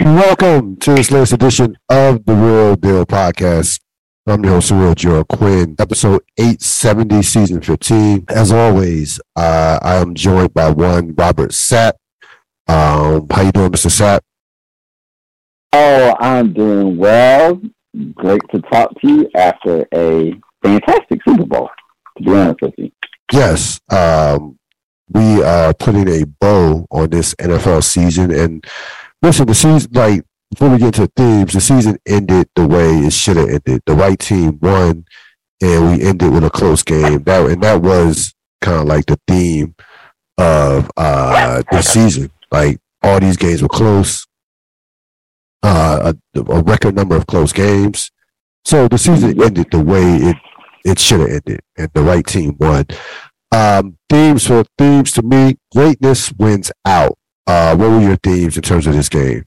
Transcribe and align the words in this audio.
Welcome 0.00 0.76
to 0.76 0.94
this 0.94 1.10
latest 1.10 1.32
edition 1.32 1.76
of 1.88 2.24
the 2.24 2.32
Ril 2.32 2.76
Dil 2.76 3.04
Podcast. 3.04 3.80
I'm 4.28 4.44
your 4.44 4.54
host, 4.54 4.70
Real 4.70 4.94
Gerald 4.94 5.26
Quinn, 5.26 5.74
episode 5.80 6.22
870, 6.38 7.22
season 7.22 7.60
15. 7.60 8.26
As 8.28 8.52
always, 8.52 9.20
uh, 9.34 9.80
I 9.82 9.96
am 9.96 10.14
joined 10.14 10.54
by 10.54 10.70
one 10.70 11.14
Robert 11.16 11.50
Sapp. 11.50 11.94
Um, 12.68 13.26
how 13.28 13.42
you 13.42 13.50
doing, 13.50 13.72
Mr. 13.72 13.90
Sapp? 13.90 14.20
Oh, 15.72 16.14
I'm 16.20 16.52
doing 16.52 16.96
well. 16.96 17.60
Great 18.14 18.42
to 18.52 18.60
talk 18.70 18.90
to 19.00 19.08
you 19.08 19.28
after 19.34 19.84
a 19.92 20.32
fantastic 20.62 21.20
Super 21.26 21.44
Bowl, 21.44 21.70
to 22.18 22.22
be 22.22 22.30
honest 22.30 22.60
with 22.62 22.74
you. 22.78 22.92
Yes. 23.32 23.80
Um, 23.90 24.60
we 25.10 25.42
are 25.42 25.74
putting 25.74 26.08
a 26.08 26.24
bow 26.24 26.86
on 26.92 27.10
this 27.10 27.34
NFL 27.34 27.82
season. 27.82 28.30
And 28.30 28.64
listen, 29.22 29.46
the 29.46 29.54
season, 29.54 29.90
like, 29.92 30.22
before 30.50 30.70
we 30.70 30.78
get 30.78 30.94
to 30.94 31.06
themes, 31.08 31.52
the 31.52 31.60
season 31.60 31.98
ended 32.06 32.48
the 32.54 32.66
way 32.66 32.98
it 32.98 33.12
should 33.12 33.36
have 33.36 33.48
ended. 33.48 33.82
The 33.86 33.94
right 33.94 34.18
team 34.18 34.58
won, 34.60 35.04
and 35.60 35.90
we 35.90 36.06
ended 36.06 36.32
with 36.32 36.44
a 36.44 36.50
close 36.50 36.82
game. 36.82 37.22
That 37.24 37.46
and 37.50 37.62
that 37.62 37.82
was 37.82 38.34
kind 38.60 38.80
of 38.80 38.86
like 38.86 39.06
the 39.06 39.20
theme 39.28 39.74
of 40.38 40.90
uh 40.96 41.62
the 41.70 41.82
season. 41.82 42.30
Like 42.50 42.78
all 43.02 43.20
these 43.20 43.36
games 43.36 43.60
were 43.60 43.68
close 43.68 44.26
uh, 45.62 46.12
a, 46.34 46.40
a, 46.40 46.62
record 46.62 46.94
number 46.94 47.16
of 47.16 47.26
close 47.26 47.52
games. 47.52 48.10
So 48.64 48.88
the 48.88 48.98
season 48.98 49.42
ended 49.42 49.68
the 49.70 49.80
way 49.80 50.16
it 50.16 50.36
it 50.84 50.98
should 50.98 51.20
have 51.20 51.30
ended, 51.30 51.60
and 51.76 51.90
the 51.94 52.02
right 52.02 52.26
team 52.26 52.56
won. 52.58 52.86
Um, 53.50 53.98
themes 54.08 54.46
for 54.46 54.64
themes 54.76 55.12
to 55.12 55.22
me, 55.22 55.56
greatness 55.74 56.32
wins 56.32 56.70
out. 56.84 57.17
Uh, 57.48 57.74
what 57.74 57.88
were 57.88 58.00
your 58.00 58.16
themes 58.16 58.56
in 58.56 58.62
terms 58.62 58.86
of 58.86 58.92
this 58.92 59.08
game? 59.08 59.44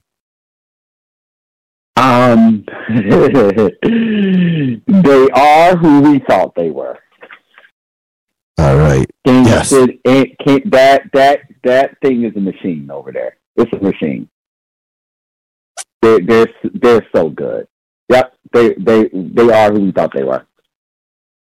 Um, 1.96 2.64
they 2.88 3.70
are 5.34 5.76
who 5.76 6.00
we 6.00 6.18
thought 6.28 6.52
they 6.56 6.70
were. 6.70 6.98
All 8.58 8.76
right. 8.76 9.08
yes. 9.24 9.72
It, 9.72 10.00
it, 10.04 10.70
that 10.72 11.02
that 11.12 11.40
that 11.62 11.96
thing 12.02 12.24
is 12.24 12.34
a 12.34 12.40
machine 12.40 12.90
over 12.90 13.12
there. 13.12 13.36
It's 13.54 13.72
a 13.72 13.80
machine. 13.80 14.28
They, 16.00 16.20
they're 16.20 16.48
they're 16.74 17.06
so 17.14 17.28
good. 17.28 17.68
Yep, 18.08 18.34
they 18.52 18.74
they 18.74 19.10
they 19.12 19.52
are 19.52 19.72
who 19.72 19.80
we 19.80 19.92
thought 19.92 20.12
they 20.12 20.24
were. 20.24 20.44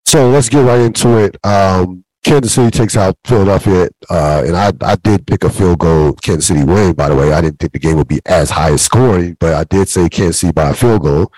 So 0.04 0.30
let's 0.30 0.48
get 0.48 0.64
right 0.64 0.80
into 0.80 1.16
it. 1.18 1.36
Um, 1.46 2.04
Kansas 2.22 2.52
City 2.52 2.70
takes 2.70 2.96
out 2.96 3.16
Philadelphia, 3.24 3.88
uh, 4.10 4.42
and 4.46 4.56
I 4.56 4.72
I 4.82 4.96
did 4.96 5.26
pick 5.26 5.42
a 5.42 5.50
field 5.50 5.78
goal 5.78 6.12
Kansas 6.14 6.46
City 6.48 6.64
win. 6.64 6.92
By 6.92 7.08
the 7.08 7.16
way, 7.16 7.32
I 7.32 7.40
didn't 7.40 7.58
think 7.58 7.72
the 7.72 7.78
game 7.78 7.96
would 7.96 8.08
be 8.08 8.20
as 8.26 8.50
high 8.50 8.72
as 8.72 8.82
scoring, 8.82 9.36
but 9.40 9.54
I 9.54 9.64
did 9.64 9.88
say 9.88 10.08
Kansas 10.08 10.40
City 10.40 10.52
by 10.52 10.70
a 10.70 10.74
field 10.74 11.02
goal, 11.02 11.32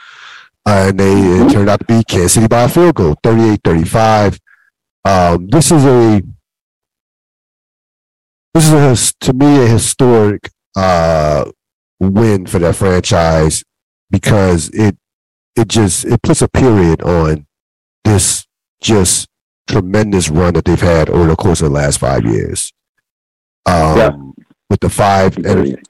uh, 0.66 0.86
and 0.88 0.98
they 0.98 1.12
it 1.12 1.52
turned 1.52 1.68
out 1.68 1.80
to 1.80 1.86
be 1.86 2.02
Kansas 2.02 2.34
City 2.34 2.48
by 2.48 2.62
a 2.62 2.68
field 2.68 2.96
goal, 2.96 3.14
38-35. 3.22 4.40
Um, 5.04 5.48
this 5.48 5.70
is 5.70 5.84
a 5.84 6.22
this 8.54 8.68
is 8.68 8.72
a, 8.72 9.14
to 9.20 9.32
me 9.32 9.64
a 9.64 9.68
historic 9.68 10.50
uh, 10.76 11.50
win 12.00 12.46
for 12.46 12.58
that 12.58 12.74
franchise 12.74 13.62
because 14.10 14.68
it 14.70 14.96
it 15.56 15.68
just 15.68 16.04
it 16.04 16.22
puts 16.22 16.42
a 16.42 16.48
period 16.48 17.02
on 17.02 17.46
this 18.04 18.46
just 18.80 19.28
tremendous 19.68 20.28
run 20.28 20.54
that 20.54 20.64
they've 20.64 20.80
had 20.80 21.08
over 21.10 21.28
the 21.28 21.36
course 21.36 21.60
of 21.60 21.68
the 21.70 21.74
last 21.74 21.98
five 21.98 22.24
years. 22.24 22.72
Um, 23.66 23.96
yeah. 23.96 24.10
With 24.68 24.80
the 24.80 24.88
five 24.88 25.36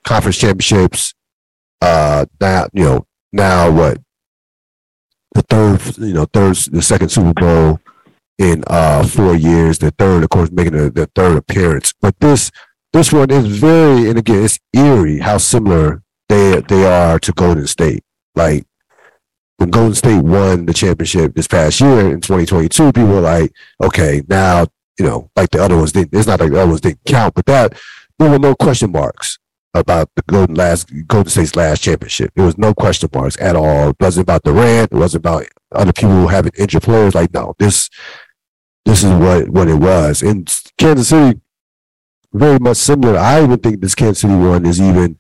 conference 0.04 0.38
championships, 0.38 1.14
uh, 1.80 2.26
now 2.40 2.66
you 2.72 2.84
know 2.84 3.06
now 3.32 3.70
what 3.70 3.98
the 5.34 5.42
third, 5.42 5.98
you 5.98 6.12
know, 6.12 6.26
third, 6.26 6.56
the 6.70 6.82
second 6.82 7.08
Super 7.08 7.32
Bowl 7.32 7.80
in 8.38 8.64
uh 8.66 9.06
four 9.06 9.34
years. 9.34 9.78
The 9.78 9.90
third, 9.92 10.24
of 10.24 10.30
course, 10.30 10.50
making 10.50 10.74
the, 10.74 10.90
the 10.90 11.08
third 11.14 11.36
appearance. 11.36 11.94
But 12.00 12.14
this 12.20 12.50
this 12.92 13.12
one 13.12 13.30
is 13.30 13.46
very, 13.46 14.08
and 14.08 14.18
again, 14.18 14.44
it's 14.44 14.58
eerie 14.72 15.18
how 15.18 15.38
similar 15.38 16.02
they 16.28 16.61
they 16.68 16.86
are 16.86 17.18
to 17.20 17.32
Golden 17.32 17.66
State. 17.66 18.02
Like 18.34 18.66
when 19.62 19.70
Golden 19.70 19.95
State 19.95 20.24
won 20.24 20.67
the 20.67 20.74
championship 20.74 21.34
this 21.36 21.46
past 21.46 21.80
year 21.80 22.11
in 22.11 22.20
2022, 22.20 22.92
people 22.92 23.06
were 23.06 23.20
like, 23.20 23.52
okay, 23.80 24.23
now 24.28 24.67
you 24.98 25.06
know, 25.06 25.30
like 25.36 25.50
the 25.50 25.62
other 25.62 25.77
ones 25.77 25.92
didn't. 25.92 26.12
It's 26.12 26.27
not 26.27 26.40
like 26.40 26.50
the 26.50 26.58
other 26.61 26.68
ones 26.68 26.80
didn't 26.80 27.05
count, 27.06 27.34
but 27.34 27.46
that 27.46 27.80
there 28.18 28.28
were 28.28 28.40
no 28.40 28.56
question 28.56 28.90
marks 28.90 29.39
about 29.73 30.11
the 30.17 30.23
Golden 30.27 30.56
last 30.56 30.92
Golden 31.06 31.30
State's 31.30 31.55
last 31.55 31.80
championship. 31.80 32.33
There 32.34 32.45
was 32.45 32.58
no 32.58 32.74
question 32.74 33.08
marks 33.14 33.40
at 33.40 33.55
all. 33.55 33.90
It 33.90 33.96
wasn't 34.00 34.24
about 34.24 34.42
Durant. 34.42 34.92
It 34.92 34.96
wasn't 34.96 35.23
about 35.23 35.46
other 35.70 35.92
people 35.92 36.27
having 36.27 36.52
injured 36.58 36.83
players. 36.83 37.14
Like 37.14 37.33
no, 37.33 37.55
this 37.61 37.89
this 38.84 39.05
is 39.05 39.12
what 39.12 39.48
what 39.48 39.68
it 39.68 39.77
was. 39.77 40.23
In 40.23 40.44
Kansas 40.77 41.08
City, 41.08 41.40
very 42.33 42.58
much 42.58 42.79
similar. 42.79 43.17
I 43.17 43.44
even 43.44 43.61
think 43.61 43.80
this 43.80 43.94
Kansas 43.94 44.23
City 44.23 44.34
one 44.34 44.67
is 44.67 44.80
even 44.80 45.18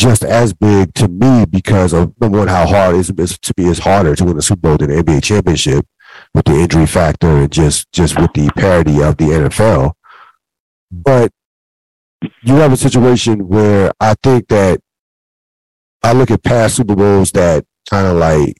just 0.00 0.24
as 0.24 0.54
big 0.54 0.94
to 0.94 1.08
me 1.08 1.44
because 1.44 1.92
of 1.92 2.18
number 2.22 2.38
one, 2.38 2.48
how 2.48 2.66
hard 2.66 2.96
it 2.96 3.20
is 3.20 3.38
to 3.38 3.52
be 3.54 3.66
as 3.66 3.80
harder 3.80 4.16
to 4.16 4.24
win 4.24 4.38
a 4.38 4.42
Super 4.42 4.60
Bowl 4.60 4.78
than 4.78 4.90
an 4.90 5.04
NBA 5.04 5.22
championship 5.22 5.84
with 6.32 6.46
the 6.46 6.54
injury 6.54 6.86
factor 6.86 7.28
and 7.28 7.52
just 7.52 7.92
just 7.92 8.18
with 8.18 8.32
the 8.32 8.50
parity 8.56 9.02
of 9.02 9.18
the 9.18 9.24
NFL. 9.26 9.92
But 10.90 11.30
you 12.42 12.54
have 12.54 12.72
a 12.72 12.78
situation 12.78 13.46
where 13.46 13.92
I 14.00 14.14
think 14.22 14.48
that 14.48 14.80
I 16.02 16.14
look 16.14 16.30
at 16.30 16.42
past 16.42 16.76
Super 16.76 16.96
Bowls 16.96 17.32
that 17.32 17.66
kind 17.90 18.06
of 18.06 18.16
like 18.16 18.56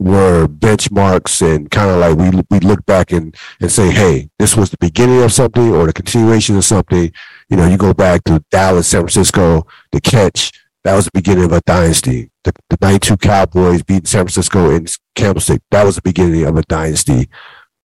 were 0.00 0.48
benchmarks 0.48 1.42
and 1.42 1.70
kind 1.70 1.90
of 1.90 1.98
like 1.98 2.16
we 2.16 2.42
we 2.50 2.58
look 2.60 2.84
back 2.86 3.12
and 3.12 3.36
and 3.60 3.70
say, 3.70 3.90
hey, 3.90 4.30
this 4.38 4.56
was 4.56 4.70
the 4.70 4.78
beginning 4.80 5.22
of 5.22 5.32
something 5.32 5.72
or 5.74 5.86
the 5.86 5.92
continuation 5.92 6.56
of 6.56 6.64
something. 6.64 7.12
You 7.50 7.56
know, 7.56 7.68
you 7.68 7.76
go 7.76 7.92
back 7.92 8.24
to 8.24 8.42
Dallas, 8.50 8.88
San 8.88 9.02
Francisco, 9.02 9.66
the 9.92 10.00
catch. 10.00 10.52
That 10.82 10.96
was 10.96 11.04
the 11.04 11.10
beginning 11.12 11.44
of 11.44 11.52
a 11.52 11.60
dynasty. 11.60 12.30
The, 12.44 12.54
the 12.70 12.78
92 12.80 13.18
Cowboys 13.18 13.82
beating 13.82 14.06
San 14.06 14.24
Francisco 14.24 14.70
in 14.70 14.86
Candlestick. 15.14 15.60
That 15.70 15.84
was 15.84 15.96
the 15.96 16.02
beginning 16.02 16.46
of 16.46 16.56
a 16.56 16.62
dynasty. 16.62 17.28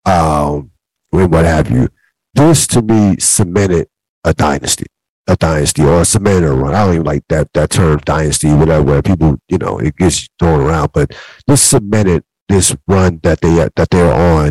Um, 0.06 0.70
what 1.10 1.44
have 1.44 1.70
you. 1.70 1.90
This 2.32 2.66
to 2.68 2.80
me 2.80 3.18
cemented 3.18 3.88
a 4.24 4.32
dynasty 4.32 4.86
a 5.26 5.36
dynasty 5.36 5.82
or 5.82 6.00
a 6.00 6.04
Samantha 6.04 6.52
run. 6.52 6.74
I 6.74 6.84
don't 6.84 6.94
even 6.94 7.06
like 7.06 7.24
that 7.28 7.52
that 7.54 7.70
term 7.70 7.98
dynasty, 7.98 8.52
whatever. 8.52 8.82
Where 8.82 9.02
people, 9.02 9.38
you 9.48 9.58
know, 9.58 9.78
it 9.78 9.96
gets 9.96 10.28
thrown 10.38 10.60
around, 10.60 10.92
but 10.92 11.16
this 11.46 11.62
cemented 11.62 12.24
this 12.48 12.76
run 12.88 13.20
that 13.22 13.40
they 13.40 13.54
that 13.54 13.88
they're 13.90 14.12
on, 14.12 14.50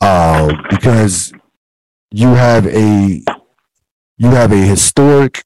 um, 0.00 0.64
because 0.70 1.32
you 2.10 2.28
have 2.28 2.66
a 2.66 3.22
you 4.16 4.28
have 4.28 4.52
a 4.52 4.56
historic, 4.56 5.44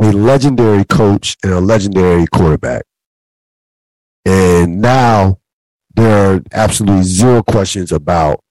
a 0.00 0.12
legendary 0.12 0.84
coach 0.84 1.36
and 1.42 1.52
a 1.52 1.60
legendary 1.60 2.26
quarterback, 2.26 2.84
and 4.26 4.80
now 4.80 5.38
there 5.94 6.34
are 6.34 6.42
absolutely 6.52 7.04
zero 7.04 7.42
questions 7.42 7.92
about 7.92 8.43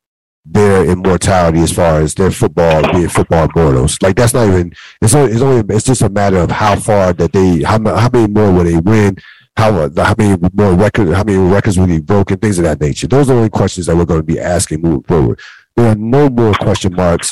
their 0.46 0.86
immortality 0.86 1.60
as 1.60 1.72
far 1.72 2.02
as 2.02 2.14
their 2.16 2.32
football 2.32 2.82
being 2.92 3.08
football 3.08 3.48
mortals. 3.56 4.02
Like 4.02 4.16
that's 4.16 4.34
not 4.34 4.48
even 4.48 4.74
it's 5.02 5.16
only, 5.16 5.32
it's 5.32 5.42
only 5.42 5.76
it's 5.76 5.86
just 5.86 6.02
a 6.02 6.10
matter 6.10 6.38
of 6.38 6.52
how 6.52 6.76
far 6.76 7.14
that 7.14 7.32
they 7.32 7.62
how 7.64 7.80
how 7.96 8.10
many 8.12 8.32
more 8.32 8.52
will 8.52 8.66
they 8.66 8.78
win, 8.78 9.18
how 9.56 9.90
how 9.96 10.16
many 10.18 10.38
more 10.54 10.74
records 10.74 11.14
how 11.14 11.24
many 11.24 11.38
records 11.38 11.80
will 11.80 11.88
be 11.88 12.00
broken, 12.00 12.38
things 12.38 12.60
of 12.60 12.66
that 12.66 12.82
nature. 12.82 13.08
Those 13.08 13.30
are 13.30 13.34
the 13.34 13.38
only 13.38 13.50
questions 13.50 13.86
that 13.86 13.96
we're 13.96 14.06
going 14.06 14.20
to 14.20 14.26
be 14.26 14.40
asking 14.40 14.82
moving 14.82 15.04
forward. 15.04 15.40
There 15.76 15.88
are 15.88 15.96
no 15.96 16.30
more 16.30 16.54
question 16.54 16.94
marks 16.94 17.32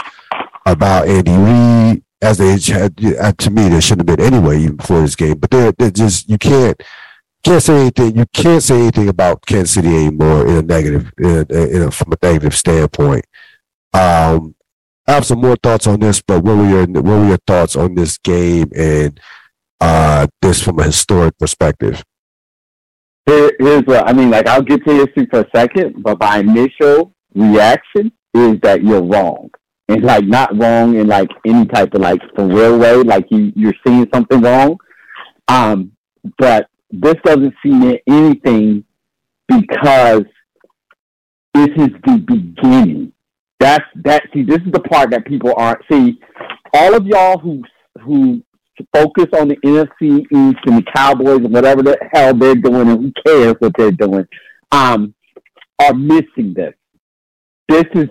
about 0.66 1.08
Andy 1.08 1.36
Reid 1.36 2.04
as 2.22 2.38
they 2.38 2.58
had 2.72 2.94
uh, 3.20 3.34
to 3.34 3.50
me 3.50 3.68
there 3.68 3.82
shouldn't 3.82 4.08
have 4.08 4.18
been 4.18 4.34
anyway 4.34 4.60
even 4.60 4.78
before 4.78 5.02
this 5.02 5.16
game. 5.16 5.38
But 5.38 5.52
they're, 5.52 5.72
they're 5.74 5.92
just 5.92 6.30
you 6.30 6.38
can't 6.38 6.82
can't 7.44 7.64
say 7.64 7.82
anything. 7.82 8.18
You 8.18 8.26
can't 8.34 8.64
say 8.64 8.80
anything 8.80 9.10
about 9.10 9.46
Kansas 9.46 9.74
City 9.74 9.90
anymore 9.90 10.48
in 10.48 10.58
a 10.58 10.62
negative, 10.62 11.12
in 11.18 11.46
in 11.50 11.82
a, 11.84 11.92
from 11.92 12.14
a 12.14 12.18
negative 12.22 12.56
standpoint. 12.56 13.26
Um, 13.94 14.56
I 15.08 15.14
have 15.14 15.26
some 15.26 15.42
more 15.42 15.56
thoughts 15.56 15.88
on 15.88 16.00
this, 16.00 16.22
but 16.22 16.44
what 16.44 16.58
were 16.58 16.70
your 16.70 16.86
what 16.86 17.04
were 17.04 17.28
your 17.28 17.40
thoughts 17.48 17.76
on 17.76 17.96
this 17.96 18.18
game 18.18 18.72
and 18.76 19.20
uh, 19.80 20.28
this 20.42 20.62
from 20.62 20.80
a 20.80 20.84
historic 20.84 21.38
perspective? 21.38 22.04
Here, 23.26 23.52
here's 23.60 23.84
what 23.84 24.08
I 24.08 24.14
mean. 24.14 24.30
Like 24.30 24.48
I'll 24.48 24.62
get 24.62 24.86
to 24.86 24.94
history 24.94 25.28
for 25.30 25.42
a 25.42 25.50
second, 25.54 26.02
but 26.02 26.20
my 26.20 26.40
initial 26.40 27.14
reaction 27.36 28.12
is 28.34 28.60
that 28.62 28.84
you're 28.84 29.02
wrong, 29.02 29.50
and 29.90 30.04
like 30.04 30.26
not 30.26 30.58
wrong 30.58 30.96
in 30.96 31.08
like 31.08 31.30
any 31.46 31.66
type 31.66 31.94
of 31.94 32.02
like 32.02 32.22
for 32.36 32.48
real 32.48 32.78
way. 32.78 32.96
Like 32.96 33.26
you 33.30 33.52
you're 33.56 33.74
seeing 33.86 34.08
something 34.14 34.42
wrong. 34.42 34.78
Um, 35.48 35.92
but 36.38 36.68
this 36.92 37.16
doesn't 37.24 37.54
seem 37.64 37.98
anything 38.08 38.84
because 39.48 40.26
this 41.54 41.70
is 41.78 41.90
the 42.06 42.24
beginning. 42.26 43.12
That's 43.60 43.86
that. 44.04 44.24
See, 44.34 44.44
this 44.44 44.60
is 44.66 44.72
the 44.72 44.80
part 44.80 45.12
that 45.12 45.26
people 45.26 45.54
aren't 45.56 45.82
see. 45.92 46.20
All 46.74 46.96
of 46.96 47.06
y'all 47.06 47.38
who 47.38 47.64
who 48.02 48.42
focus 48.94 49.28
on 49.40 49.50
the 49.50 49.58
NFC 49.58 50.22
East 50.22 50.60
and 50.66 50.78
the 50.78 50.86
Cowboys 50.96 51.38
and 51.38 51.54
whatever 51.54 51.84
the 51.84 51.98
hell 52.14 52.34
they're 52.34 52.56
doing, 52.56 52.90
and 52.90 53.02
who 53.02 53.14
cares 53.26 53.56
what 53.60 53.74
they're 53.78 53.92
doing, 53.92 54.26
um, 54.72 55.14
are 55.80 55.94
missing 55.94 56.54
this. 56.56 56.74
This 57.68 57.86
is 57.94 58.10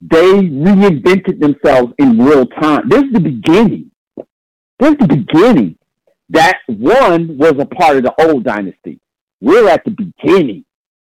they 0.00 0.32
reinvented 0.32 1.40
themselves 1.40 1.92
in 1.98 2.18
real 2.18 2.46
time. 2.46 2.88
This 2.88 3.02
is 3.02 3.12
the 3.12 3.20
beginning. 3.20 3.90
This 4.78 4.92
is 4.92 4.96
the 4.98 5.08
beginning. 5.08 5.77
That 6.30 6.58
one 6.66 7.38
was 7.38 7.54
a 7.58 7.66
part 7.66 7.96
of 7.96 8.02
the 8.04 8.14
old 8.20 8.44
dynasty. 8.44 9.00
We're 9.40 9.68
at 9.68 9.84
the 9.84 9.90
beginning 9.92 10.64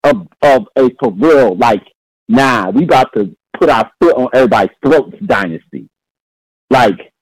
of 0.03 0.27
of 0.41 0.67
a 0.75 0.89
for 1.00 1.12
real 1.12 1.56
like 1.56 1.83
nah, 2.27 2.69
we 2.69 2.83
about 2.83 3.13
to 3.15 3.35
put 3.59 3.69
our 3.69 3.89
foot 4.01 4.15
on 4.15 4.29
everybody's 4.33 4.75
throats 4.85 5.15
dynasty. 5.25 5.89
Like, 6.69 7.13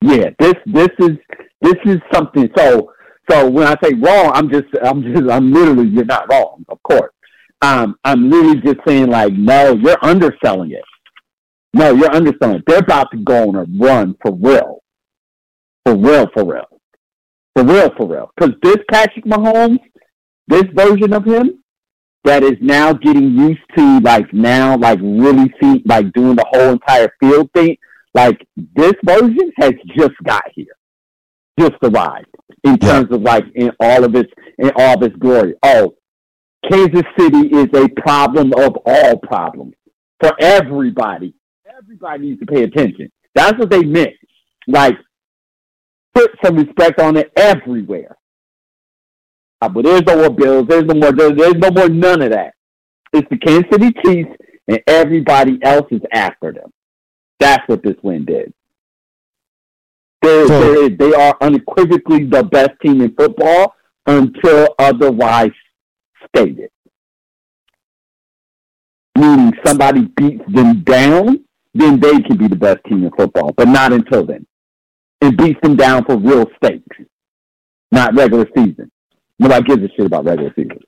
yeah, 0.00 0.30
this 0.38 0.54
this 0.66 0.88
is 0.98 1.16
this 1.60 1.76
is 1.84 1.98
something 2.12 2.48
so 2.56 2.92
so 3.30 3.48
when 3.48 3.66
I 3.66 3.76
say 3.82 3.92
wrong, 3.94 4.32
I'm 4.34 4.50
just 4.50 4.66
I'm 4.82 5.02
just 5.02 5.30
I'm 5.30 5.52
literally 5.52 5.88
you're 5.88 6.04
not 6.04 6.30
wrong, 6.30 6.64
of 6.68 6.82
course. 6.82 7.12
Um, 7.60 7.96
I'm 8.04 8.30
literally 8.30 8.60
just 8.60 8.78
saying 8.86 9.08
like, 9.08 9.32
no, 9.32 9.74
you're 9.74 10.02
underselling 10.02 10.70
it. 10.70 10.84
No, 11.74 11.92
you're 11.92 12.14
underselling 12.14 12.56
it. 12.56 12.64
They're 12.66 12.78
about 12.78 13.10
to 13.10 13.18
go 13.18 13.48
on 13.48 13.56
a 13.56 13.66
run 13.78 14.16
for 14.22 14.32
real. 14.32 14.82
For 15.84 15.96
real, 15.96 16.28
for 16.32 16.44
real. 16.44 16.77
For 17.58 17.64
real, 17.64 17.90
for 17.96 18.06
real. 18.06 18.30
Because 18.36 18.54
this 18.62 18.76
Patrick 18.88 19.24
Mahomes, 19.24 19.80
this 20.46 20.62
version 20.74 21.12
of 21.12 21.24
him, 21.24 21.64
that 22.22 22.44
is 22.44 22.56
now 22.60 22.92
getting 22.92 23.36
used 23.36 23.58
to 23.76 23.98
like 23.98 24.32
now 24.32 24.76
like 24.76 25.00
really 25.02 25.52
see 25.60 25.82
like 25.84 26.12
doing 26.12 26.36
the 26.36 26.44
whole 26.52 26.70
entire 26.74 27.12
field 27.18 27.50
thing. 27.56 27.76
Like 28.14 28.46
this 28.76 28.92
version 29.04 29.50
has 29.56 29.72
just 29.96 30.12
got 30.24 30.44
here, 30.54 30.76
just 31.58 31.74
arrived 31.82 32.28
in 32.62 32.78
terms 32.78 33.10
of 33.10 33.22
like 33.22 33.44
in 33.56 33.72
all 33.80 34.04
of 34.04 34.14
its 34.14 34.30
in 34.58 34.70
all 34.76 34.94
of 34.94 35.02
its 35.02 35.16
glory. 35.16 35.54
Oh, 35.64 35.96
Kansas 36.70 37.02
City 37.18 37.48
is 37.48 37.66
a 37.74 37.88
problem 38.00 38.52
of 38.56 38.76
all 38.86 39.18
problems 39.18 39.74
for 40.20 40.30
everybody. 40.38 41.34
Everybody 41.76 42.22
needs 42.28 42.38
to 42.38 42.46
pay 42.46 42.62
attention. 42.62 43.10
That's 43.34 43.58
what 43.58 43.70
they 43.70 43.82
meant. 43.82 44.14
Like 44.68 44.94
put 46.18 46.30
some 46.44 46.56
respect 46.56 47.00
on 47.00 47.16
it 47.16 47.30
everywhere. 47.36 48.16
Uh, 49.60 49.68
but 49.68 49.84
there's 49.84 50.02
no 50.02 50.16
more 50.16 50.30
Bills. 50.30 50.66
There's 50.68 50.84
no 50.84 50.94
more. 50.94 51.12
There's, 51.12 51.36
there's 51.36 51.54
no 51.54 51.70
more 51.70 51.88
none 51.88 52.22
of 52.22 52.30
that. 52.30 52.54
It's 53.12 53.28
the 53.30 53.38
Kansas 53.38 53.70
City 53.72 53.92
Chiefs, 54.04 54.30
and 54.68 54.80
everybody 54.86 55.58
else 55.62 55.86
is 55.90 56.00
after 56.12 56.52
them. 56.52 56.70
That's 57.40 57.66
what 57.68 57.82
this 57.82 57.96
win 58.02 58.24
did. 58.24 58.52
They're, 60.22 60.46
so, 60.48 60.60
they're, 60.60 60.90
they 60.90 61.14
are 61.14 61.36
unequivocally 61.40 62.24
the 62.24 62.42
best 62.42 62.72
team 62.82 63.00
in 63.00 63.14
football 63.14 63.74
until 64.06 64.74
otherwise 64.78 65.52
stated. 66.28 66.70
Meaning 69.16 69.52
somebody 69.64 70.02
beats 70.16 70.44
them 70.48 70.82
down, 70.82 71.44
then 71.74 71.98
they 72.00 72.20
can 72.20 72.36
be 72.36 72.48
the 72.48 72.56
best 72.56 72.78
team 72.88 73.04
in 73.04 73.10
football, 73.16 73.52
but 73.56 73.68
not 73.68 73.92
until 73.92 74.26
then. 74.26 74.46
And 75.20 75.36
beats 75.36 75.58
them 75.62 75.76
down 75.76 76.04
for 76.04 76.16
real 76.16 76.46
stakes, 76.56 76.96
not 77.90 78.14
regular 78.14 78.46
season. 78.56 78.90
Nobody 79.38 79.64
gives 79.64 79.82
a 79.82 79.88
shit 79.96 80.06
about 80.06 80.24
regular 80.24 80.52
season. 80.54 80.78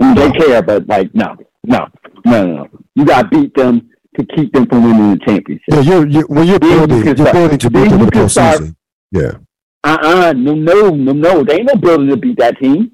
I 0.00 0.14
mean, 0.14 0.14
they 0.14 0.38
care, 0.38 0.62
but 0.62 0.86
like, 0.88 1.14
no, 1.14 1.36
no, 1.64 1.86
no, 2.24 2.46
no, 2.46 2.56
no. 2.56 2.68
You 2.94 3.04
got 3.04 3.22
to 3.22 3.28
beat 3.28 3.54
them 3.54 3.90
to 4.18 4.26
keep 4.36 4.52
them 4.52 4.66
from 4.66 4.84
winning 4.84 5.18
the 5.18 5.24
championship. 5.24 5.64
Yeah, 5.68 5.80
you're, 5.80 6.06
you're 6.06 6.26
when 6.26 6.46
you're 6.46 6.58
building, 6.58 7.04
you 7.04 7.26
are 7.26 7.32
building 7.32 7.58
to 7.58 7.70
beat 7.70 7.90
them 7.90 8.00
in 8.00 8.06
the 8.06 8.12
postseason. 8.12 8.76
Yeah. 9.10 9.32
Uh 9.82 9.98
uh 10.02 10.32
no 10.36 10.54
no 10.54 10.90
no 10.90 11.12
no. 11.12 11.44
They 11.44 11.56
ain't 11.56 11.66
no 11.66 11.76
building 11.76 12.08
to 12.08 12.16
beat 12.16 12.38
that 12.38 12.58
team. 12.58 12.92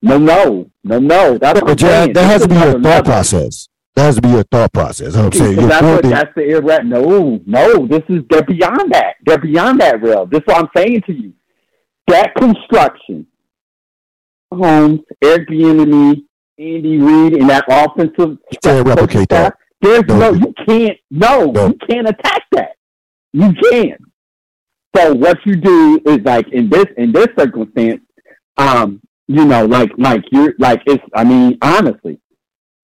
No 0.00 0.18
no 0.18 0.70
no 0.82 0.98
no. 0.98 1.38
That's 1.38 1.60
but 1.60 1.80
yeah, 1.80 2.06
that 2.06 2.24
has 2.24 2.42
to 2.42 2.48
be 2.48 2.54
your 2.54 2.72
thought 2.72 2.82
level. 2.82 3.04
process. 3.04 3.68
That 3.94 4.04
has 4.04 4.16
to 4.16 4.22
be 4.22 4.30
your 4.30 4.44
thought 4.44 4.72
process. 4.72 5.14
I'm 5.14 5.32
saying 5.32 5.56
that's 5.56 5.82
what 5.82 6.02
that's 6.02 6.34
the 6.34 6.42
irre- 6.42 6.84
No 6.86 7.40
no. 7.44 7.86
This 7.86 8.02
is 8.08 8.22
they're 8.30 8.42
beyond 8.42 8.92
that. 8.92 9.16
They're 9.24 9.38
beyond 9.38 9.80
that 9.80 10.00
realm. 10.02 10.30
This 10.30 10.40
is 10.40 10.46
what 10.46 10.58
I'm 10.58 10.70
saying 10.74 11.02
to 11.02 11.12
you. 11.12 11.32
That 12.06 12.34
construction 12.34 13.26
Holmes, 14.52 15.00
Eric 15.22 15.48
Bieniemy, 15.48 16.24
Andy 16.58 16.98
Reid, 16.98 17.34
and 17.34 17.48
that 17.48 17.64
offensive. 17.68 18.38
You 18.50 18.58
can't 18.62 18.86
replicate 18.86 19.28
that. 19.30 19.56
There's 19.80 20.04
no, 20.06 20.18
no, 20.18 20.32
you 20.34 20.54
can't. 20.66 20.98
No, 21.10 21.50
no, 21.50 21.68
you 21.68 21.78
can't 21.88 22.08
attack 22.08 22.42
that. 22.52 22.76
You 23.32 23.52
can't. 23.70 24.00
So 24.94 25.14
what 25.14 25.38
you 25.44 25.56
do 25.56 26.00
is 26.04 26.18
like 26.18 26.48
in 26.52 26.68
this 26.68 26.84
in 26.96 27.12
this 27.12 27.28
circumstance, 27.36 28.02
um, 28.58 29.00
you 29.26 29.44
know, 29.44 29.64
like 29.64 29.90
like 29.96 30.22
you're 30.30 30.54
like 30.58 30.82
it's. 30.86 31.02
I 31.14 31.24
mean, 31.24 31.58
honestly, 31.62 32.20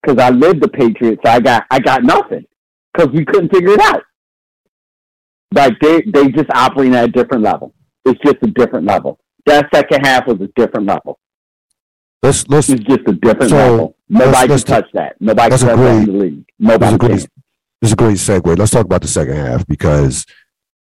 because 0.03 0.19
I 0.19 0.31
lived 0.31 0.63
the 0.63 0.69
Patriots, 0.69 1.23
I 1.25 1.41
got 1.41 1.67
I 1.71 1.79
got 1.79 2.03
nothing 2.03 2.45
because 2.93 3.13
we 3.13 3.25
couldn't 3.25 3.53
figure 3.53 3.73
it 3.73 3.81
out. 3.81 4.03
Like 5.55 5.79
they 5.81 6.03
they 6.03 6.29
just 6.29 6.51
operating 6.55 6.95
at 6.95 7.05
a 7.05 7.09
different 7.09 7.43
level. 7.43 7.75
It's 8.05 8.21
just 8.25 8.37
a 8.43 8.49
different 8.49 8.87
level. 8.87 9.19
That 9.47 9.69
second 9.75 10.07
half 10.07 10.27
was 10.27 10.41
a 10.41 10.49
different 10.57 10.87
level. 10.87 11.19
Let's 12.23 12.47
let's. 12.49 12.69
It's 12.69 12.85
just 12.85 13.01
a 13.07 13.13
different 13.13 13.51
so, 13.51 13.57
level. 13.57 13.97
Nobody 14.09 14.31
let's, 14.31 14.49
let's 14.49 14.65
can 14.65 14.83
touch 14.83 14.91
that. 14.95 15.17
Nobody 15.21 15.51
can 15.51 15.59
touch 15.59 15.77
that 15.77 15.97
in 15.97 16.05
the 16.07 16.13
league. 16.13 16.45
Nobody 16.59 16.99
can. 16.99 17.09
Great, 17.09 17.29
this 17.81 17.91
is 17.91 17.93
a 17.93 17.97
great 17.97 18.17
segue. 18.17 18.59
Let's 18.59 18.73
talk 18.73 18.85
about 18.85 19.03
the 19.03 19.09
second 19.09 19.37
half 19.37 19.67
because 19.67 20.27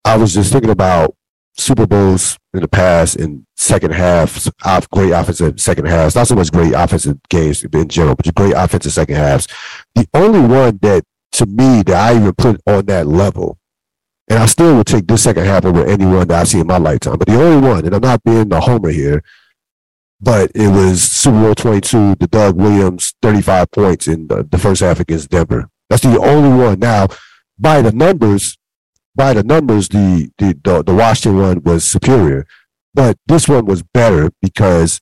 I 0.04 0.18
was 0.18 0.34
just 0.34 0.52
thinking 0.52 0.72
about 0.72 1.16
Super 1.58 1.86
Bowls 1.86 2.38
in 2.54 2.62
the 2.62 2.68
past 2.68 3.18
in 3.18 3.46
second 3.56 3.94
halves 3.94 4.50
off 4.64 4.90
great 4.90 5.12
offensive 5.12 5.60
second 5.60 5.86
halves. 5.88 6.16
Not 6.16 6.28
so 6.28 6.36
much 6.36 6.52
great 6.52 6.74
offensive 6.74 7.18
games 7.30 7.64
in 7.64 7.88
general, 7.88 8.16
but 8.16 8.34
great 8.36 8.54
offensive 8.56 8.94
second 8.94 9.16
halves. 9.16 9.48
The 9.96 10.08
only 10.14 10.42
one 10.42 10.80
that 10.82 11.04
to 11.34 11.46
me 11.46 11.84
that 11.84 11.96
I 11.96 12.16
even 12.16 12.34
put 12.34 12.62
on 12.68 12.86
that 12.88 13.08
level, 13.08 13.58
and 14.30 14.40
I 14.40 14.46
still 14.46 14.78
would 14.78 14.88
take 14.88 15.08
this 15.08 15.24
second 15.24 15.46
half 15.46 15.66
over 15.66 15.86
anyone 15.86 16.28
that 16.28 16.42
I've 16.42 16.48
seen 16.48 16.62
in 16.62 16.68
my 16.68 16.78
lifetime. 16.78 17.18
But 17.18 17.28
the 17.28 17.42
only 17.42 17.68
one, 17.68 17.86
and 17.86 17.96
I'm 17.96 18.02
not 18.02 18.24
being 18.24 18.52
a 18.52 18.60
homer 18.60 18.90
here, 18.90 19.24
but 20.20 20.52
it 20.54 20.68
was 20.68 21.02
Super 21.02 21.42
Bowl 21.42 21.56
22, 21.56 22.16
the 22.16 22.28
Doug 22.28 22.56
Williams 22.56 23.14
35 23.22 23.72
points 23.72 24.08
in 24.08 24.28
the, 24.28 24.44
the, 24.44 24.58
first 24.58 24.82
half 24.82 25.00
against 25.00 25.30
Denver. 25.30 25.68
That's 25.90 26.04
the 26.04 26.20
only 26.20 26.64
one. 26.64 26.80
Now, 26.80 27.08
by 27.58 27.82
the 27.82 27.92
numbers, 27.92 28.58
by 29.16 29.34
the 29.34 29.44
numbers, 29.44 29.90
the, 29.90 30.32
the, 30.38 30.58
the, 30.64 30.84
the 30.84 30.94
Washington 30.94 31.42
one 31.42 31.64
was 31.64 31.84
superior, 31.84 32.46
but 32.94 33.18
this 33.28 33.48
one 33.48 33.66
was 33.66 33.84
better 33.84 34.32
because 34.42 35.02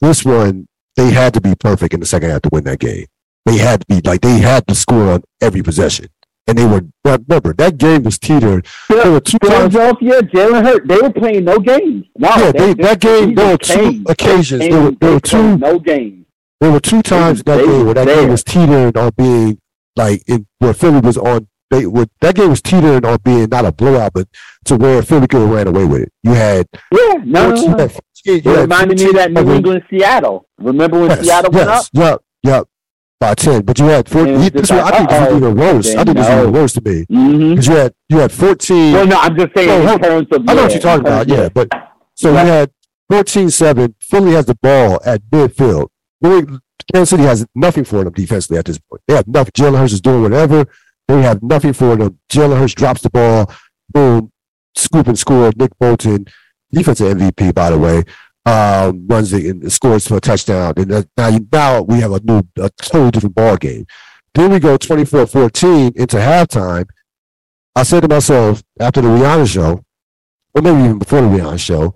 this 0.00 0.24
one, 0.24 0.68
they 0.96 1.10
had 1.10 1.34
to 1.34 1.40
be 1.40 1.54
perfect 1.54 1.94
in 1.94 2.00
the 2.00 2.06
second 2.06 2.30
half 2.30 2.42
to 2.42 2.50
win 2.52 2.64
that 2.64 2.80
game. 2.80 3.06
They 3.46 3.58
had 3.58 3.80
to 3.80 3.86
be 3.86 4.00
like, 4.08 4.20
they 4.20 4.38
had 4.38 4.66
to 4.68 4.74
score 4.74 5.12
on 5.12 5.22
every 5.40 5.62
possession 5.62 6.08
and 6.48 6.56
they 6.56 6.64
were 6.64 6.82
remember 7.04 7.52
that 7.54 7.76
game 7.78 8.02
was 8.02 8.18
teetered. 8.18 8.66
Yeah, 8.90 9.02
there 9.04 9.12
were 9.12 9.20
two 9.20 9.38
Philadelphia, 9.40 10.22
Jalen 10.22 10.64
Hurt, 10.64 10.88
they 10.88 10.96
were 10.96 11.12
playing 11.12 11.44
no 11.44 11.58
games. 11.58 12.06
No, 12.16 12.28
yeah, 12.28 12.52
they, 12.52 12.72
they, 12.72 12.82
that 12.82 13.00
game 13.00 13.34
there 13.34 13.52
were 13.52 13.58
two 13.58 14.02
occasions. 14.08 14.60
There 14.62 14.82
were, 14.82 14.90
there 14.92 15.12
were 15.12 15.20
two 15.20 15.58
no 15.58 15.78
games. 15.78 16.26
There 16.60 16.72
were 16.72 16.80
two 16.80 17.02
times 17.02 17.42
that 17.44 17.64
game 17.64 17.84
where 17.84 17.94
that 17.94 18.06
there. 18.06 18.22
game 18.22 18.30
was 18.30 18.42
teetering 18.42 18.96
on 18.96 19.12
being 19.16 19.60
like 19.94 20.22
in 20.26 20.46
where 20.58 20.74
Philly 20.74 21.00
was 21.00 21.18
on. 21.18 21.48
They 21.70 21.86
would 21.86 22.10
that 22.20 22.34
game 22.34 22.50
was 22.50 22.62
teetering 22.62 23.04
on 23.04 23.18
being 23.24 23.48
not 23.50 23.64
a 23.64 23.72
blowout, 23.72 24.12
but 24.14 24.28
to 24.66 24.76
where 24.76 25.02
Philly 25.02 25.26
could 25.26 25.40
have 25.40 25.50
ran 25.50 25.66
away 25.66 25.84
with 25.84 26.02
it. 26.02 26.12
You 26.22 26.32
had 26.32 26.66
yeah, 26.92 27.14
no, 27.24 27.50
no, 27.50 27.76
no. 27.76 27.88
It 28.24 28.44
reminded 28.44 28.98
me 28.98 29.08
of 29.08 29.14
that 29.14 29.32
New 29.32 29.52
England 29.52 29.82
Seattle. 29.90 30.46
Remember 30.58 31.00
when 31.00 31.10
yes, 31.10 31.20
Seattle 31.22 31.50
went 31.52 31.68
yes, 31.68 31.84
up? 31.84 31.90
Yep, 31.92 32.20
yep 32.42 32.68
by 33.20 33.34
ten. 33.34 33.62
But 33.62 33.78
you 33.78 33.86
had 33.86 34.08
four. 34.08 34.26
He, 34.26 34.48
this 34.48 34.70
like, 34.70 34.92
I 34.92 34.98
think 34.98 35.10
this 35.10 35.28
is 35.28 35.36
even 35.36 35.56
worse. 35.56 35.94
I 35.94 36.04
think 36.04 36.16
this 36.16 36.26
is 36.26 36.32
even 36.32 36.52
worse 36.52 36.72
to 36.74 36.80
me 36.80 37.00
because 37.08 37.24
mm-hmm. 37.24 37.72
you 37.72 37.76
had 37.76 37.94
you 38.08 38.18
had 38.18 38.32
fourteen. 38.32 38.92
Well, 38.94 39.06
no, 39.06 39.18
I'm 39.18 39.36
just 39.36 39.54
saying 39.56 39.84
no, 39.84 39.94
in 39.94 40.00
terms 40.00 40.26
of. 40.32 40.48
I 40.48 40.54
know 40.54 40.62
what 40.62 40.72
you're 40.72 40.80
talking 40.80 41.06
about. 41.06 41.28
Yeah, 41.28 41.48
but 41.48 41.68
so 42.14 42.32
right. 42.32 42.44
you 42.44 42.50
had 42.50 42.72
14-7. 43.12 43.94
Philly 44.00 44.32
has 44.32 44.46
the 44.46 44.56
ball 44.56 45.00
at 45.04 45.22
midfield. 45.30 45.88
Kansas 46.92 47.10
City 47.10 47.22
has 47.22 47.46
nothing 47.54 47.84
for 47.84 48.02
them 48.02 48.12
defensively 48.12 48.58
at 48.58 48.64
this 48.64 48.78
point. 48.78 49.02
They 49.06 49.14
have 49.14 49.28
nothing. 49.28 49.52
Jalen 49.52 49.78
Hurts 49.78 49.92
is 49.92 50.00
doing 50.00 50.22
whatever. 50.22 50.66
They 51.08 51.22
have 51.22 51.42
nothing 51.42 51.72
for 51.72 51.96
them. 51.96 52.18
Jalen 52.28 52.58
Hurts 52.58 52.74
drops 52.74 53.00
the 53.00 53.10
ball. 53.10 53.52
Boom. 53.88 54.30
Scoop 54.76 55.08
and 55.08 55.18
score. 55.18 55.50
Nick 55.56 55.76
Bolton, 55.80 56.26
defensive 56.70 57.16
MVP, 57.16 57.54
by 57.54 57.70
the 57.70 57.78
way 57.78 58.04
um, 58.48 59.06
runs 59.06 59.32
it 59.32 59.44
and 59.44 59.70
scores 59.70 60.06
for 60.06 60.16
a 60.16 60.20
touchdown. 60.20 60.72
And 60.76 61.06
now, 61.16 61.38
now 61.52 61.82
we 61.82 62.00
have 62.00 62.12
a 62.12 62.20
new, 62.20 62.42
a 62.58 62.70
totally 62.70 63.10
different 63.10 63.34
ball 63.34 63.56
game. 63.56 63.86
Then 64.34 64.50
we 64.50 64.58
go 64.58 64.78
24-14 64.78 65.96
into 65.96 66.16
halftime. 66.16 66.86
I 67.74 67.82
said 67.82 68.00
to 68.00 68.08
myself 68.08 68.62
after 68.80 69.00
the 69.00 69.08
Rihanna 69.08 69.52
show, 69.52 69.84
or 70.54 70.62
maybe 70.62 70.80
even 70.80 70.98
before 70.98 71.20
the 71.20 71.28
Rihanna 71.28 71.58
show, 71.58 71.94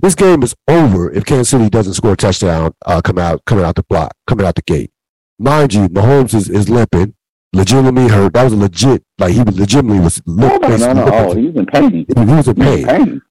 this 0.00 0.14
game 0.14 0.42
is 0.42 0.54
over 0.68 1.10
if 1.12 1.24
Kansas 1.24 1.48
City 1.48 1.68
doesn't 1.68 1.94
score 1.94 2.12
a 2.12 2.16
touchdown 2.16 2.72
uh, 2.86 3.00
come 3.00 3.18
out 3.18 3.44
coming 3.46 3.64
out 3.64 3.74
the 3.74 3.82
block, 3.84 4.14
coming 4.26 4.46
out 4.46 4.54
the 4.54 4.62
gate. 4.62 4.92
Mind 5.38 5.74
you, 5.74 5.88
Mahomes 5.88 6.34
is, 6.34 6.48
is 6.48 6.68
limping. 6.68 7.14
Legitimately 7.52 8.08
hurt. 8.08 8.32
That 8.32 8.44
was 8.44 8.52
a 8.52 8.56
legit, 8.56 9.02
like 9.18 9.32
he 9.32 9.42
was 9.42 9.58
legitimately 9.58 10.00
was. 10.00 10.22
No, 10.26 10.56
no, 10.56 10.76
no, 10.76 10.92
no. 10.92 11.08
Oh, 11.12 11.34
he 11.34 11.46
was 11.46 11.56
in 11.56 11.66
pain. 11.66 11.92
He 11.92 12.14
was 12.14 12.48
in 12.48 12.54
pain. 12.54 12.86
pain. 12.86 13.22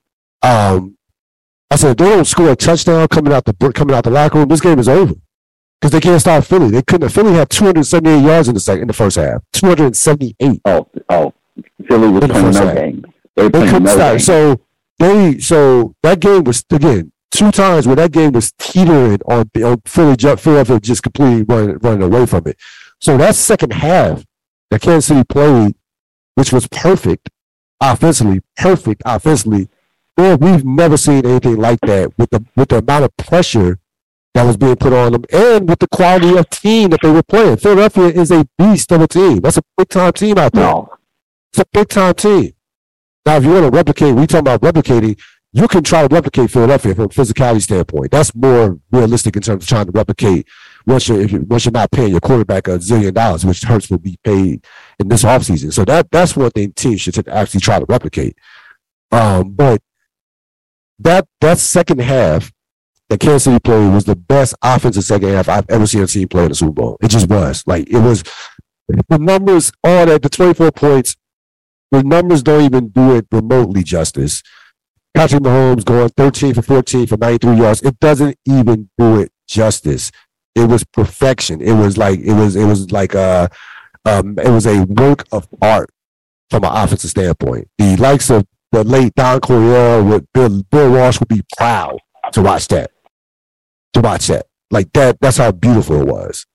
Um, 0.41 0.97
I 1.69 1.75
said, 1.75 1.91
if 1.91 1.97
they 1.97 2.09
don't 2.09 2.25
score 2.25 2.51
a 2.51 2.55
touchdown 2.55 3.07
coming 3.07 3.33
out 3.33 3.45
the 3.45 3.53
coming 3.73 3.95
out 3.95 4.03
the 4.03 4.09
locker 4.11 4.39
room, 4.39 4.47
this 4.47 4.61
game 4.61 4.79
is 4.79 4.87
over 4.87 5.15
because 5.79 5.91
they 5.91 5.99
can't 5.99 6.21
stop 6.21 6.43
Philly. 6.43 6.71
They 6.71 6.81
couldn't. 6.81 7.09
Philly 7.09 7.33
had 7.33 7.49
278 7.49 8.21
yards 8.21 8.47
in 8.47 8.53
the 8.53 8.59
second 8.59 8.83
in 8.83 8.87
the 8.87 8.93
first 8.93 9.17
half. 9.17 9.41
278. 9.53 10.61
Oh, 10.65 10.87
oh, 11.09 11.33
Philly 11.87 12.09
was 12.09 12.25
playing 12.25 12.51
no 12.51 12.73
game. 12.73 13.05
They, 13.35 13.49
they 13.49 13.65
couldn't 13.65 13.83
no 13.83 13.93
stop. 13.93 14.11
Game. 14.13 14.19
So 14.19 14.61
they 14.99 15.39
so 15.39 15.95
that 16.03 16.19
game 16.19 16.43
was 16.43 16.63
again 16.71 17.11
two 17.31 17.51
times 17.51 17.85
where 17.85 17.95
that 17.97 18.11
game 18.11 18.31
was 18.31 18.53
teetering 18.53 19.19
on 19.25 19.49
on 19.63 19.81
Philly. 19.85 20.15
Philadelphia 20.15 20.79
just 20.79 21.03
completely 21.03 21.43
running 21.43 21.77
running 21.79 22.03
away 22.03 22.25
from 22.25 22.47
it. 22.47 22.57
So 22.99 23.17
that 23.17 23.35
second 23.35 23.73
half 23.73 24.23
that 24.71 24.81
Kansas 24.81 25.05
City 25.05 25.23
played, 25.23 25.75
which 26.35 26.51
was 26.51 26.67
perfect 26.67 27.29
offensively, 27.81 28.41
perfect 28.55 29.01
offensively. 29.05 29.69
Man, 30.17 30.39
we've 30.39 30.65
never 30.65 30.97
seen 30.97 31.25
anything 31.25 31.57
like 31.57 31.79
that 31.81 32.17
with 32.17 32.31
the 32.31 32.43
with 32.55 32.69
the 32.69 32.79
amount 32.79 33.05
of 33.05 33.15
pressure 33.17 33.79
that 34.33 34.43
was 34.43 34.57
being 34.57 34.75
put 34.75 34.93
on 34.93 35.11
them 35.13 35.23
and 35.31 35.69
with 35.69 35.79
the 35.79 35.87
quality 35.87 36.37
of 36.37 36.49
team 36.49 36.89
that 36.89 37.01
they 37.01 37.11
were 37.11 37.23
playing. 37.23 37.57
Philadelphia 37.57 38.07
is 38.07 38.31
a 38.31 38.47
beast 38.57 38.91
of 38.91 39.01
a 39.01 39.07
team. 39.07 39.39
That's 39.41 39.57
a 39.57 39.63
big 39.77 39.89
time 39.89 40.13
team 40.13 40.37
out 40.37 40.53
there. 40.53 40.63
No. 40.63 40.89
It's 41.51 41.59
a 41.59 41.65
big 41.71 41.89
time 41.89 42.13
team. 42.13 42.53
Now, 43.25 43.37
if 43.37 43.43
you 43.43 43.51
want 43.51 43.65
to 43.65 43.71
replicate, 43.71 44.15
we 44.15 44.25
talking 44.25 44.39
about 44.39 44.61
replicating, 44.61 45.19
you 45.53 45.67
can 45.67 45.83
try 45.83 46.07
to 46.07 46.13
replicate 46.13 46.51
Philadelphia 46.51 46.95
from 46.95 47.05
a 47.05 47.09
physicality 47.09 47.61
standpoint. 47.61 48.11
That's 48.11 48.33
more 48.35 48.79
realistic 48.91 49.35
in 49.35 49.41
terms 49.41 49.63
of 49.63 49.69
trying 49.69 49.87
to 49.87 49.91
replicate 49.91 50.47
once 50.87 51.07
you're, 51.09 51.21
you, 51.21 51.41
once 51.41 51.65
you're 51.65 51.73
not 51.73 51.91
paying 51.91 52.11
your 52.11 52.21
quarterback 52.21 52.67
a 52.67 52.79
zillion 52.79 53.13
dollars, 53.13 53.45
which 53.45 53.61
Hurts 53.61 53.89
will 53.89 53.99
be 53.99 54.17
paid 54.23 54.65
in 54.99 55.09
this 55.09 55.23
offseason. 55.23 55.73
So 55.73 55.83
that 55.85 56.09
that's 56.11 56.35
what 56.35 56.53
the 56.53 56.69
team 56.69 56.97
should 56.97 57.27
actually 57.27 57.59
try 57.59 57.79
to 57.79 57.85
replicate. 57.87 58.37
Um, 59.11 59.51
but 59.51 59.81
that 60.99 61.27
that 61.41 61.59
second 61.59 61.99
half 61.99 62.51
that 63.09 63.19
Kansas 63.19 63.43
City 63.43 63.59
played 63.59 63.93
was 63.93 64.05
the 64.05 64.15
best 64.15 64.55
offensive 64.61 65.03
second 65.03 65.29
half 65.29 65.49
I've 65.49 65.69
ever 65.69 65.85
seen 65.85 66.03
a 66.03 66.07
team 66.07 66.27
play 66.27 66.43
in 66.43 66.49
the 66.49 66.55
Super 66.55 66.71
Bowl. 66.71 66.97
It 67.01 67.09
just 67.09 67.29
was. 67.29 67.63
Like 67.67 67.89
it 67.89 67.99
was 67.99 68.23
the 68.87 69.19
numbers 69.19 69.71
on 69.83 70.09
at 70.09 70.21
the 70.21 70.29
24 70.29 70.71
points, 70.71 71.17
the 71.91 72.03
numbers 72.03 72.41
don't 72.41 72.63
even 72.63 72.89
do 72.89 73.15
it 73.15 73.27
remotely 73.31 73.83
justice. 73.83 74.41
Patrick 75.13 75.43
Mahomes 75.43 75.83
going 75.83 76.09
13 76.09 76.53
for 76.53 76.61
14 76.61 77.07
for 77.07 77.17
93 77.17 77.57
yards. 77.57 77.81
It 77.81 77.99
doesn't 77.99 78.37
even 78.45 78.89
do 78.97 79.19
it 79.19 79.31
justice. 79.47 80.11
It 80.57 80.67
was 80.67 80.83
perfection. 80.83 81.61
It 81.61 81.73
was 81.73 81.97
like 81.97 82.19
it 82.19 82.33
was 82.33 82.55
it 82.55 82.65
was 82.65 82.91
like 82.91 83.13
a 83.13 83.49
um, 84.05 84.37
it 84.39 84.49
was 84.49 84.65
a 84.65 84.83
work 84.83 85.25
of 85.31 85.47
art 85.61 85.89
from 86.49 86.63
an 86.63 86.71
offensive 86.73 87.09
standpoint. 87.09 87.67
The 87.77 87.95
likes 87.97 88.29
of 88.29 88.45
the 88.71 88.83
late 88.83 89.13
Don 89.15 89.39
Coryell 89.39 90.03
with 90.03 90.25
Bill 90.33 90.63
Bill 90.63 90.91
Walsh 90.91 91.19
would 91.19 91.29
be 91.29 91.43
proud 91.57 91.99
to 92.31 92.41
watch 92.41 92.67
that 92.69 92.91
to 93.93 94.01
watch 94.01 94.27
that. 94.27 94.47
Like 94.71 94.91
that, 94.93 95.19
that's 95.21 95.37
how 95.37 95.51
beautiful 95.51 96.01
it 96.01 96.07
was. 96.07 96.45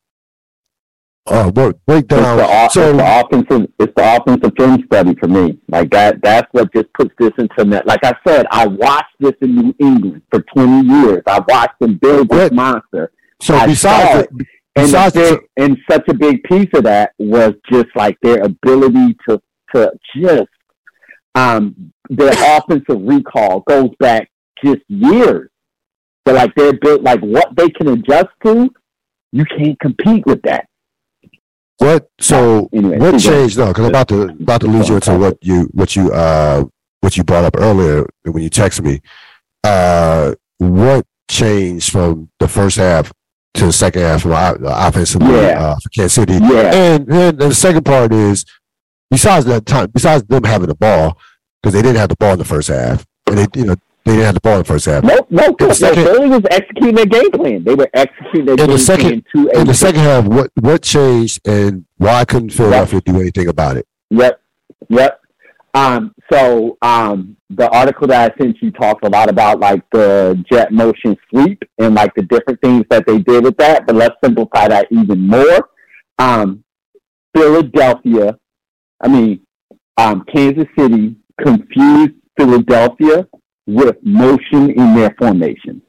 Uh, 1.24 1.52
break, 1.52 1.76
break 1.86 2.08
down. 2.08 2.38
It's 2.40 2.48
the, 2.48 2.68
so, 2.68 2.88
it's 2.88 2.98
the 2.98 3.20
offensive, 3.20 3.72
it's 3.78 3.92
the 3.94 4.16
offensive 4.16 4.52
film 4.58 4.84
study 4.86 5.14
for 5.14 5.28
me. 5.28 5.58
Like 5.68 5.90
that, 5.90 6.20
that's 6.20 6.48
what 6.50 6.72
just 6.74 6.92
puts 6.94 7.14
this 7.18 7.30
into 7.38 7.64
net. 7.64 7.86
Like 7.86 8.04
I 8.04 8.12
said, 8.26 8.46
I 8.50 8.66
watched 8.66 9.14
this 9.20 9.34
in 9.40 9.54
New 9.54 9.74
England 9.78 10.22
for 10.30 10.42
20 10.54 10.88
years. 10.88 11.22
I 11.28 11.40
watched 11.46 11.78
them 11.80 11.96
build 11.98 12.28
this 12.28 12.50
monster. 12.50 13.12
So 13.42 13.56
I 13.56 13.66
besides, 13.66 14.20
it, 14.20 14.46
besides 14.74 15.16
and, 15.16 15.40
big, 15.40 15.40
and 15.56 15.78
such 15.90 16.08
a 16.08 16.14
big 16.14 16.44
piece 16.44 16.68
of 16.74 16.84
that 16.84 17.12
was 17.18 17.54
just 17.70 17.88
like 17.96 18.16
their 18.22 18.42
ability 18.42 19.16
to 19.28 19.42
to 19.74 19.92
just 20.14 20.48
um 21.34 21.92
their 22.08 22.32
offensive 22.56 23.00
recall 23.02 23.60
goes 23.60 23.90
back 23.98 24.30
just 24.64 24.82
years. 24.86 25.50
So 26.26 26.34
like 26.34 26.54
they're 26.54 26.74
built 26.74 27.02
like 27.02 27.18
what 27.20 27.48
they 27.56 27.68
can 27.68 27.88
adjust 27.88 28.28
to, 28.44 28.70
you 29.32 29.44
can't 29.44 29.78
compete 29.80 30.24
with 30.24 30.40
that. 30.42 30.68
What 31.78 32.08
so 32.20 32.68
anyway, 32.72 32.98
what 32.98 33.18
changed 33.18 33.56
though? 33.56 33.68
Because 33.68 33.86
I'm 33.86 33.90
about 33.90 34.08
to 34.08 34.22
about 34.22 34.60
to 34.60 34.68
lead 34.68 34.88
you 34.88 34.94
into 34.94 35.18
what 35.18 35.38
you 35.42 35.68
what 35.72 35.96
you 35.96 36.12
uh 36.12 36.64
what 37.00 37.16
you 37.16 37.24
brought 37.24 37.44
up 37.44 37.56
earlier 37.56 38.06
when 38.22 38.44
you 38.44 38.50
texted 38.50 38.84
me. 38.84 39.00
Uh, 39.64 40.34
what 40.58 41.04
changed 41.28 41.90
from 41.90 42.30
the 42.38 42.46
first 42.46 42.76
half 42.76 43.12
to 43.54 43.66
the 43.66 43.72
second 43.72 44.02
half 44.02 44.22
from 44.22 44.32
uh, 44.32 44.54
offensively 44.60 45.34
yeah. 45.34 45.62
uh, 45.62 45.76
for 45.76 45.88
Kansas 45.90 46.14
City? 46.14 46.34
Yeah. 46.34 46.74
And, 46.74 47.12
and 47.12 47.38
the 47.38 47.54
second 47.54 47.84
part 47.84 48.12
is 48.12 48.44
besides 49.10 49.44
that 49.46 49.66
time, 49.66 49.90
besides 49.90 50.24
them 50.24 50.44
having 50.44 50.68
the 50.68 50.74
ball 50.74 51.18
because 51.62 51.74
they 51.74 51.82
didn't 51.82 51.98
have 51.98 52.08
the 52.08 52.16
ball 52.16 52.32
in 52.32 52.38
the 52.38 52.44
first 52.44 52.68
half, 52.68 53.06
and 53.26 53.38
they 53.38 53.46
you 53.54 53.66
know 53.66 53.76
they 54.04 54.12
didn't 54.12 54.24
have 54.24 54.34
the 54.34 54.40
ball 54.40 54.54
in 54.54 54.58
the 54.58 54.64
first 54.64 54.86
half. 54.86 55.04
No, 55.04 55.26
no, 55.30 55.54
no. 55.60 55.72
Second, 55.72 56.04
Philly 56.04 56.28
was 56.28 56.42
executing 56.50 56.94
their 56.94 57.06
game 57.06 57.30
plan. 57.30 57.64
They 57.64 57.74
were 57.74 57.90
executing 57.94 58.46
their 58.46 58.54
in 58.54 58.58
game 58.58 58.70
the 58.70 58.78
second, 58.78 59.26
plan. 59.32 59.60
In 59.60 59.66
the 59.66 59.74
second 59.74 60.00
half, 60.00 60.24
what 60.24 60.50
what 60.60 60.82
changed 60.82 61.46
and 61.46 61.84
why 61.98 62.24
couldn't 62.24 62.50
Philadelphia 62.50 62.96
yep. 62.96 63.04
do 63.04 63.20
anything 63.20 63.48
about 63.48 63.76
it? 63.76 63.86
Yep, 64.10 64.40
yep. 64.88 65.20
Um, 65.74 66.14
so 66.30 66.76
um, 66.82 67.36
the 67.50 67.68
article 67.70 68.06
that 68.08 68.32
I 68.32 68.42
sent 68.42 68.60
you 68.60 68.70
talked 68.72 69.04
a 69.04 69.08
lot 69.08 69.30
about 69.30 69.58
like 69.58 69.82
the 69.90 70.42
jet 70.50 70.70
motion 70.72 71.16
sweep 71.30 71.62
and 71.78 71.94
like 71.94 72.14
the 72.14 72.22
different 72.22 72.60
things 72.60 72.84
that 72.90 73.06
they 73.06 73.18
did 73.18 73.44
with 73.44 73.56
that. 73.56 73.86
But 73.86 73.96
let's 73.96 74.16
simplify 74.22 74.68
that 74.68 74.88
even 74.90 75.26
more. 75.26 75.70
Um, 76.18 76.62
Philadelphia, 77.34 78.38
I 79.02 79.08
mean, 79.08 79.40
um, 79.96 80.24
Kansas 80.32 80.68
City 80.78 81.16
confused 81.40 82.12
Philadelphia 82.38 83.26
with 83.66 83.96
motion 84.02 84.70
in 84.70 84.94
their 84.94 85.14
formation. 85.18 85.80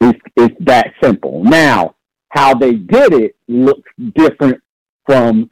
It's, 0.00 0.18
it's 0.36 0.56
that 0.60 0.92
simple. 1.02 1.44
Now, 1.44 1.94
how 2.30 2.54
they 2.54 2.72
did 2.72 3.12
it 3.12 3.36
looks 3.48 3.88
different 4.16 4.60
from 5.06 5.50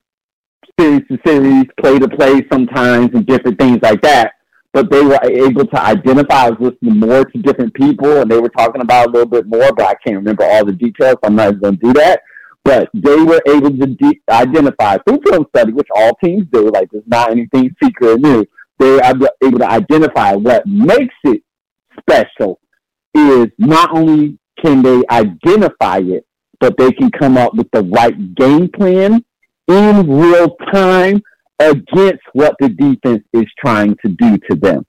series 0.78 1.02
to 1.08 1.18
series, 1.26 1.64
play 1.80 1.98
to 1.98 2.08
play 2.08 2.46
sometimes, 2.52 3.10
and 3.14 3.26
different 3.26 3.58
things 3.58 3.78
like 3.82 4.00
that. 4.02 4.32
But 4.72 4.90
they 4.90 5.02
were 5.02 5.20
able 5.24 5.66
to 5.66 5.80
identify. 5.80 6.46
I 6.46 6.50
was 6.50 6.72
listening 6.72 7.00
more 7.00 7.24
to 7.24 7.38
different 7.38 7.74
people, 7.74 8.20
and 8.20 8.30
they 8.30 8.38
were 8.38 8.50
talking 8.50 8.82
about 8.82 9.08
a 9.08 9.10
little 9.10 9.28
bit 9.28 9.46
more, 9.46 9.72
but 9.74 9.86
I 9.86 9.94
can't 10.04 10.16
remember 10.16 10.44
all 10.44 10.64
the 10.64 10.72
details. 10.72 11.14
So 11.14 11.28
I'm 11.28 11.36
not 11.36 11.60
going 11.60 11.78
to 11.78 11.86
do 11.86 11.92
that. 11.94 12.20
But 12.64 12.90
they 12.92 13.16
were 13.16 13.40
able 13.46 13.70
to 13.70 13.86
de- 13.86 14.20
identify 14.28 14.98
through 14.98 15.20
film 15.26 15.46
study, 15.54 15.72
which 15.72 15.88
all 15.94 16.14
teams 16.22 16.46
do. 16.52 16.70
Like, 16.70 16.90
there's 16.90 17.04
not 17.06 17.30
anything 17.30 17.74
secret 17.82 18.10
or 18.10 18.18
new 18.18 18.46
they 18.78 19.00
are 19.00 19.14
able 19.42 19.58
to 19.58 19.68
identify 19.68 20.34
what 20.34 20.66
makes 20.66 21.14
it 21.24 21.42
special 22.00 22.60
is 23.14 23.48
not 23.58 23.90
only 23.96 24.38
can 24.62 24.82
they 24.82 25.02
identify 25.10 25.98
it, 25.98 26.24
but 26.60 26.76
they 26.76 26.92
can 26.92 27.10
come 27.10 27.36
up 27.36 27.54
with 27.54 27.70
the 27.72 27.82
right 27.84 28.34
game 28.34 28.68
plan 28.68 29.24
in 29.68 30.10
real 30.10 30.56
time 30.72 31.22
against 31.58 32.22
what 32.32 32.54
the 32.60 32.68
defense 32.68 33.24
is 33.32 33.44
trying 33.58 33.96
to 34.04 34.08
do 34.08 34.38
to 34.50 34.56
them. 34.56 34.86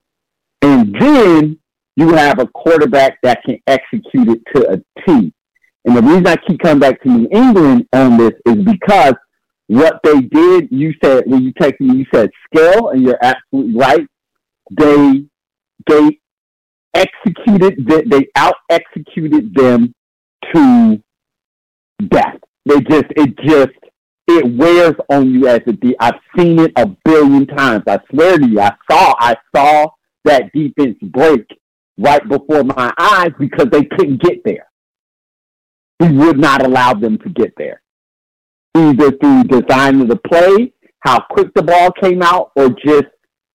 And 0.62 0.96
then 1.00 1.60
you 1.96 2.14
have 2.14 2.40
a 2.40 2.48
quarterback 2.48 3.18
that 3.24 3.44
can 3.44 3.60
execute 3.68 4.30
it 4.30 4.42
to 4.56 4.72
a 4.72 4.78
T. 5.06 5.34
And 5.86 5.96
the 5.96 6.02
reason 6.02 6.28
I 6.28 6.36
keep 6.48 6.60
coming 6.60 6.80
back 6.80 7.02
to 7.04 7.10
New 7.10 7.28
England 7.32 7.88
on 7.94 8.18
this 8.18 8.34
is 8.46 8.58
because 8.64 9.14
what 9.68 10.00
they 10.04 10.22
did, 10.22 10.68
you 10.72 10.94
said 11.04 11.24
when 11.28 11.44
you 11.44 11.54
me, 11.80 11.98
you 11.98 12.06
said 12.14 12.30
skill, 12.46 12.90
and 12.90 13.02
you're 13.04 13.20
absolutely 13.22 13.76
right. 13.76 14.08
They 14.78 15.26
they 15.88 16.20
executed 16.94 17.86
they 17.88 18.28
out 18.36 18.56
executed 18.70 19.54
them 19.54 19.94
to 20.54 21.02
death. 22.08 22.38
They 22.66 22.82
just 22.82 23.06
it 23.16 23.38
just 23.46 23.79
it 24.30 24.58
wears 24.58 24.96
on 25.10 25.34
you 25.34 25.48
as 25.48 25.62
a 25.68 25.74
D. 25.74 25.96
I've 26.00 26.20
seen 26.38 26.60
it 26.60 26.72
a 26.76 26.88
billion 27.06 27.48
times. 27.48 27.84
I 27.88 28.00
swear 28.12 28.38
to 28.38 28.48
you, 28.48 28.60
I 28.60 28.74
saw 28.90 29.16
I 29.20 29.36
saw 29.56 29.88
that 30.26 30.52
defense 30.54 30.98
break 31.02 31.46
right 31.98 32.28
before 32.28 32.64
my 32.64 32.94
eyes 32.98 33.32
because 33.40 33.68
they 33.72 33.86
couldn't 33.86 34.22
get 34.22 34.44
there. 34.44 34.68
He 36.00 36.10
would 36.10 36.40
not 36.40 36.66
allow 36.66 36.94
them 36.94 37.18
to 37.20 37.30
get 37.30 37.54
there 37.58 37.82
either 38.76 39.12
through 39.12 39.44
design 39.46 40.02
of 40.02 40.08
the 40.08 40.20
play, 40.28 40.72
how 41.02 41.20
quick 41.32 41.54
the 41.54 41.64
ball 41.64 41.92
came 41.92 42.22
out, 42.22 42.52
or 42.56 42.70
just, 42.70 43.08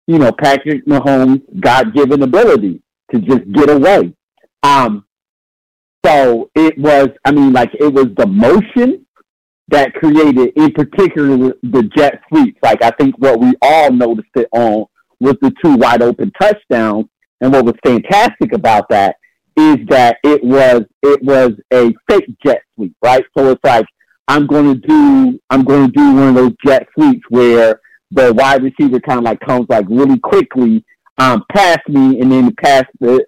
you 0.07 0.19
know, 0.19 0.33
Patrick 0.33 0.85
Mahomes' 0.87 1.43
God 1.61 1.95
given 1.95 2.23
ability 2.23 2.83
to 3.13 3.21
just 3.21 3.51
get 3.53 3.71
away. 3.71 4.13
Um, 4.63 5.05
so 6.05 6.51
it 6.55 6.77
was, 6.79 7.09
I 7.25 7.33
mean, 7.33 7.53
like 7.53 7.71
it 7.75 7.93
was 7.93 8.09
the 8.17 8.27
motion 8.27 9.04
that 9.69 9.95
created, 9.95 10.53
in 10.57 10.73
particular, 10.73 11.55
the 11.63 11.91
jet 11.97 12.21
sweeps. 12.29 12.59
Like 12.63 12.83
I 12.83 12.91
think 12.93 13.17
what 13.19 13.41
we 13.41 13.55
all 13.63 13.91
noticed 13.91 14.29
it 14.37 14.49
on 14.53 14.87
was 15.21 15.37
the 15.41 15.53
two 15.65 15.75
wide 15.77 16.03
open 16.03 16.31
touchdowns. 16.41 17.07
And 17.41 17.53
what 17.53 17.65
was 17.65 17.75
fantastic 17.85 18.53
about 18.53 18.89
that 18.91 19.17
is 19.57 19.79
that 19.89 20.17
it 20.25 20.43
was 20.43 20.83
it 21.03 21.23
was 21.23 21.53
a 21.73 21.93
fake 22.09 22.29
jet 22.45 22.63
sweep, 22.75 22.95
right? 23.03 23.25
So 23.37 23.51
it's 23.51 23.65
like 23.65 23.87
I'm 24.29 24.47
going 24.47 24.81
to 24.81 24.87
do 24.87 25.41
I'm 25.51 25.65
going 25.65 25.87
to 25.87 25.93
do 25.93 26.15
one 26.15 26.29
of 26.29 26.35
those 26.35 26.53
jet 26.65 26.87
sweeps 26.97 27.23
where 27.29 27.81
the 28.11 28.33
wide 28.33 28.63
receiver 28.63 29.01
kind 29.01 29.19
of 29.19 29.25
like 29.25 29.41
comes 29.41 29.67
like 29.69 29.87
really 29.89 30.19
quickly 30.19 30.85
um, 31.19 31.45
past 31.53 31.81
me 31.89 32.21
and 32.21 32.31
then 32.31 32.55
pass 32.63 32.85
the 33.01 33.25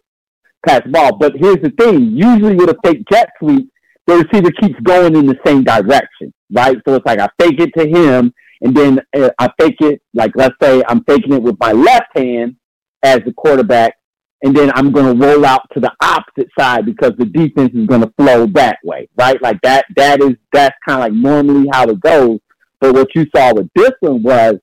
pass 0.67 0.83
the 0.85 0.91
ball. 0.91 1.17
But 1.17 1.33
here's 1.37 1.63
the 1.63 1.73
thing: 1.79 2.13
usually 2.13 2.55
with 2.55 2.71
a 2.71 2.77
fake 2.85 3.03
jet 3.11 3.29
sweep, 3.39 3.71
the 4.07 4.25
receiver 4.25 4.51
keeps 4.53 4.79
going 4.81 5.17
in 5.17 5.27
the 5.27 5.39
same 5.45 5.65
direction, 5.65 6.33
right? 6.53 6.77
So 6.87 6.95
it's 6.95 7.07
like 7.07 7.19
I 7.19 7.29
fake 7.39 7.61
it 7.61 7.73
to 7.77 7.87
him, 7.87 8.33
and 8.61 8.77
then 8.77 9.01
uh, 9.17 9.31
I 9.39 9.51
fake 9.61 9.81
it 9.81 10.01
like 10.15 10.33
let's 10.35 10.55
say 10.63 10.83
I'm 10.89 11.05
faking 11.05 11.33
it 11.33 11.43
with 11.43 11.57
my 11.59 11.73
left 11.73 12.17
hand 12.17 12.57
as 13.03 13.21
the 13.25 13.33
quarterback, 13.33 13.95
and 14.43 14.57
then 14.57 14.71
I'm 14.75 14.93
going 14.93 15.19
to 15.19 15.27
roll 15.27 15.45
out 15.45 15.63
to 15.75 15.81
the 15.81 15.93
opposite 16.01 16.51
side 16.59 16.87
because 16.87 17.13
the 17.19 17.27
defense 17.27 17.73
is 17.75 17.87
going 17.87 18.03
to 18.03 18.13
flow 18.19 18.47
that 18.55 18.79
way, 18.85 19.09
right? 19.17 19.41
Like 19.43 19.61
that. 19.63 19.87
That 19.97 20.23
is 20.23 20.37
that's 20.53 20.77
kind 20.87 21.03
of 21.03 21.07
like 21.07 21.13
normally 21.13 21.69
how 21.73 21.89
it 21.89 22.01
goes. 22.01 22.39
But 22.81 22.95
what 22.95 23.09
you 23.15 23.27
saw 23.35 23.55
with 23.55 23.69
this 23.75 23.93
one 24.01 24.23
was 24.23 24.55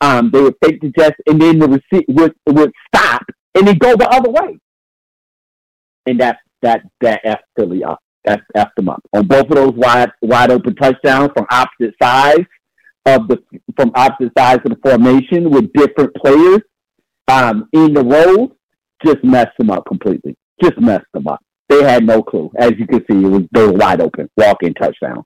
um, 0.00 0.30
they 0.32 0.40
would 0.40 0.54
fake 0.64 0.80
the 0.80 0.90
jets, 0.90 1.16
and 1.26 1.40
then 1.40 1.58
the 1.58 1.68
receiver 1.68 2.04
would, 2.08 2.34
would 2.48 2.72
stop 2.94 3.22
and 3.54 3.66
then 3.66 3.78
go 3.78 3.96
the 3.96 4.08
other 4.08 4.30
way, 4.30 4.58
and 6.06 6.20
that 6.20 6.38
that 6.62 6.82
that 7.00 7.20
f 7.24 7.40
Philly 7.56 7.84
up. 7.84 8.00
That's 8.24 8.42
f 8.54 8.68
them 8.76 8.88
up 8.88 9.02
on 9.14 9.26
both 9.26 9.44
of 9.44 9.54
those 9.54 9.74
wide 9.74 10.10
wide 10.22 10.50
open 10.50 10.74
touchdowns 10.74 11.30
from 11.34 11.46
opposite 11.50 11.94
sides 12.02 12.46
of 13.06 13.28
the 13.28 13.38
from 13.76 13.92
opposite 13.94 14.32
sides 14.36 14.62
of 14.64 14.72
the 14.72 14.78
formation 14.82 15.50
with 15.50 15.72
different 15.72 16.14
players 16.14 16.60
um, 17.28 17.68
in 17.72 17.94
the 17.94 18.04
roles 18.04 18.50
just 19.04 19.22
messed 19.22 19.56
them 19.58 19.70
up 19.70 19.84
completely. 19.86 20.36
Just 20.62 20.78
messed 20.80 21.06
them 21.14 21.28
up. 21.28 21.40
They 21.68 21.82
had 21.82 22.04
no 22.04 22.22
clue. 22.22 22.50
As 22.58 22.72
you 22.78 22.86
can 22.86 23.00
see, 23.00 23.24
it 23.24 23.28
was 23.28 23.42
they 23.52 23.66
were 23.66 23.72
wide 23.72 24.00
open, 24.00 24.28
walk-in 24.36 24.74
touchdown. 24.74 25.22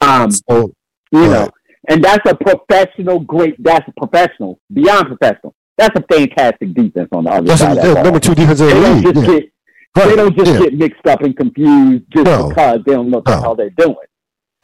Um, 0.00 0.30
so, 0.30 0.72
you 1.12 1.26
know, 1.26 1.50
and 1.88 2.02
that's 2.02 2.28
a 2.30 2.34
professional, 2.34 3.20
great. 3.20 3.62
That's 3.62 3.86
a 3.88 3.92
professional, 3.92 4.58
beyond 4.72 5.08
professional. 5.08 5.54
That's 5.76 5.98
a 5.98 6.04
fantastic 6.12 6.74
defense 6.74 7.08
on 7.12 7.24
the 7.24 7.30
other 7.30 7.46
that's 7.46 7.60
side. 7.60 7.78
A, 7.78 8.02
number 8.02 8.20
two 8.20 8.34
defense 8.34 8.60
in 8.60 8.68
the 8.68 9.12
league. 9.12 9.50
Just 9.96 10.10
yeah. 10.10 10.16
get, 10.16 10.16
right. 10.16 10.16
They 10.16 10.16
don't 10.16 10.36
just 10.36 10.52
yeah. 10.52 10.58
get 10.60 10.74
mixed 10.74 11.06
up 11.06 11.22
and 11.22 11.36
confused 11.36 12.04
just 12.14 12.26
no. 12.26 12.48
because 12.48 12.80
they 12.86 12.92
don't 12.92 13.10
know 13.10 13.22
no. 13.26 13.40
how 13.40 13.54
they're 13.54 13.70
doing. 13.70 13.96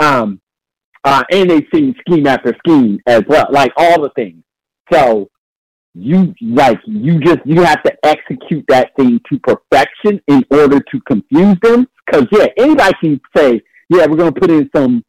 Um, 0.00 0.40
uh, 1.04 1.23
and 1.30 1.49
they 1.49 1.66
see 1.73 1.95
scheme 2.00 2.26
after 2.26 2.54
scheme 2.59 3.00
as 3.06 3.23
well, 3.28 3.47
like 3.50 3.73
all 3.76 4.02
the 4.02 4.11
things. 4.16 4.42
So 4.92 5.30
you 5.95 6.35
like 6.42 6.78
you 6.87 7.18
just 7.21 7.38
you 7.45 7.62
have 7.62 7.83
to 7.85 7.92
execute 8.04 8.64
that 8.68 8.90
thing 8.97 9.21
to 9.30 9.38
perfection 9.38 10.21
in 10.28 10.45
order 10.50 10.78
to 10.80 11.00
confuse 11.06 11.56
them. 11.62 11.87
Because 12.06 12.26
yeah, 12.33 12.47
anybody 12.59 12.92
can 13.00 13.21
say, 13.37 13.61
yeah, 13.88 14.06
we're 14.06 14.16
gonna 14.16 14.33
put 14.33 14.50
in 14.50 14.68
some 14.75 15.02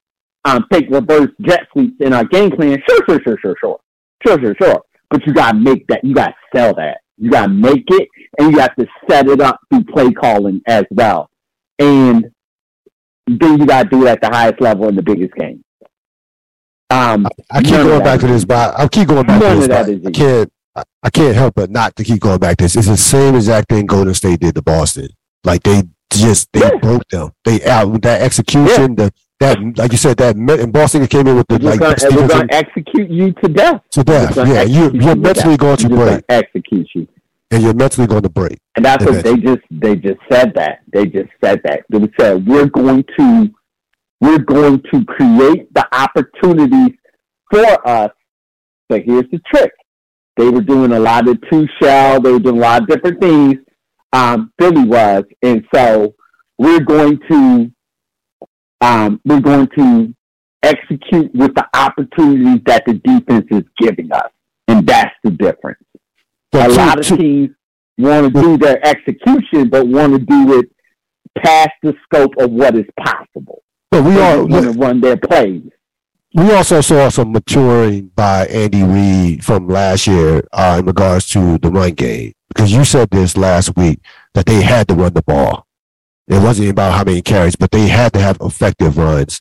um, 0.45 0.65
fake 0.71 0.87
reverse 0.89 1.29
jet 1.41 1.67
sweeps 1.73 1.95
in 1.99 2.13
our 2.13 2.23
game 2.25 2.51
plan. 2.51 2.77
Sure, 2.87 2.99
sure, 3.09 3.19
sure, 3.25 3.37
sure, 3.41 3.55
sure, 3.59 3.79
sure, 4.25 4.39
sure, 4.39 4.55
sure. 4.61 4.81
But 5.09 5.25
you 5.25 5.33
gotta 5.33 5.57
make 5.57 5.85
that. 5.87 6.03
You 6.03 6.13
gotta 6.13 6.35
sell 6.55 6.73
that. 6.75 7.01
You 7.17 7.31
gotta 7.31 7.49
make 7.49 7.85
it, 7.87 8.07
and 8.37 8.51
you 8.51 8.59
have 8.59 8.75
to 8.75 8.85
set 9.09 9.27
it 9.27 9.41
up 9.41 9.59
through 9.71 9.83
play 9.85 10.11
calling 10.11 10.61
as 10.67 10.85
well. 10.91 11.29
And 11.79 12.31
then 13.27 13.59
you 13.59 13.65
gotta 13.65 13.89
do 13.89 14.05
it 14.05 14.09
at 14.09 14.21
the 14.21 14.29
highest 14.29 14.61
level 14.61 14.87
in 14.87 14.95
the 14.95 15.03
biggest 15.03 15.33
game. 15.35 15.63
Um, 16.89 17.27
I, 17.51 17.57
I 17.57 17.61
keep 17.61 17.73
going 17.73 18.03
back 18.03 18.19
to 18.21 18.27
this, 18.27 18.45
but 18.45 18.79
I 18.79 18.87
keep 18.87 19.07
going 19.09 19.25
back 19.25 19.41
to 19.41 19.67
this. 19.67 20.07
I 20.07 20.11
can't. 20.11 20.51
I 21.01 21.09
can't 21.09 21.35
help 21.35 21.55
but 21.55 21.71
not 21.71 21.95
to 21.95 22.03
keep 22.03 22.19
going 22.19 22.37
back 22.37 22.57
to 22.57 22.65
this. 22.65 22.75
It's 22.75 22.87
the 22.87 22.97
same 22.97 23.33
exact 23.33 23.69
thing 23.69 23.87
Golden 23.87 24.13
State 24.13 24.39
did 24.39 24.53
to 24.55 24.61
Boston. 24.61 25.09
Like 25.43 25.63
they 25.63 25.81
just 26.13 26.53
they 26.53 26.59
yeah. 26.59 26.77
broke 26.79 27.07
them. 27.07 27.31
They 27.45 27.65
out 27.65 27.99
that 28.03 28.21
execution. 28.21 28.95
Yeah. 28.95 29.05
The 29.05 29.13
that 29.39 29.77
like 29.77 29.91
you 29.91 29.97
said 29.97 30.17
that 30.17 30.35
and 30.35 30.73
Boston 30.73 31.05
came 31.07 31.27
in 31.27 31.35
with 31.35 31.47
the 31.47 31.59
like 31.59 31.79
gonna, 31.79 31.95
we're 32.15 32.27
going 32.27 32.47
to 32.47 32.53
execute 32.53 33.09
you 33.09 33.33
to 33.33 33.49
death. 33.49 33.81
To 33.91 34.03
death. 34.03 34.35
Yeah, 34.35 34.63
you 34.63 34.91
you're 34.93 35.15
mentally 35.15 35.57
going 35.57 35.77
to 35.77 35.89
break. 35.89 36.23
Execute 36.29 36.87
you. 36.95 37.07
And 37.49 37.63
you're 37.63 37.73
mentally 37.73 38.07
going 38.07 38.23
to 38.23 38.29
break. 38.29 38.59
And 38.75 38.83
that's 38.83 39.05
what 39.05 39.23
they 39.23 39.37
just 39.37 39.61
they 39.71 39.95
just 39.95 40.19
said 40.29 40.53
that. 40.55 40.79
They 40.91 41.05
just 41.05 41.29
said 41.43 41.61
that. 41.63 41.83
They 41.89 41.99
said 42.19 42.45
we're 42.45 42.67
going 42.67 43.05
to 43.17 43.49
we're 44.19 44.39
going 44.39 44.83
to 44.93 45.05
create 45.05 45.73
the 45.73 45.87
opportunities 45.93 46.97
for 47.49 47.87
us. 47.87 48.11
But 48.89 49.03
here's 49.05 49.29
the 49.31 49.39
trick 49.53 49.71
they 50.37 50.49
were 50.49 50.61
doing 50.61 50.91
a 50.91 50.99
lot 50.99 51.27
of 51.27 51.37
two 51.49 51.67
shell. 51.81 52.21
They 52.21 52.31
were 52.31 52.39
doing 52.39 52.57
a 52.57 52.61
lot 52.61 52.83
of 52.83 52.87
different 52.87 53.19
things. 53.19 53.55
Um, 54.13 54.53
Philly 54.59 54.85
was, 54.85 55.23
and 55.41 55.65
so 55.73 56.15
we're 56.57 56.79
going 56.79 57.19
to 57.29 57.71
um, 58.81 59.19
we're 59.25 59.41
going 59.41 59.67
to 59.77 60.13
execute 60.63 61.33
with 61.33 61.53
the 61.55 61.67
opportunities 61.73 62.61
that 62.65 62.83
the 62.85 62.93
defense 62.93 63.47
is 63.51 63.63
giving 63.79 64.11
us, 64.11 64.29
and 64.67 64.85
that's 64.85 65.13
the 65.23 65.31
difference. 65.31 65.79
A 66.53 66.67
lot 66.69 66.99
of 66.99 67.17
teams 67.17 67.49
want 67.97 68.33
to 68.33 68.41
do 68.41 68.57
their 68.57 68.85
execution, 68.85 69.69
but 69.69 69.87
want 69.87 70.13
to 70.13 70.19
do 70.19 70.59
it 70.59 70.71
past 71.37 71.71
the 71.83 71.93
scope 72.03 72.33
of 72.37 72.51
what 72.51 72.75
is 72.75 72.85
possible. 72.99 73.63
But 73.91 74.03
we 74.03 74.19
are 74.19 74.43
want 74.45 74.65
to 74.65 74.71
run 74.71 75.01
their 75.01 75.17
plays 75.17 75.71
we 76.37 76.51
also 76.51 76.81
saw 76.81 77.09
some 77.09 77.31
maturing 77.31 78.11
by 78.15 78.45
Andy 78.47 78.83
Reid 78.83 79.43
from 79.43 79.67
last 79.67 80.05
year 80.05 80.43
uh, 80.53 80.77
in 80.79 80.85
regards 80.85 81.27
to 81.29 81.57
the 81.57 81.71
run 81.71 81.93
game 81.93 82.33
because 82.49 82.71
you 82.71 82.83
said 82.83 83.09
this 83.09 83.35
last 83.35 83.75
week 83.75 83.99
that 84.35 84.45
they 84.45 84.61
had 84.61 84.87
to 84.89 84.93
run 84.93 85.13
the 85.13 85.23
ball. 85.23 85.65
It 86.27 86.41
wasn't 86.41 86.69
about 86.69 86.93
how 86.93 87.03
many 87.05 87.23
carries, 87.23 87.55
but 87.55 87.71
they 87.71 87.87
had 87.87 88.13
to 88.13 88.19
have 88.19 88.37
effective 88.41 88.97
runs. 88.97 89.39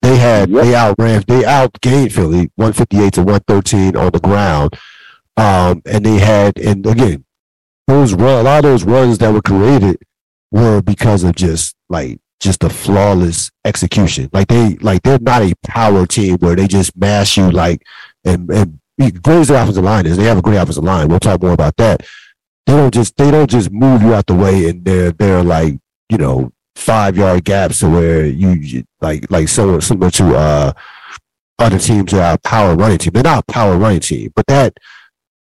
They 0.00 0.16
had 0.16 0.50
yep. 0.50 0.64
they 0.64 0.74
outran 0.74 1.22
they 1.28 1.42
outgained 1.42 2.10
Philly 2.10 2.50
158 2.56 3.12
to 3.12 3.20
113 3.20 3.96
on 3.96 4.10
the 4.10 4.18
ground, 4.18 4.76
um, 5.36 5.82
and 5.86 6.04
they 6.04 6.18
had 6.18 6.58
and 6.58 6.86
again 6.86 7.24
those 7.86 8.14
run 8.14 8.40
a 8.40 8.42
lot 8.42 8.58
of 8.58 8.70
those 8.70 8.84
runs 8.84 9.18
that 9.18 9.32
were 9.32 9.42
created 9.42 9.98
were 10.50 10.82
because 10.82 11.24
of 11.24 11.34
just 11.34 11.74
like 11.88 12.20
just 12.42 12.64
a 12.64 12.68
flawless 12.68 13.50
execution. 13.64 14.28
Like 14.32 14.48
they 14.48 14.76
like 14.76 15.02
they're 15.02 15.18
not 15.18 15.42
a 15.42 15.54
power 15.64 16.06
team 16.06 16.36
where 16.38 16.56
they 16.56 16.66
just 16.66 16.96
mash 16.96 17.36
you 17.36 17.50
like 17.50 17.82
and 18.24 18.50
and 18.50 18.78
great 18.98 19.36
as 19.36 19.48
their 19.48 19.62
offensive 19.62 19.84
line 19.84 20.06
is. 20.06 20.16
They 20.16 20.24
have 20.24 20.38
a 20.38 20.42
great 20.42 20.56
offensive 20.56 20.84
line. 20.84 21.08
We'll 21.08 21.20
talk 21.20 21.40
more 21.40 21.52
about 21.52 21.76
that. 21.76 22.02
They 22.66 22.74
don't 22.74 22.92
just 22.92 23.16
they 23.16 23.30
don't 23.30 23.48
just 23.48 23.70
move 23.70 24.02
you 24.02 24.12
out 24.12 24.26
the 24.26 24.34
way 24.34 24.68
and 24.68 24.84
they're 24.84 25.12
they're 25.12 25.42
like 25.42 25.78
you 26.08 26.18
know 26.18 26.52
five 26.74 27.16
yard 27.16 27.44
gaps 27.44 27.78
to 27.80 27.88
where 27.88 28.26
you, 28.26 28.50
you 28.50 28.84
like 29.00 29.30
like 29.30 29.48
similar 29.48 29.80
similar 29.80 30.10
to 30.10 30.34
uh 30.34 30.72
other 31.58 31.78
teams 31.78 32.10
that 32.12 32.32
are 32.32 32.38
power 32.38 32.74
running 32.74 32.98
team. 32.98 33.12
They're 33.12 33.22
not 33.22 33.44
a 33.48 33.52
power 33.52 33.76
running 33.76 34.00
team, 34.00 34.32
but 34.34 34.46
that 34.48 34.74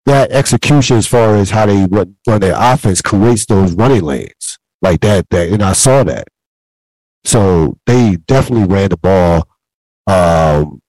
that 0.05 0.31
execution 0.31 0.97
as 0.97 1.07
far 1.07 1.35
as 1.35 1.49
how 1.49 1.65
they 1.65 1.85
run, 1.85 2.15
run 2.27 2.41
their 2.41 2.55
offense 2.57 3.01
creates 3.01 3.45
those 3.45 3.73
running 3.73 4.03
lanes 4.03 4.59
like 4.81 5.01
that. 5.01 5.29
That 5.29 5.49
and 5.49 5.63
I 5.63 5.73
saw 5.73 6.03
that. 6.03 6.27
So 7.23 7.77
they 7.85 8.17
definitely 8.27 8.73
ran 8.73 8.89
the 8.89 8.97
ball. 8.97 9.47
Um, 10.07 10.81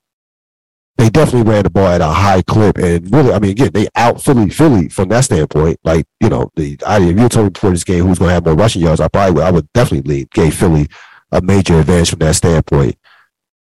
they 0.97 1.11
definitely 1.11 1.51
ran 1.51 1.65
the 1.65 1.71
ball 1.71 1.89
at 1.89 2.01
a 2.01 2.07
high 2.07 2.43
clip, 2.43 2.79
and 2.79 3.13
really, 3.13 3.33
I 3.33 3.39
mean, 3.41 3.51
again, 3.51 3.71
they 3.73 3.89
out 3.97 4.23
Philly 4.23 4.49
Philly 4.49 4.89
from 4.89 5.09
that 5.09 5.25
standpoint. 5.25 5.79
Like 5.85 6.07
you 6.21 6.29
know, 6.29 6.51
the 6.55 6.79
idea 6.87 7.11
if 7.11 7.19
you 7.19 7.29
told 7.29 7.47
me 7.47 7.51
before 7.51 7.71
this 7.71 7.85
game 7.85 8.05
who's 8.07 8.19
going 8.19 8.29
to 8.29 8.35
have 8.35 8.45
more 8.45 8.55
rushing 8.55 8.83
yards, 8.83 9.01
I 9.01 9.09
probably 9.09 9.35
would, 9.35 9.45
I 9.45 9.51
would 9.51 9.73
definitely 9.73 10.09
lead, 10.09 10.31
gave 10.31 10.55
Philly 10.55 10.89
a 11.33 11.41
major 11.41 11.81
advantage 11.81 12.11
from 12.11 12.21
that 12.21 12.37
standpoint. 12.37 12.97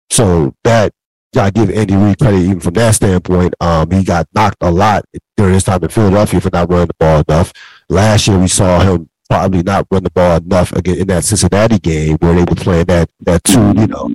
So 0.09 0.55
that 0.63 0.93
I 1.37 1.49
give 1.49 1.69
Andy 1.71 1.95
Reid 1.95 2.19
credit 2.19 2.39
even 2.39 2.59
from 2.59 2.73
that 2.75 2.95
standpoint. 2.95 3.53
Um, 3.59 3.89
he 3.91 4.03
got 4.03 4.27
knocked 4.33 4.57
a 4.61 4.71
lot 4.71 5.05
during 5.37 5.53
his 5.53 5.63
time 5.63 5.83
in 5.83 5.89
Philadelphia 5.89 6.41
for 6.41 6.49
not 6.51 6.69
running 6.69 6.87
the 6.87 6.93
ball 6.99 7.23
enough. 7.27 7.53
Last 7.89 8.27
year 8.27 8.39
we 8.39 8.47
saw 8.47 8.79
him 8.79 9.09
probably 9.29 9.63
not 9.63 9.87
run 9.89 10.03
the 10.03 10.11
ball 10.11 10.37
enough 10.37 10.71
again 10.73 10.97
in 10.97 11.07
that 11.07 11.23
Cincinnati 11.23 11.79
game 11.79 12.17
where 12.17 12.35
they 12.35 12.41
were 12.41 12.55
playing 12.55 12.85
that 12.85 13.09
that 13.21 13.43
two, 13.43 13.73
you 13.79 13.87
know, 13.87 14.09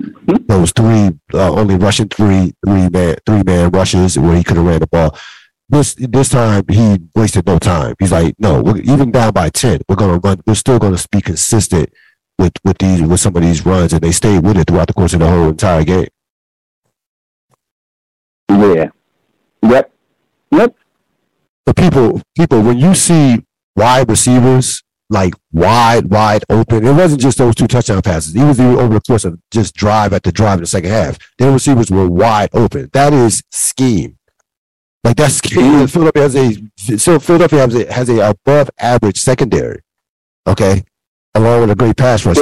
those 0.47 0.71
three 0.71 1.11
uh, 1.33 1.51
only 1.51 1.75
rushing 1.75 2.07
three 2.07 2.53
three 2.65 2.89
man 2.89 3.15
three 3.25 3.43
man 3.43 3.69
rushes 3.71 4.17
where 4.17 4.35
he 4.35 4.43
could 4.43 4.57
have 4.57 4.65
ran 4.65 4.79
the 4.79 4.87
ball. 4.87 5.17
This 5.67 5.95
this 5.95 6.29
time 6.29 6.63
he 6.69 6.99
wasted 7.15 7.45
no 7.45 7.59
time. 7.59 7.95
He's 7.99 8.11
like, 8.11 8.35
no, 8.39 8.61
we're, 8.61 8.77
even 8.77 9.11
down 9.11 9.33
by 9.33 9.49
ten, 9.49 9.81
we're 9.87 9.95
gonna 9.95 10.19
run. 10.19 10.41
We're 10.47 10.55
still 10.55 10.79
gonna 10.79 10.97
be 11.11 11.21
consistent 11.21 11.93
with 12.37 12.53
with 12.63 12.77
these 12.77 13.01
with 13.01 13.19
some 13.19 13.35
of 13.35 13.41
these 13.41 13.65
runs, 13.65 13.93
and 13.93 14.01
they 14.01 14.11
stayed 14.11 14.43
with 14.43 14.57
it 14.57 14.67
throughout 14.67 14.87
the 14.87 14.93
course 14.93 15.13
of 15.13 15.19
the 15.19 15.29
whole 15.29 15.49
entire 15.49 15.83
game. 15.83 16.07
Yeah. 18.49 18.89
Yep. 19.61 19.91
Yep. 20.51 20.75
But 21.65 21.75
people, 21.75 22.21
people, 22.35 22.61
when 22.61 22.79
you 22.79 22.95
see 22.95 23.43
wide 23.75 24.09
receivers 24.09 24.83
like 25.09 25.33
wide, 25.51 26.05
wide 26.11 26.43
open. 26.49 26.85
It 26.85 26.93
wasn't 26.93 27.21
just 27.21 27.37
those 27.39 27.55
two 27.55 27.67
touchdown 27.67 28.01
passes. 28.01 28.33
He 28.33 28.43
was 28.43 28.59
over 28.59 28.93
the 28.93 29.01
course 29.01 29.25
of 29.25 29.39
just 29.51 29.75
drive 29.75 30.13
at 30.13 30.23
the 30.23 30.31
drive 30.31 30.55
in 30.55 30.61
the 30.61 30.67
second 30.67 30.91
half. 30.91 31.17
Their 31.37 31.51
receivers 31.51 31.89
were 31.89 32.07
wide 32.07 32.49
open. 32.53 32.89
That 32.93 33.13
is 33.13 33.43
scheme. 33.51 34.17
Like 35.03 35.17
that's 35.17 35.33
scheme. 35.37 35.87
Philadelphia 35.87 36.21
has 36.21 36.35
a 36.35 36.97
so 36.97 37.19
Philadelphia 37.19 37.59
has 37.59 37.75
a, 37.75 37.91
has 37.93 38.09
a 38.09 38.29
above 38.29 38.69
average 38.79 39.19
secondary. 39.19 39.81
Okay, 40.45 40.83
along 41.33 41.61
with 41.61 41.71
a 41.71 41.75
great 41.75 41.97
pass 41.97 42.25
rush. 42.25 42.37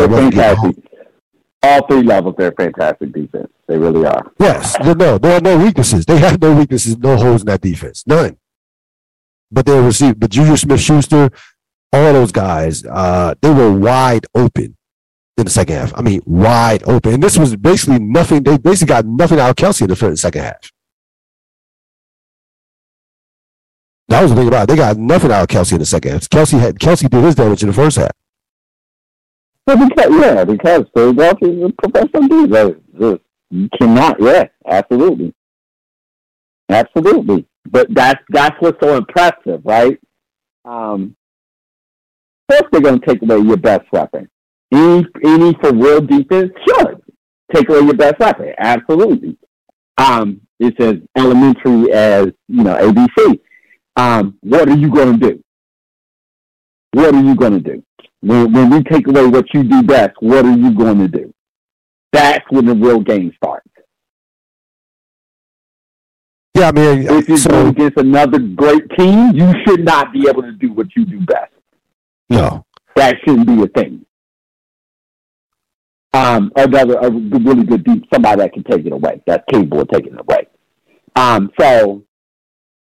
All 1.63 1.85
three 1.87 2.03
levels, 2.03 2.35
they're 2.37 2.51
fantastic 2.51 3.11
defense. 3.11 3.51
They 3.67 3.77
really 3.77 4.05
are. 4.05 4.31
Yes, 4.39 4.77
no, 4.79 5.17
there 5.17 5.37
are 5.37 5.41
no 5.41 5.57
weaknesses. 5.57 6.05
They 6.05 6.17
have 6.19 6.41
no 6.41 6.55
weaknesses, 6.55 6.97
no 6.97 7.17
holes 7.17 7.41
in 7.41 7.47
that 7.47 7.61
defense, 7.61 8.05
none. 8.05 8.37
But 9.51 9.65
they 9.65 9.79
received, 9.79 10.19
but 10.19 10.29
Juju 10.29 10.55
Smith 10.57 10.79
Schuster, 10.79 11.29
all 11.91 12.13
those 12.13 12.31
guys, 12.31 12.85
uh, 12.85 13.33
they 13.41 13.49
were 13.49 13.71
wide 13.71 14.25
open 14.35 14.77
in 15.37 15.45
the 15.45 15.49
second 15.49 15.75
half. 15.75 15.93
I 15.95 16.01
mean, 16.01 16.21
wide 16.25 16.83
open. 16.85 17.13
And 17.13 17.23
this 17.23 17.37
was 17.37 17.55
basically 17.55 17.99
nothing. 17.99 18.43
They 18.43 18.57
basically 18.57 18.89
got 18.89 19.05
nothing 19.05 19.39
out 19.39 19.51
of 19.51 19.55
Kelce 19.55 19.81
in 19.81 19.87
the 19.87 19.95
first, 19.95 20.21
second 20.21 20.43
half. 20.43 20.71
That 24.09 24.21
was 24.21 24.31
the 24.31 24.37
thing 24.37 24.47
about 24.47 24.63
it. 24.63 24.67
They 24.67 24.75
got 24.77 24.97
nothing 24.97 25.31
out 25.31 25.41
of 25.41 25.47
Kelce 25.47 25.73
in 25.73 25.79
the 25.79 25.85
second 25.85 26.11
half. 26.13 26.21
Kelce 26.29 26.59
had 26.59 26.79
Kelce 26.79 27.09
did 27.09 27.23
his 27.23 27.35
damage 27.35 27.61
in 27.61 27.67
the 27.67 27.73
first 27.73 27.97
half. 27.97 28.11
Well, 29.67 29.87
because, 29.89 30.11
yeah, 30.21 30.45
because 30.45 30.85
Philadelphia 30.95 31.49
is 31.49 31.71
a 31.71 31.87
professional 31.87 32.27
defense. 32.47 32.81
You 33.49 33.69
cannot, 33.79 34.17
yeah, 34.21 34.45
absolutely. 34.65 35.33
Absolutely. 36.69 37.45
But 37.69 37.87
that's 37.93 38.21
that's 38.29 38.55
what's 38.59 38.77
so 38.81 38.95
impressive, 38.95 39.61
right? 39.65 39.99
Um, 40.63 41.15
first, 42.49 42.65
they're 42.71 42.81
going 42.81 42.99
to 42.99 43.05
take 43.05 43.21
away 43.21 43.39
your 43.39 43.57
best 43.57 43.91
weapon. 43.91 44.29
Any, 44.71 45.05
any 45.23 45.53
for 45.61 45.73
real 45.73 46.01
defense 46.01 46.51
Sure. 46.67 46.95
take 47.53 47.69
away 47.69 47.81
your 47.81 47.93
best 47.93 48.19
weapon. 48.19 48.53
Absolutely. 48.57 49.37
Um, 49.97 50.41
it's 50.59 50.77
as 50.79 50.95
elementary 51.17 51.91
as, 51.93 52.27
you 52.47 52.63
know, 52.63 52.75
ABC. 52.75 53.39
Um, 53.95 54.37
what 54.41 54.69
are 54.69 54.77
you 54.77 54.89
going 54.89 55.19
to 55.19 55.29
do? 55.31 55.43
What 56.93 57.15
are 57.15 57.23
you 57.23 57.35
going 57.35 57.53
to 57.53 57.59
do? 57.59 57.83
When, 58.21 58.51
when 58.51 58.69
we 58.69 58.83
take 58.83 59.07
away 59.07 59.27
what 59.27 59.45
you 59.53 59.63
do 59.63 59.83
best, 59.83 60.13
what 60.19 60.45
are 60.45 60.57
you 60.57 60.73
going 60.73 60.99
to 60.99 61.07
do? 61.07 61.33
That's 62.11 62.43
when 62.49 62.65
the 62.65 62.75
real 62.75 62.99
game 62.99 63.31
starts. 63.35 63.67
Yeah, 66.55 66.69
I 66.69 66.71
mean, 66.71 67.07
if 67.07 67.29
you're 67.29 67.37
so, 67.37 67.49
going 67.51 67.67
against 67.67 67.97
another 67.97 68.39
great 68.39 68.89
team, 68.97 69.31
you 69.35 69.53
should 69.65 69.85
not 69.85 70.11
be 70.11 70.27
able 70.27 70.41
to 70.41 70.53
do 70.53 70.73
what 70.73 70.87
you 70.95 71.05
do 71.05 71.19
best. 71.19 71.51
No, 72.29 72.65
that 72.95 73.17
shouldn't 73.23 73.45
be 73.45 73.61
a 73.61 73.67
thing. 73.67 74.03
Um, 76.13 76.51
another 76.55 76.95
a 76.95 77.11
really 77.11 77.63
good 77.63 77.83
deep 77.83 78.05
somebody 78.11 78.41
that 78.41 78.53
can 78.53 78.63
take 78.63 78.85
it 78.87 78.91
away, 78.91 79.21
that's 79.27 79.43
capable 79.51 79.81
of 79.81 79.89
taking 79.89 80.13
it 80.13 80.19
away. 80.19 80.47
Um, 81.15 81.51
so, 81.59 82.03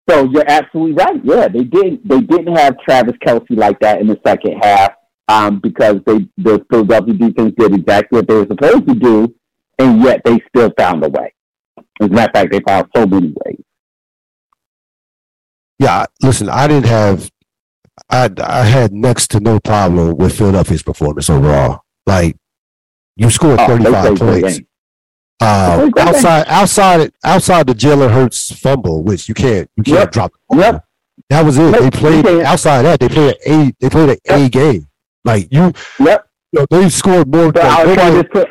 so 0.09 0.23
you're 0.31 0.49
absolutely 0.49 0.93
right. 0.93 1.19
Yeah, 1.25 1.49
they 1.49 1.65
didn't 1.65 2.07
They 2.07 2.21
didn't 2.21 2.55
have 2.55 2.79
Travis 2.79 3.15
Kelce 3.25 3.57
like 3.57 3.79
that 3.81 3.99
in 3.99 4.07
the 4.07 4.19
second 4.25 4.59
half 4.63 4.93
um, 5.29 5.59
because 5.59 5.97
they 6.05 6.27
the 6.37 6.65
Philadelphia 6.69 7.13
defense 7.13 7.53
did 7.57 7.73
exactly 7.73 8.17
what 8.17 8.27
they 8.27 8.33
were 8.33 8.47
supposed 8.47 8.87
to 8.87 8.95
do, 8.95 9.35
and 9.77 10.01
yet 10.03 10.21
they 10.25 10.41
still 10.49 10.71
found 10.77 11.05
a 11.05 11.09
way. 11.09 11.33
As 12.01 12.07
a 12.07 12.09
matter 12.09 12.31
of 12.31 12.33
fact, 12.33 12.51
they 12.51 12.59
found 12.67 12.87
so 12.95 13.05
many 13.05 13.33
ways. 13.45 13.63
Yeah, 15.77 16.07
listen, 16.21 16.49
I 16.49 16.67
didn't 16.67 16.87
have, 16.87 17.31
I 18.09 18.29
I 18.43 18.63
had 18.63 18.91
next 18.91 19.27
to 19.31 19.39
no 19.39 19.59
problem 19.59 20.17
with 20.17 20.35
Philadelphia's 20.35 20.83
performance 20.83 21.29
overall. 21.29 21.81
Like, 22.07 22.35
you 23.15 23.29
scored 23.29 23.59
oh, 23.59 23.67
35 23.67 24.17
points. 24.17 24.59
Uh, 25.41 25.89
outside, 25.97 26.45
outside, 26.47 27.11
outside 27.23 27.67
the 27.67 27.73
Jalen 27.73 28.11
Hurts 28.11 28.51
fumble, 28.59 29.03
which 29.03 29.29
you 29.29 29.35
can't, 29.35 29.69
you 29.77 29.83
can't 29.83 29.99
yep. 29.99 30.11
drop. 30.11 30.33
Yep. 30.53 30.83
That 31.29 31.45
was 31.45 31.57
it. 31.57 31.71
They 31.79 31.91
played 31.91 32.25
outside 32.43 32.81
that. 32.81 32.99
They 32.99 33.07
played 33.07 33.35
an 33.45 33.69
A. 33.69 33.73
They 33.79 33.89
played 33.89 34.09
an. 34.09 34.17
A 34.27 34.49
game. 34.49 34.88
Like 35.25 35.47
you, 35.51 35.73
yep. 35.99 36.29
You 36.51 36.61
know, 36.61 36.65
they 36.69 36.89
scored 36.89 37.27
more. 37.33 37.51
But 37.51 37.63
like, 37.63 37.87
nobody, 37.87 38.27
put, 38.27 38.47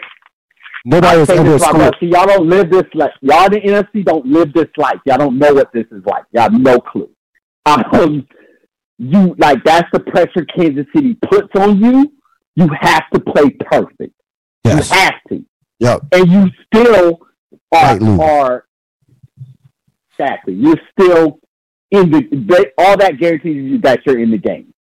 nobody 0.84 1.18
was 1.18 1.30
ever 1.30 1.58
scored. 1.58 1.96
See, 1.98 2.06
y'all 2.06 2.26
don't 2.26 2.48
live 2.48 2.70
this 2.70 2.84
life. 2.94 3.10
Y'all 3.22 3.46
in 3.46 3.52
the 3.52 3.60
NFC 3.60 4.04
don't 4.04 4.26
live 4.26 4.52
this 4.52 4.68
life. 4.76 4.98
Y'all 5.04 5.18
don't 5.18 5.38
know 5.38 5.52
what 5.54 5.72
this 5.72 5.86
is 5.90 6.04
like. 6.06 6.24
Y'all 6.32 6.42
have 6.44 6.52
no 6.52 6.78
clue. 6.78 7.10
Um, 7.66 8.26
you 8.98 9.34
like 9.38 9.62
that's 9.64 9.88
the 9.92 10.00
pressure 10.00 10.46
Kansas 10.56 10.86
City 10.94 11.16
puts 11.28 11.48
on 11.56 11.82
you. 11.82 12.12
You 12.56 12.68
have 12.80 13.08
to 13.12 13.20
play 13.20 13.50
perfect. 13.50 14.14
Yes. 14.64 14.90
You 14.90 14.96
have 14.96 15.14
to. 15.28 15.44
Yep. 15.80 16.00
And 16.12 16.32
you 16.32 16.50
still 16.66 17.20
are, 17.72 18.20
are 18.20 18.64
exactly. 20.10 20.54
You're 20.54 20.80
still 20.92 21.38
in 21.90 22.10
the. 22.10 22.72
all 22.78 22.96
that 22.96 23.18
guarantees 23.18 23.70
you 23.70 23.78
that 23.82 24.00
you're 24.04 24.18
in 24.18 24.30
the 24.30 24.38
game. 24.38 24.72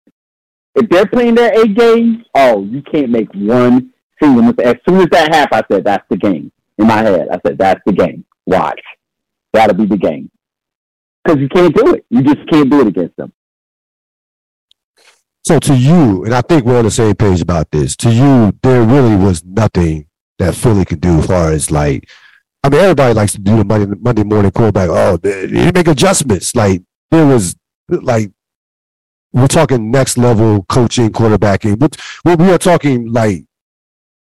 If 0.77 0.91
they're 0.91 1.07
playing 1.07 1.35
their 1.35 1.59
A 1.59 1.67
game, 1.67 2.25
oh, 2.35 2.63
you 2.65 2.83
can't 2.83 3.11
make 3.11 3.33
one 3.35 3.93
single 4.23 4.43
mistake. 4.43 4.67
As 4.67 4.77
soon 4.87 5.01
as 5.01 5.09
that 5.11 5.35
happened, 5.35 5.65
I 5.69 5.75
said, 5.75 5.85
that's 5.85 6.05
the 6.11 6.17
game. 6.17 6.53
In 6.79 6.87
my 6.87 6.99
head, 6.99 7.29
I 7.33 7.41
said, 7.45 7.57
that's 7.57 7.81
the 7.87 7.93
game. 7.93 8.27
Watch. 8.45 8.81
That'll 9.55 9.75
be 9.75 9.87
the 9.87 9.97
game. 9.97 10.31
Because 11.25 11.41
you 11.41 11.49
can't 11.49 11.75
do 11.75 11.95
it. 11.95 12.05
You 12.11 12.23
just 12.23 12.47
can't 12.51 12.71
do 12.71 12.83
it 12.83 12.89
against 12.89 13.17
them. 13.17 13.33
So 15.47 15.59
to 15.61 15.75
you, 15.75 16.25
and 16.25 16.35
I 16.35 16.43
think 16.43 16.65
we're 16.65 16.79
on 16.79 16.85
the 16.85 16.91
same 16.91 17.15
page 17.15 17.41
about 17.41 17.71
this, 17.71 17.97
to 17.97 18.11
you, 18.11 18.53
there 18.63 18.83
really 18.83 19.17
was 19.17 19.43
nothing 19.45 20.09
that 20.39 20.55
Philly 20.55 20.85
could 20.85 21.01
do 21.01 21.21
as 21.21 21.27
far 21.27 21.53
as 21.53 21.71
like, 21.71 22.09
I 22.63 22.69
mean, 22.69 22.81
everybody 22.81 23.15
likes 23.15 23.33
to 23.33 23.39
do 23.39 23.57
the 23.57 23.65
Monday, 23.65 23.97
Monday 23.99 24.25
morning 24.25 24.51
quarterback. 24.51 24.91
Oh, 24.91 25.17
they 25.17 25.71
make 25.73 25.89
adjustments. 25.89 26.55
Like, 26.55 26.83
there 27.11 27.25
was 27.25 27.57
like 27.89 28.33
we're 29.37 29.49
talking 29.49 29.91
next 29.91 30.17
level 30.17 30.65
coaching, 30.65 31.11
quarterbacking. 31.11 31.79
But 31.79 31.99
we 32.39 32.51
are 32.51 32.59
talking 32.59 33.13
like 33.13 33.45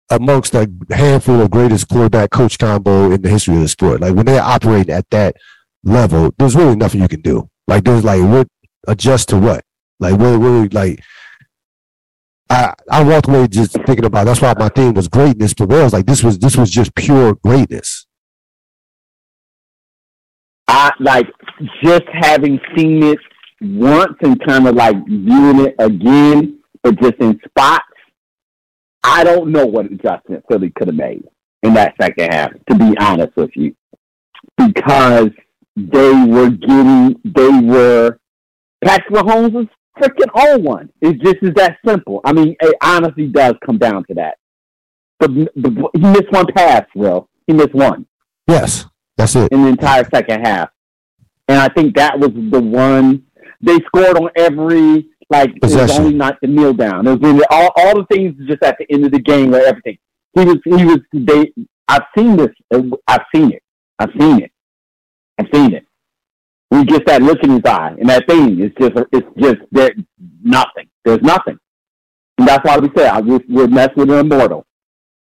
amongst 0.09 0.55
a 0.55 0.71
handful 0.91 1.41
of 1.41 1.51
greatest 1.51 1.89
quarterback 1.89 2.31
coach 2.31 2.57
combo 2.57 3.11
in 3.11 3.21
the 3.21 3.29
history 3.29 3.55
of 3.55 3.61
the 3.61 3.67
sport. 3.67 3.99
Like 3.99 4.15
when 4.15 4.25
they're 4.25 4.41
operating 4.41 4.95
at 4.95 5.09
that 5.09 5.35
level, 5.83 6.33
there's 6.37 6.55
really 6.55 6.77
nothing 6.77 7.01
you 7.01 7.09
can 7.09 7.21
do. 7.21 7.49
Like 7.67 7.83
there's 7.83 8.05
like 8.05 8.21
what 8.21 8.47
adjust 8.87 9.29
to 9.29 9.37
what? 9.37 9.65
Like 9.99 10.17
really 10.19 10.69
like 10.69 11.01
I 12.49 12.73
I 12.89 13.03
walked 13.03 13.27
away 13.27 13.47
just 13.47 13.73
thinking 13.85 14.05
about 14.05 14.25
that's 14.25 14.41
why 14.41 14.53
my 14.57 14.69
theme 14.69 14.93
was 14.93 15.09
greatness 15.09 15.53
prevails. 15.53 15.91
Like 15.91 16.05
this 16.05 16.23
was 16.23 16.39
this 16.39 16.55
was 16.55 16.69
just 16.69 16.95
pure 16.95 17.35
greatness. 17.35 18.05
I 20.69 20.91
like 21.01 21.27
just 21.83 22.03
having 22.21 22.59
seen 22.75 23.03
it 23.03 23.19
once 23.63 24.15
and 24.21 24.39
kind 24.45 24.67
of 24.67 24.75
like 24.75 24.95
viewing 25.07 25.67
it 25.67 25.75
again, 25.79 26.59
but 26.81 26.99
just 27.01 27.15
in 27.19 27.39
spots, 27.47 27.85
I 29.03 29.23
don't 29.23 29.51
know 29.51 29.65
what 29.65 29.85
adjustment 29.85 30.43
Philly 30.49 30.71
could 30.75 30.87
have 30.87 30.95
made 30.95 31.23
in 31.61 31.73
that 31.73 31.95
second 32.01 32.33
half, 32.33 32.51
to 32.69 32.75
be 32.75 32.95
honest 32.99 33.35
with 33.35 33.51
you, 33.55 33.75
because 34.57 35.29
they 35.75 36.13
were 36.25 36.49
getting, 36.49 37.19
they 37.23 37.49
were, 37.49 38.19
Patrick 38.83 39.13
Mahomes 39.13 39.53
was 39.53 39.67
freaking 39.97 40.33
on 40.33 40.63
one. 40.63 40.89
It 41.01 41.21
just 41.21 41.37
is 41.41 41.53
that 41.55 41.77
simple. 41.85 42.21
I 42.25 42.33
mean, 42.33 42.55
it 42.61 42.75
honestly 42.81 43.27
does 43.27 43.55
come 43.65 43.77
down 43.77 44.03
to 44.05 44.13
that. 44.15 44.37
But, 45.19 45.31
but 45.55 45.73
he 45.93 46.01
missed 46.01 46.31
one 46.31 46.47
pass, 46.55 46.85
Will. 46.95 47.29
He 47.47 47.53
missed 47.53 47.73
one. 47.73 48.05
Yes, 48.47 48.85
that's 49.17 49.35
it. 49.35 49.51
In 49.51 49.63
the 49.63 49.69
entire 49.69 50.07
second 50.09 50.45
half. 50.45 50.69
And 51.47 51.59
I 51.59 51.67
think 51.69 51.95
that 51.95 52.19
was 52.19 52.31
the 52.33 52.61
one 52.61 53.23
they 53.63 53.79
scored 53.87 54.17
on 54.17 54.29
every 54.35 55.07
like 55.29 55.59
Possession. 55.61 55.79
it 55.79 55.81
was 55.83 55.99
only 55.99 56.13
not 56.13 56.37
the 56.41 56.47
kneel 56.47 56.73
down. 56.73 57.07
It 57.07 57.11
was 57.11 57.19
really, 57.21 57.45
all 57.49 57.71
all 57.75 57.95
the 57.95 58.05
things 58.11 58.35
just 58.47 58.61
at 58.63 58.77
the 58.77 58.85
end 58.93 59.05
of 59.05 59.11
the 59.11 59.19
game 59.19 59.55
or 59.55 59.59
everything. 59.59 59.97
He 60.33 60.45
was 60.45 60.57
he 60.65 60.85
was 60.85 60.99
they. 61.13 61.51
I've 61.87 62.03
seen 62.17 62.37
this. 62.37 62.49
I've 63.07 63.25
seen 63.33 63.51
it. 63.51 63.63
I've 63.99 64.11
seen 64.19 64.41
it. 64.41 64.51
I've 65.39 65.47
seen 65.53 65.73
it. 65.73 65.85
We 66.71 66.83
get 66.85 67.05
that 67.05 67.21
look 67.21 67.43
in 67.43 67.51
his 67.51 67.61
eye, 67.65 67.95
and 67.99 68.09
that 68.09 68.27
thing 68.27 68.59
is 68.59 68.71
just 68.79 68.93
it's 69.11 69.27
just 69.37 69.57
there 69.71 69.91
nothing. 70.43 70.89
There's 71.05 71.21
nothing. 71.21 71.57
And 72.37 72.47
that's 72.47 72.63
why 72.65 72.77
we 72.77 72.89
say 72.95 73.07
I, 73.07 73.19
we're, 73.19 73.39
we're 73.47 73.67
messing 73.67 73.93
with 73.97 74.09
an 74.09 74.19
immortal. 74.19 74.65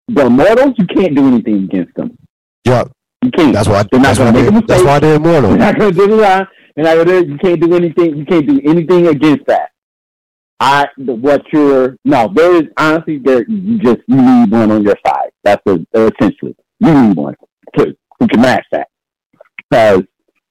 The 0.10 0.26
immortals, 0.26 0.76
you 0.78 0.86
can't 0.86 1.16
do 1.16 1.28
anything 1.28 1.64
against 1.64 1.96
them. 1.96 2.18
Yeah, 2.66 2.84
you 3.24 3.32
can't. 3.32 3.54
That's 3.54 3.70
why. 3.70 3.84
They're 3.90 4.02
not 4.02 4.18
going 4.18 4.34
to 4.34 4.40
make 4.40 4.50
a 4.50 4.52
mistake. 4.52 4.68
That's 4.68 4.84
why 4.84 5.00
they're 5.00 5.16
immortal. 5.16 5.52
They're 5.52 5.60
not 5.60 5.80
going 5.80 5.94
to 5.94 6.08
do. 6.08 6.46
And 6.80 6.88
I 6.88 6.94
you 6.94 7.38
can't 7.40 7.60
do 7.60 7.76
anything. 7.76 8.16
You 8.16 8.26
can't 8.26 8.48
do 8.48 8.62
anything 8.64 9.08
against 9.08 9.46
that. 9.48 9.72
I 10.62 10.88
what 10.96 11.42
you're 11.52 11.98
no. 12.06 12.32
There 12.34 12.56
is 12.56 12.70
honestly 12.78 13.18
there. 13.18 13.44
You 13.50 13.80
just 13.80 13.98
you 14.08 14.16
need 14.16 14.50
one 14.50 14.72
on 14.72 14.84
your 14.84 14.96
side. 15.06 15.32
That's 15.44 15.62
a, 15.68 15.74
uh, 15.74 16.10
essentially 16.18 16.56
you 16.80 17.02
need 17.02 17.18
one 17.18 17.36
too 17.78 17.98
who 18.18 18.28
can 18.30 18.40
match 18.40 18.64
that 18.72 18.88
because 19.70 20.04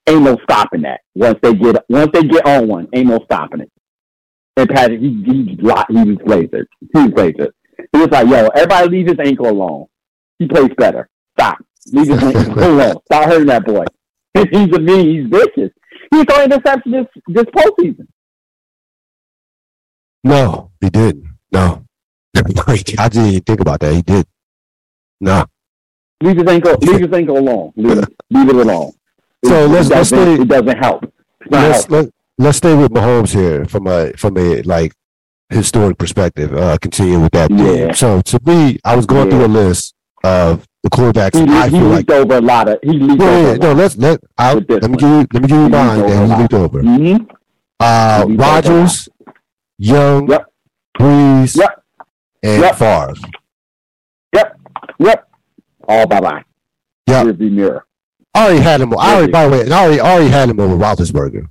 ain't 0.06 0.22
no 0.22 0.36
stopping 0.42 0.82
that. 0.82 1.00
Once 1.14 1.38
they 1.42 1.54
get 1.54 1.82
once 1.88 2.10
they 2.12 2.24
get 2.24 2.44
on 2.46 2.68
one, 2.68 2.88
ain't 2.92 3.08
no 3.08 3.20
stopping 3.24 3.62
it. 3.62 3.72
And 4.58 4.68
Patrick, 4.68 5.00
he 5.00 5.22
he, 5.24 5.56
lasered. 5.56 6.66
He 6.92 7.00
was 7.00 7.12
lasered. 7.14 7.52
He 7.90 7.98
was 8.00 8.10
like, 8.10 8.28
yo, 8.28 8.48
everybody 8.48 8.88
leave 8.90 9.06
his 9.06 9.18
ankle 9.18 9.48
alone. 9.48 9.86
He 10.38 10.46
plays 10.46 10.72
better. 10.76 11.08
Stop. 11.40 11.56
Leave 11.90 12.08
his 12.08 12.22
ankle 12.22 12.52
alone. 12.64 12.96
Stop 13.06 13.24
hurting 13.30 13.46
that 13.46 13.64
boy. 13.64 13.86
he's 14.34 14.74
a 14.74 14.78
mean. 14.78 15.08
He's 15.08 15.30
vicious. 15.30 15.72
He 16.10 16.24
threw 16.24 16.42
interception 16.44 16.92
this 16.92 17.06
this 17.28 17.44
postseason. 17.44 18.06
No, 20.24 20.70
he 20.80 20.90
didn't. 20.90 21.24
No, 21.52 21.84
I 22.36 22.42
didn't 23.08 23.26
even 23.26 23.40
think 23.42 23.60
about 23.60 23.80
that. 23.80 23.94
He 23.94 24.02
did. 24.02 24.26
Nah. 25.20 25.46
Leave 26.22 26.36
his 26.36 26.46
ankle. 26.48 26.76
Leave 26.80 27.00
his 27.00 27.12
ankle 27.12 27.38
alone. 27.38 27.72
Leave, 27.76 27.98
leave 28.30 28.48
it 28.48 28.56
alone. 28.56 28.92
So 29.44 29.64
it, 29.64 29.68
let's- 29.68 29.86
it 29.88 29.94
let's 29.94 30.10
doesn't- 30.10 30.18
stay- 30.36 30.42
It 30.42 30.48
doesn't 30.48 30.78
help. 30.78 31.12
Let's 31.50 31.88
let, 31.88 32.10
let's 32.38 32.58
stay 32.58 32.74
with 32.74 32.90
Mahomes 32.92 33.32
here 33.32 33.64
from 33.64 33.86
a 33.86 34.12
from 34.14 34.36
a 34.36 34.60
like 34.62 34.92
historic 35.50 35.96
perspective. 35.96 36.52
Uh, 36.54 36.76
continue 36.78 37.20
with 37.20 37.32
that. 37.32 37.50
Yeah. 37.50 37.92
So 37.92 38.20
to 38.20 38.40
me, 38.44 38.78
I 38.84 38.96
was 38.96 39.06
going 39.06 39.30
Yeah. 39.30 39.36
through 39.36 39.46
a 39.46 39.54
list 39.54 39.94
of 40.24 40.66
the 40.90 40.96
quarterbacks 40.96 41.34
He, 41.34 41.54
I 41.54 41.68
he 41.68 41.78
feel 41.78 41.88
like. 41.88 42.10
over 42.10 42.36
a 42.36 42.40
lot 42.40 42.68
of. 42.68 42.78
He 42.82 42.92
leaked 42.92 43.20
Yeah, 43.22 43.28
over. 43.28 43.48
yeah, 43.50 43.54
no, 43.56 43.72
let's 43.72 43.96
let 43.96 44.20
I, 44.36 44.54
let 44.54 44.68
me 44.68 44.76
one. 44.78 44.92
give 44.92 45.02
you 45.10 45.26
let 45.32 45.42
me 45.42 45.48
give 45.48 45.50
you 45.50 45.62
He 45.64 45.68
mine. 45.68 45.98
leaked 45.98 46.08
Then 46.08 46.26
he 46.26 46.32
a 46.32 46.36
leaked 46.38 46.54
over. 46.54 46.82
Mm-hmm. 46.82 47.24
Uh, 47.80 48.22
He 48.26 48.28
leaked 48.32 48.40
over 48.42 48.50
Rodgers, 48.52 49.08
Young, 49.78 50.28
Yep. 50.30 50.46
Brees, 50.98 51.56
Yep. 51.56 51.82
and 52.42 52.62
Yep. 52.62 52.76
Favre. 52.76 53.14
Yep. 55.00 55.28
All 55.88 56.06
bye 56.06 56.20
bye. 56.20 56.44
Yep. 57.06 57.26
Rearview 57.26 57.52
mirror. 57.52 57.86
I 58.34 58.44
already 58.46 58.60
had 58.60 58.80
him. 58.80 58.92
I 58.98 59.14
already, 59.14 59.32
by 59.32 59.46
the 59.46 59.50
way, 59.52 59.70
I 59.70 59.82
already, 59.84 60.00
already 60.00 60.28
had 60.28 60.48
him 60.50 60.60
over 60.60 60.74
Roethlisberger. 60.76 61.46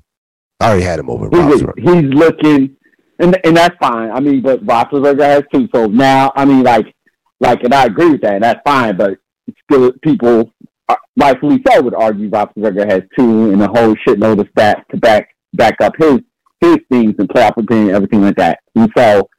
I 0.59 0.67
already 0.69 0.83
had 0.83 0.99
him 0.99 1.09
over 1.09 1.25
He's, 1.25 1.61
Roethlisberger. 1.61 1.79
he's 1.79 2.13
looking, 2.13 2.75
and 3.19 3.37
and 3.45 3.57
that's 3.57 3.75
fine. 3.79 4.11
I 4.11 4.19
mean, 4.19 4.41
but 4.41 4.65
Roethlisberger 4.65 5.21
has 5.23 5.43
two. 5.51 5.67
So 5.73 5.87
now, 5.87 6.31
I 6.35 6.45
mean, 6.45 6.63
like, 6.63 6.93
like, 7.39 7.63
and 7.63 7.73
I 7.73 7.85
agree 7.85 8.09
with 8.11 8.21
that. 8.21 8.35
And 8.35 8.43
that's 8.43 8.61
fine. 8.65 8.95
But 8.97 9.17
still, 9.63 9.91
people, 10.03 10.51
uh, 10.89 10.95
rightfully 11.17 11.61
so, 11.67 11.81
would 11.81 11.93
argue 11.95 12.29
Roethlisberger 12.29 12.89
has 12.91 13.01
two, 13.17 13.51
and 13.51 13.61
a 13.61 13.67
whole 13.67 13.95
shitload 14.07 14.39
of 14.39 14.47
stats 14.57 14.85
to 14.91 14.97
back 14.97 15.29
back 15.53 15.75
up 15.81 15.93
his 15.97 16.19
his 16.61 16.77
things 16.91 17.13
and 17.19 17.29
playoff 17.29 17.55
opinion, 17.57 17.95
everything 17.95 18.21
like 18.21 18.35
that. 18.37 18.59
And 18.75 18.89
so, 18.97 19.29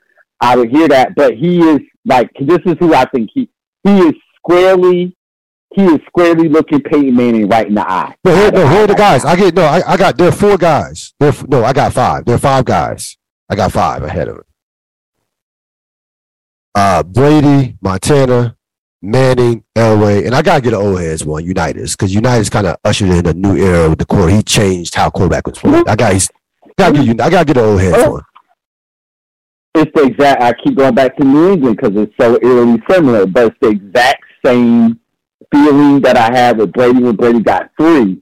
I 0.40 0.56
would 0.56 0.70
hear 0.70 0.88
that. 0.88 1.14
But 1.16 1.34
he 1.34 1.58
is 1.60 1.80
like, 2.04 2.30
this 2.40 2.60
is 2.66 2.74
who 2.80 2.94
I 2.94 3.04
think 3.06 3.30
he 3.34 3.50
he 3.84 3.98
is 3.98 4.14
squarely. 4.36 5.14
He 5.74 5.84
is 5.84 5.98
squarely 6.06 6.48
looking 6.48 6.80
Peyton 6.80 7.14
Manning 7.14 7.46
right 7.46 7.66
in 7.68 7.74
the 7.74 7.86
eye. 7.88 8.14
No, 8.24 8.34
here, 8.34 8.50
no, 8.50 8.66
here 8.66 8.84
are 8.84 8.86
the 8.86 8.94
guys. 8.94 9.24
I 9.26 9.36
get 9.36 9.54
no. 9.54 9.62
I, 9.64 9.82
I 9.86 9.96
got 9.98 10.16
there 10.16 10.28
are 10.28 10.32
four 10.32 10.56
guys. 10.56 11.12
There, 11.20 11.28
are- 11.30 11.46
no, 11.46 11.62
I 11.62 11.72
got 11.74 11.92
five. 11.92 12.24
There 12.24 12.34
are 12.36 12.38
five 12.38 12.64
guys. 12.64 13.18
I 13.50 13.54
got 13.54 13.72
five 13.72 14.02
ahead 14.02 14.28
of 14.28 14.36
him. 14.36 14.44
Uh, 16.74 17.02
Brady, 17.02 17.76
Montana, 17.82 18.56
Manning, 19.00 19.62
Elway, 19.76 20.26
and 20.26 20.34
I 20.34 20.42
gotta 20.42 20.60
get 20.60 20.72
an 20.72 20.80
old 20.80 21.00
heads 21.00 21.24
one, 21.24 21.44
Unitas, 21.44 21.94
because 21.94 22.12
Unitas 22.12 22.50
kind 22.50 22.66
of 22.66 22.76
ushered 22.84 23.10
in 23.10 23.26
a 23.26 23.32
new 23.32 23.56
era 23.56 23.88
with 23.88 23.98
the 23.98 24.04
core. 24.06 24.28
He 24.28 24.42
changed 24.42 24.94
how 24.94 25.08
quarterback 25.08 25.46
was 25.46 25.58
played. 25.58 25.86
I 25.86 25.94
got, 25.94 26.12
he's, 26.12 26.28
gotta 26.76 27.04
get, 27.04 27.20
I 27.20 27.30
gotta 27.30 27.44
get 27.44 27.56
an 27.58 27.64
old 27.64 27.80
heads 27.80 28.08
one. 28.08 28.22
it's 29.74 29.90
the 29.94 30.02
exact. 30.02 30.42
I 30.42 30.52
keep 30.64 30.76
going 30.76 30.94
back 30.94 31.16
to 31.16 31.24
New 31.24 31.52
England 31.52 31.76
because 31.76 31.96
it's 31.96 32.12
so 32.20 32.38
eerily 32.42 32.82
similar, 32.90 33.26
but 33.26 33.46
it's 33.46 33.56
the 33.60 33.68
exact 33.68 34.24
same 34.44 34.98
feeling 35.52 36.00
that 36.00 36.16
I 36.16 36.36
had 36.36 36.58
with 36.58 36.72
Brady 36.72 37.00
when 37.00 37.14
Brady 37.14 37.40
got 37.40 37.70
three 37.80 38.20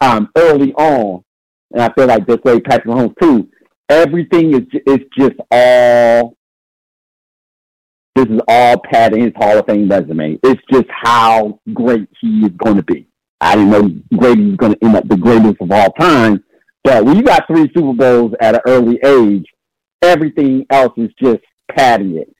um, 0.00 0.28
early 0.36 0.72
on, 0.74 1.22
and 1.72 1.82
I 1.82 1.92
feel 1.92 2.06
like 2.06 2.26
this 2.26 2.38
way 2.44 2.58
Patrick 2.60 2.86
Mahomes 2.86 3.14
too. 3.20 3.48
Everything 3.88 4.54
is 4.54 4.62
it's 4.72 5.04
just 5.16 5.36
all. 5.52 6.36
This 8.20 8.34
is 8.36 8.40
all 8.48 8.78
Pat 8.78 9.14
in 9.14 9.22
his 9.22 9.32
Hall 9.36 9.58
of 9.58 9.64
Fame 9.66 9.88
resume. 9.88 10.38
It's 10.42 10.60
just 10.70 10.86
how 10.90 11.58
great 11.72 12.06
he 12.20 12.40
is 12.40 12.50
going 12.62 12.76
to 12.76 12.82
be. 12.82 13.06
I 13.40 13.56
didn't 13.56 13.70
know 13.70 13.88
Brady 14.18 14.48
was 14.48 14.56
going 14.56 14.74
to 14.74 14.84
end 14.84 14.94
up 14.96 15.08
the 15.08 15.16
greatest 15.16 15.56
of 15.62 15.70
all 15.72 15.90
time, 15.92 16.44
but 16.84 17.02
when 17.06 17.16
you 17.16 17.22
got 17.22 17.46
three 17.46 17.70
Super 17.74 17.94
Bowls 17.94 18.32
at 18.42 18.56
an 18.56 18.60
early 18.66 18.98
age, 19.02 19.46
everything 20.02 20.66
else 20.68 20.92
is 20.98 21.08
just 21.18 21.40
padding 21.74 22.18
it. 22.18 22.30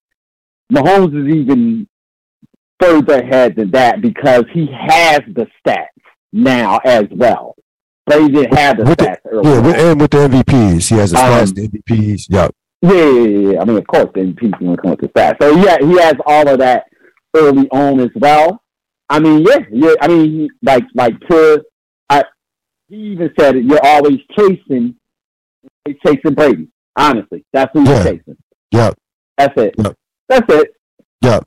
Mahomes 0.71 1.17
is 1.27 1.35
even 1.35 1.89
further 2.79 3.15
ahead 3.23 3.57
than 3.57 3.71
that 3.71 4.03
because 4.03 4.45
he 4.53 4.67
has 4.89 5.21
the 5.35 5.47
stats 5.67 5.87
now 6.35 6.79
as 6.85 7.07
well. 7.11 7.55
But 8.05 8.21
he 8.21 8.29
didn't 8.29 8.55
have 8.55 8.77
the 8.77 8.85
With 8.85 8.99
the- 8.99 9.05
stats 9.07 9.17
early. 9.31 9.49
Yeah, 9.51 9.57
on. 9.57 9.65
with, 9.65 9.77
and 9.77 10.01
with 10.01 10.11
the 10.11 10.19
MVPs, 10.19 10.89
he 10.91 10.97
has 10.97 11.13
the 11.13 11.19
Um, 11.19 11.25
stats, 11.25 11.55
the 11.55 11.69
MVPs. 11.69 12.27
Yeah, 12.29 12.49
Yeah, 12.83 12.93
yeah, 12.93 13.51
yeah. 13.53 13.61
I 13.61 13.65
mean, 13.65 13.77
of 13.77 13.87
course, 13.87 14.09
then 14.15 14.35
people 14.35 14.59
going 14.59 14.77
to 14.77 14.83
come 14.83 14.91
with 14.93 15.01
the 15.01 15.09
stats. 15.09 15.37
So 15.41 15.55
yeah, 15.57 15.77
he 15.81 15.99
has 16.01 16.15
all 16.25 16.49
of 16.49 16.59
that 16.61 16.85
early 17.37 17.69
on 17.71 18.01
as 18.01 18.11
well. 18.15 18.63
I 19.09 19.19
mean, 19.21 19.45
yeah, 19.47 19.59
yeah. 19.73 19.95
I 20.01 20.09
mean, 20.09 20.25
he- 20.31 20.51
like, 20.63 20.85
like 20.95 21.19
to, 21.29 21.63
I, 22.09 22.25
he 22.89 22.97
even 22.97 23.31
said 23.39 23.57
it. 23.57 23.65
You're 23.65 23.85
always 23.85 24.19
chasing, 24.39 24.95
chasing 26.07 26.35
Brady. 26.35 26.69
Honestly, 26.97 27.45
that's 27.53 27.71
who 27.73 27.83
Yeah. 27.85 27.95
you're 27.95 28.05
chasing. 28.05 28.37
yeah, 28.73 28.91
That's 29.37 29.61
it. 29.61 29.75
Yeah. 29.79 29.93
That's 30.29 30.55
it. 30.55 30.75
Yeah. 31.23 31.41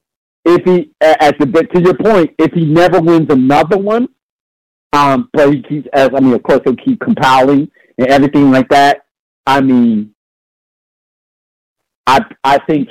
If 0.45 0.63
he, 0.65 0.91
at 1.01 1.37
the 1.39 1.45
but 1.45 1.73
to 1.73 1.81
your 1.81 1.95
point, 1.97 2.31
if 2.37 2.51
he 2.53 2.65
never 2.65 2.99
wins 3.01 3.27
another 3.31 3.77
one, 3.77 4.09
um, 4.91 5.29
but 5.33 5.51
he 5.53 5.63
keeps, 5.63 5.87
as 5.93 6.09
I 6.15 6.19
mean, 6.19 6.33
of 6.33 6.43
course, 6.43 6.59
he'll 6.65 6.75
keep 6.75 6.99
compiling 6.99 7.71
and 7.97 8.07
everything 8.07 8.51
like 8.51 8.67
that. 8.69 9.05
I 9.47 9.61
mean, 9.61 10.13
I 12.07 12.21
I 12.43 12.57
think, 12.67 12.89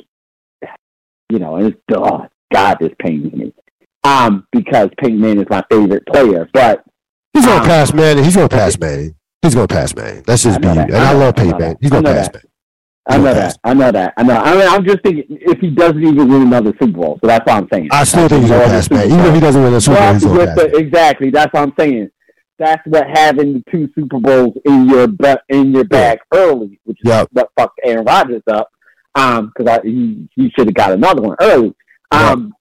you 1.31 1.39
know, 1.39 1.57
and 1.57 1.67
it's 1.69 1.79
oh, 1.95 2.27
God, 2.53 2.77
this 2.81 2.91
pains 2.99 3.33
me, 3.33 3.53
um, 4.05 4.47
because 4.53 4.89
Peyton 4.99 5.21
Manning 5.21 5.41
is 5.43 5.47
my 5.51 5.63
favorite 5.71 6.07
player, 6.07 6.49
but 6.53 6.85
he's 7.33 7.45
gonna 7.47 7.61
Um, 7.61 7.67
pass 7.67 7.93
Manning. 7.93 8.25
He's 8.25 8.37
gonna 8.37 8.49
pass 8.49 8.79
Manning. 8.79 9.15
He's 9.43 9.55
gonna 9.55 9.69
pass 9.69 9.95
Manning. 9.95 10.23
That's 10.27 10.43
just 10.43 10.61
me. 10.61 10.67
that. 10.69 10.89
And 10.89 10.97
I 10.97 11.11
I 11.11 11.13
love 11.13 11.21
I 11.21 11.25
know 11.25 11.33
Peyton 11.33 11.51
that. 11.51 11.59
Manning. 11.61 11.77
He's 11.81 11.91
gonna 11.91 12.09
pass. 12.09 12.29
Manning. 12.33 12.49
I 13.09 13.17
know 13.19 13.35
that. 13.35 13.59
I 13.65 13.75
know 13.75 13.91
that. 13.91 14.15
I 14.17 14.23
know. 14.23 14.35
I 14.37 14.55
mean, 14.57 14.69
I'm 14.69 14.85
just 14.87 15.03
thinking 15.03 15.25
if 15.29 15.59
he 15.59 15.71
doesn't 15.71 16.03
even 16.03 16.29
win 16.29 16.43
another 16.43 16.73
Super 16.81 16.93
Bowl, 17.01 17.19
so 17.21 17.27
that's 17.27 17.45
what 17.45 17.57
I'm 17.57 17.69
saying. 17.73 17.89
I 17.91 18.05
still 18.05 18.29
think 18.29 18.43
he's 18.43 18.51
gonna 18.51 18.65
pass 18.65 18.91
Manning. 18.91 19.13
Even 19.13 19.27
if 19.27 19.35
he 19.35 19.41
doesn't 19.41 19.63
win 19.63 19.75
a 19.75 19.81
Super 19.81 19.99
Bowl, 19.99 20.13
he's 20.13 20.25
gonna 20.25 20.47
pass. 20.47 20.57
the- 20.57 20.77
exactly. 20.77 21.31
That's 21.31 21.53
what 21.53 21.63
I'm 21.65 21.73
saying. 21.79 22.11
That's 22.59 22.83
what 22.87 23.05
having 23.13 23.55
the 23.55 23.65
two 23.73 23.89
Super 23.97 24.21
Bowls 24.21 24.57
in 24.65 24.89
your 24.89 25.09
in 25.49 25.73
your 25.73 25.85
bag 25.85 26.21
early, 26.33 26.79
which 26.85 26.99
is 27.05 27.09
Yep. 27.09 27.29
what 27.33 27.51
fucked 27.59 27.81
Aaron 27.83 28.05
Rodgers 28.05 28.43
up. 28.49 28.69
Um, 29.15 29.53
because 29.55 29.81
he 29.85 30.29
he 30.35 30.51
should 30.57 30.69
have 30.69 30.75
got 30.75 30.93
another 30.93 31.23
one 31.23 31.37
early. 31.41 31.75
Um, 32.11 32.55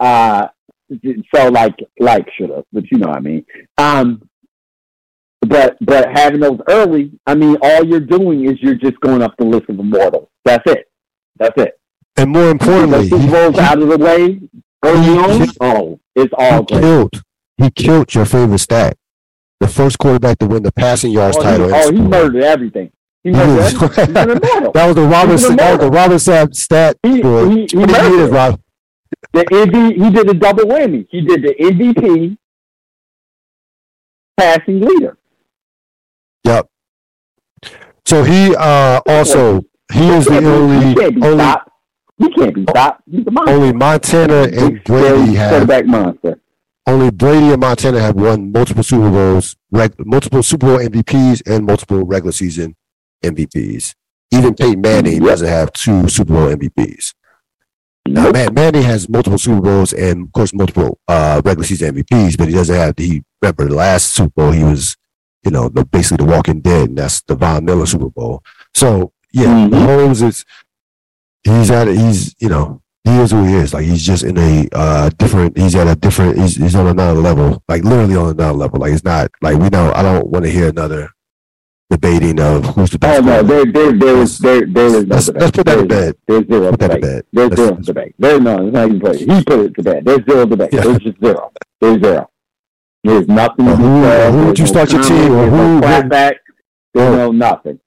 uh, 0.00 0.48
so 1.34 1.48
like 1.48 1.74
like 1.98 2.26
should 2.36 2.50
have, 2.50 2.64
but 2.72 2.84
you 2.90 2.98
know 2.98 3.08
what 3.08 3.16
I 3.16 3.20
mean. 3.20 3.44
Um, 3.78 4.28
but 5.40 5.76
but 5.80 6.08
having 6.12 6.40
those 6.40 6.60
early, 6.68 7.12
I 7.26 7.34
mean, 7.34 7.56
all 7.62 7.84
you're 7.84 8.00
doing 8.00 8.44
is 8.48 8.60
you're 8.60 8.74
just 8.74 9.00
going 9.00 9.22
up 9.22 9.34
the 9.38 9.44
list 9.44 9.68
of 9.68 9.78
immortals. 9.78 10.28
That's 10.44 10.62
it. 10.70 10.90
That's 11.38 11.60
it. 11.60 11.78
And 12.16 12.30
more 12.30 12.50
importantly, 12.50 13.04
he, 13.04 13.10
Bowls 13.10 13.58
out 13.58 13.80
of 13.80 13.88
the 13.88 13.98
way 13.98 14.40
early 14.84 15.18
on. 15.18 15.48
Oh, 15.60 16.00
it's 16.14 16.32
all 16.36 16.60
he 16.60 16.66
killed. 16.66 17.22
He 17.58 17.70
killed 17.70 18.14
your 18.14 18.24
favorite 18.24 18.58
stat. 18.58 18.96
The 19.60 19.68
first 19.68 19.98
quarterback 19.98 20.38
to 20.38 20.46
win 20.46 20.62
the 20.62 20.72
passing 20.72 21.12
yards 21.12 21.36
Oh, 21.38 21.42
title. 21.42 21.68
the 21.68 21.74
oh, 21.74 21.92
he 21.92 22.00
murdered 22.00 22.42
everything. 22.42 22.90
He 23.26 23.32
He 23.32 23.36
murdered 23.36 23.56
was- 23.56 23.74
everything. 23.82 24.06
He's 24.06 24.16
an 24.16 24.30
immortal. 24.42 24.72
That 24.72 24.86
was 24.86 24.94
the 24.96 25.02
Robinson. 25.02 25.50
an 25.52 25.56
That 25.56 25.70
was 25.72 25.78
the 25.80 25.86
immortal. 25.86 25.90
Robinson 25.90 26.52
stat 26.54 26.96
He, 27.02 27.22
for 27.22 27.50
he, 27.50 27.66
he, 27.70 27.78
years. 28.16 28.30
Rob. 28.30 28.60
The 29.32 29.44
MV, 29.44 30.04
he 30.04 30.10
did 30.10 30.28
a 30.30 30.34
double 30.34 30.64
whammy. 30.64 31.06
He 31.10 31.20
did 31.22 31.42
the 31.42 31.54
MVP 31.58 32.36
passing 34.38 34.80
leader. 34.80 35.16
Yep. 36.44 36.68
So 38.04 38.22
he 38.22 38.54
uh 38.56 39.00
also 39.06 39.62
he 39.92 40.08
is 40.10 40.26
the 40.26 40.40
He 40.40 40.46
only 40.46 40.94
be 40.94 41.22
only 41.22 41.34
stopped. 41.38 41.70
He 42.18 42.32
can't 42.32 42.54
be 42.54 42.62
stopped. 42.70 43.02
He's 43.10 43.26
a 43.26 43.30
monster. 43.30 43.52
only 43.54 43.72
Montana 43.72 44.42
and 44.52 44.84
Brady 44.84 45.34
have 45.34 45.50
quarterback 45.50 45.86
monster. 45.86 46.40
only 46.86 47.10
Brady 47.10 47.50
and 47.50 47.60
Montana 47.60 48.00
have 48.00 48.14
won 48.14 48.52
multiple 48.52 48.82
Super 48.84 49.10
Bowls, 49.10 49.56
reg, 49.72 49.94
multiple 50.06 50.42
Super 50.42 50.66
Bowl 50.66 50.78
MVPs, 50.78 51.42
and 51.46 51.66
multiple 51.66 52.04
regular 52.04 52.32
season 52.32 52.76
MVPs. 53.22 53.94
Even 54.32 54.54
Peyton 54.54 54.80
Manning 54.80 55.22
doesn't 55.22 55.46
have 55.48 55.72
two 55.72 56.08
Super 56.08 56.32
Bowl 56.32 56.48
MVPs. 56.48 57.14
Now, 58.08 58.30
Man, 58.30 58.54
Manning 58.54 58.82
has 58.82 59.08
multiple 59.08 59.38
Super 59.38 59.60
Bowls 59.60 59.92
and, 59.92 60.26
of 60.26 60.32
course, 60.32 60.52
multiple 60.54 60.98
uh, 61.08 61.40
regular 61.44 61.66
season 61.66 61.94
MVPs, 61.94 62.36
but 62.38 62.48
he 62.48 62.54
doesn't 62.54 62.74
have 62.74 62.94
the. 62.96 63.22
Remember, 63.42 63.68
the 63.68 63.74
last 63.74 64.14
Super 64.14 64.30
Bowl, 64.30 64.50
he 64.52 64.62
was, 64.64 64.96
you 65.44 65.50
know, 65.50 65.68
the, 65.68 65.84
basically 65.84 66.24
the 66.24 66.30
Walking 66.32 66.60
Dead, 66.60 66.88
and 66.90 66.98
that's 66.98 67.22
the 67.22 67.34
Von 67.34 67.64
Miller 67.64 67.86
Super 67.86 68.08
Bowl. 68.10 68.42
So, 68.74 69.12
yeah, 69.32 69.46
Mhm. 69.46 69.70
Mahomes 69.70 70.22
is. 70.22 70.44
He's 71.42 71.70
at. 71.70 71.88
A, 71.88 71.94
he's 71.94 72.34
you 72.40 72.48
know 72.48 72.80
he 73.04 73.16
is 73.18 73.30
who 73.30 73.44
he 73.44 73.54
is. 73.54 73.72
Like 73.74 73.84
he's 73.84 74.02
just 74.04 74.24
in 74.24 74.36
a 74.38 74.68
uh, 74.72 75.10
different. 75.18 75.56
He's 75.56 75.74
at 75.74 75.86
a 75.86 75.94
different. 75.94 76.38
He's, 76.38 76.56
he's 76.56 76.74
on 76.74 76.86
another 76.86 77.20
level. 77.20 77.62
Like 77.68 77.84
literally 77.84 78.16
on 78.16 78.30
another 78.30 78.52
level. 78.54 78.80
Like 78.80 78.92
it's 78.92 79.04
not 79.04 79.30
like 79.42 79.58
we 79.58 79.68
know. 79.68 79.92
I 79.94 80.02
don't 80.02 80.26
want 80.28 80.44
to 80.44 80.50
hear 80.50 80.68
another 80.68 81.10
debating 81.90 82.40
of 82.40 82.64
who's 82.74 82.90
the 82.90 82.98
best. 82.98 83.20
Oh 83.22 83.24
no, 83.24 83.42
there, 83.42 83.64
there, 83.66 83.92
there 83.92 84.16
is, 84.18 84.38
there, 84.38 84.66
there 84.66 84.86
is 84.86 85.04
no 85.04 85.14
Let's, 85.14 85.26
debate. 85.26 85.42
let's 85.42 85.56
put 85.56 85.66
that 85.66 85.76
to 85.76 85.86
bed. 85.86 86.14
There's 86.26 86.46
zero 86.46 86.70
Put 86.72 86.80
debate. 86.80 87.02
There's 87.32 87.50
Let's- 87.50 87.56
zero 87.56 87.76
debate. 87.76 88.14
There, 88.18 88.40
no, 88.40 88.66
it's 88.66 88.74
not 88.74 88.88
even 88.88 89.00
put. 89.00 89.16
He 89.16 89.26
put 89.26 89.60
it 89.60 89.74
to 89.74 89.82
bed. 89.82 90.04
There's 90.04 90.24
zero 90.28 90.46
debate. 90.46 90.72
Yeah. 90.72 90.80
There's 90.82 90.98
just 90.98 91.20
zero. 91.20 91.52
There's 91.80 92.02
zero. 92.02 92.30
There's 93.04 93.28
nothing. 93.28 93.66
Well, 93.66 93.76
who- 93.76 94.00
discuss. 94.02 94.32
who 94.34 94.46
would 94.46 94.58
you 94.58 94.64
no 94.64 94.70
start 94.70 94.92
your 94.92 95.02
team, 95.02 95.32
or 95.32 95.36
There's 95.36 95.52
no 95.52 95.74
who- 95.74 95.80
clapback. 95.80 96.34
There's 96.94 97.10
No. 97.10 97.16
no 97.16 97.32
nothing. 97.32 97.80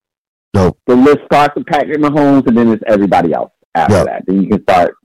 No. 0.53 0.77
The 0.87 0.95
list 0.95 1.19
starts 1.25 1.55
with 1.55 1.65
Patrick 1.67 1.99
Mahomes, 1.99 2.47
and 2.47 2.57
then 2.57 2.69
it's 2.69 2.83
everybody 2.87 3.33
else 3.33 3.51
after 3.75 3.93
Yeah. 3.95 4.03
that. 4.05 4.23
Then 4.25 4.41
you 4.43 4.49
can 4.49 4.61
start 4.63 4.95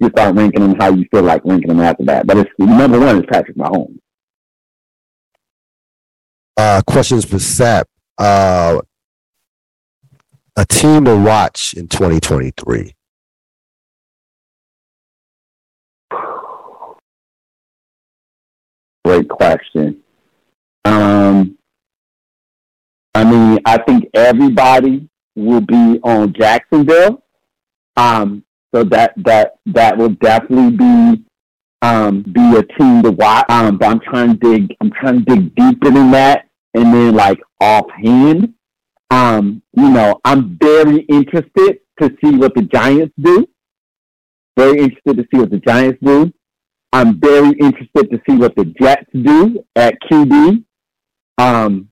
you 0.00 0.08
start 0.10 0.36
ranking 0.36 0.62
them 0.62 0.76
how 0.78 0.92
you 0.94 1.04
feel 1.10 1.22
like 1.22 1.42
ranking 1.44 1.68
them 1.68 1.80
after 1.80 2.04
that. 2.04 2.24
But 2.26 2.38
it's 2.38 2.50
number 2.58 2.98
one 3.00 3.18
is 3.18 3.24
Patrick 3.30 3.56
Mahomes. 3.56 3.98
Uh, 6.56 6.82
questions 6.86 7.24
for 7.24 7.36
Sapp. 7.36 7.84
Uh, 8.18 8.80
a 10.56 10.66
team 10.66 11.04
to 11.04 11.16
watch 11.16 11.74
in 11.74 11.86
2023. 11.86 12.94
Great 19.04 19.28
question. 19.28 20.02
Um, 20.84 21.56
I 23.14 23.24
mean, 23.24 23.58
I 23.64 23.78
think 23.78 24.10
everybody 24.14 25.08
will 25.36 25.60
be 25.60 26.00
on 26.02 26.34
Jacksonville. 26.34 27.22
Um, 27.96 28.44
so 28.74 28.84
that 28.84 29.14
that 29.24 29.58
that 29.66 29.96
will 29.96 30.10
definitely 30.10 30.76
be 30.76 31.24
um, 31.82 32.22
be 32.22 32.56
a 32.56 32.62
team 32.78 33.02
to 33.02 33.12
watch. 33.12 33.46
Um, 33.48 33.78
but 33.78 33.88
I'm 33.88 34.00
trying 34.00 34.38
to 34.38 34.56
dig. 34.56 34.76
I'm 34.80 34.90
trying 34.90 35.24
to 35.24 35.36
dig 35.36 35.54
deeper 35.54 35.90
than 35.90 36.10
that, 36.10 36.47
and 36.78 36.94
then 36.94 37.14
like 37.14 37.38
offhand, 37.60 38.54
um, 39.10 39.62
you 39.74 39.90
know, 39.90 40.20
I'm 40.24 40.56
very 40.58 41.00
interested 41.02 41.78
to 42.00 42.10
see 42.22 42.36
what 42.36 42.54
the 42.54 42.62
Giants 42.62 43.14
do. 43.20 43.46
Very 44.56 44.78
interested 44.78 45.16
to 45.16 45.26
see 45.32 45.40
what 45.40 45.50
the 45.50 45.58
Giants 45.58 45.98
do. 46.02 46.32
I'm 46.92 47.20
very 47.20 47.50
interested 47.60 48.10
to 48.10 48.20
see 48.28 48.36
what 48.36 48.54
the 48.56 48.64
Jets 48.80 49.06
do 49.12 49.62
at 49.76 49.94
QB. 50.10 50.64
Um, 51.36 51.90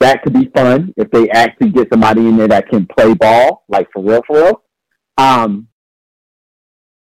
that 0.00 0.22
could 0.22 0.34
be 0.34 0.50
fun 0.56 0.92
if 0.96 1.10
they 1.10 1.28
actually 1.30 1.70
get 1.70 1.88
somebody 1.92 2.20
in 2.20 2.36
there 2.36 2.48
that 2.48 2.68
can 2.68 2.86
play 2.86 3.14
ball, 3.14 3.64
like 3.68 3.88
for 3.92 4.02
real, 4.02 4.22
for 4.26 4.36
real. 4.36 4.62
Um, 5.18 5.68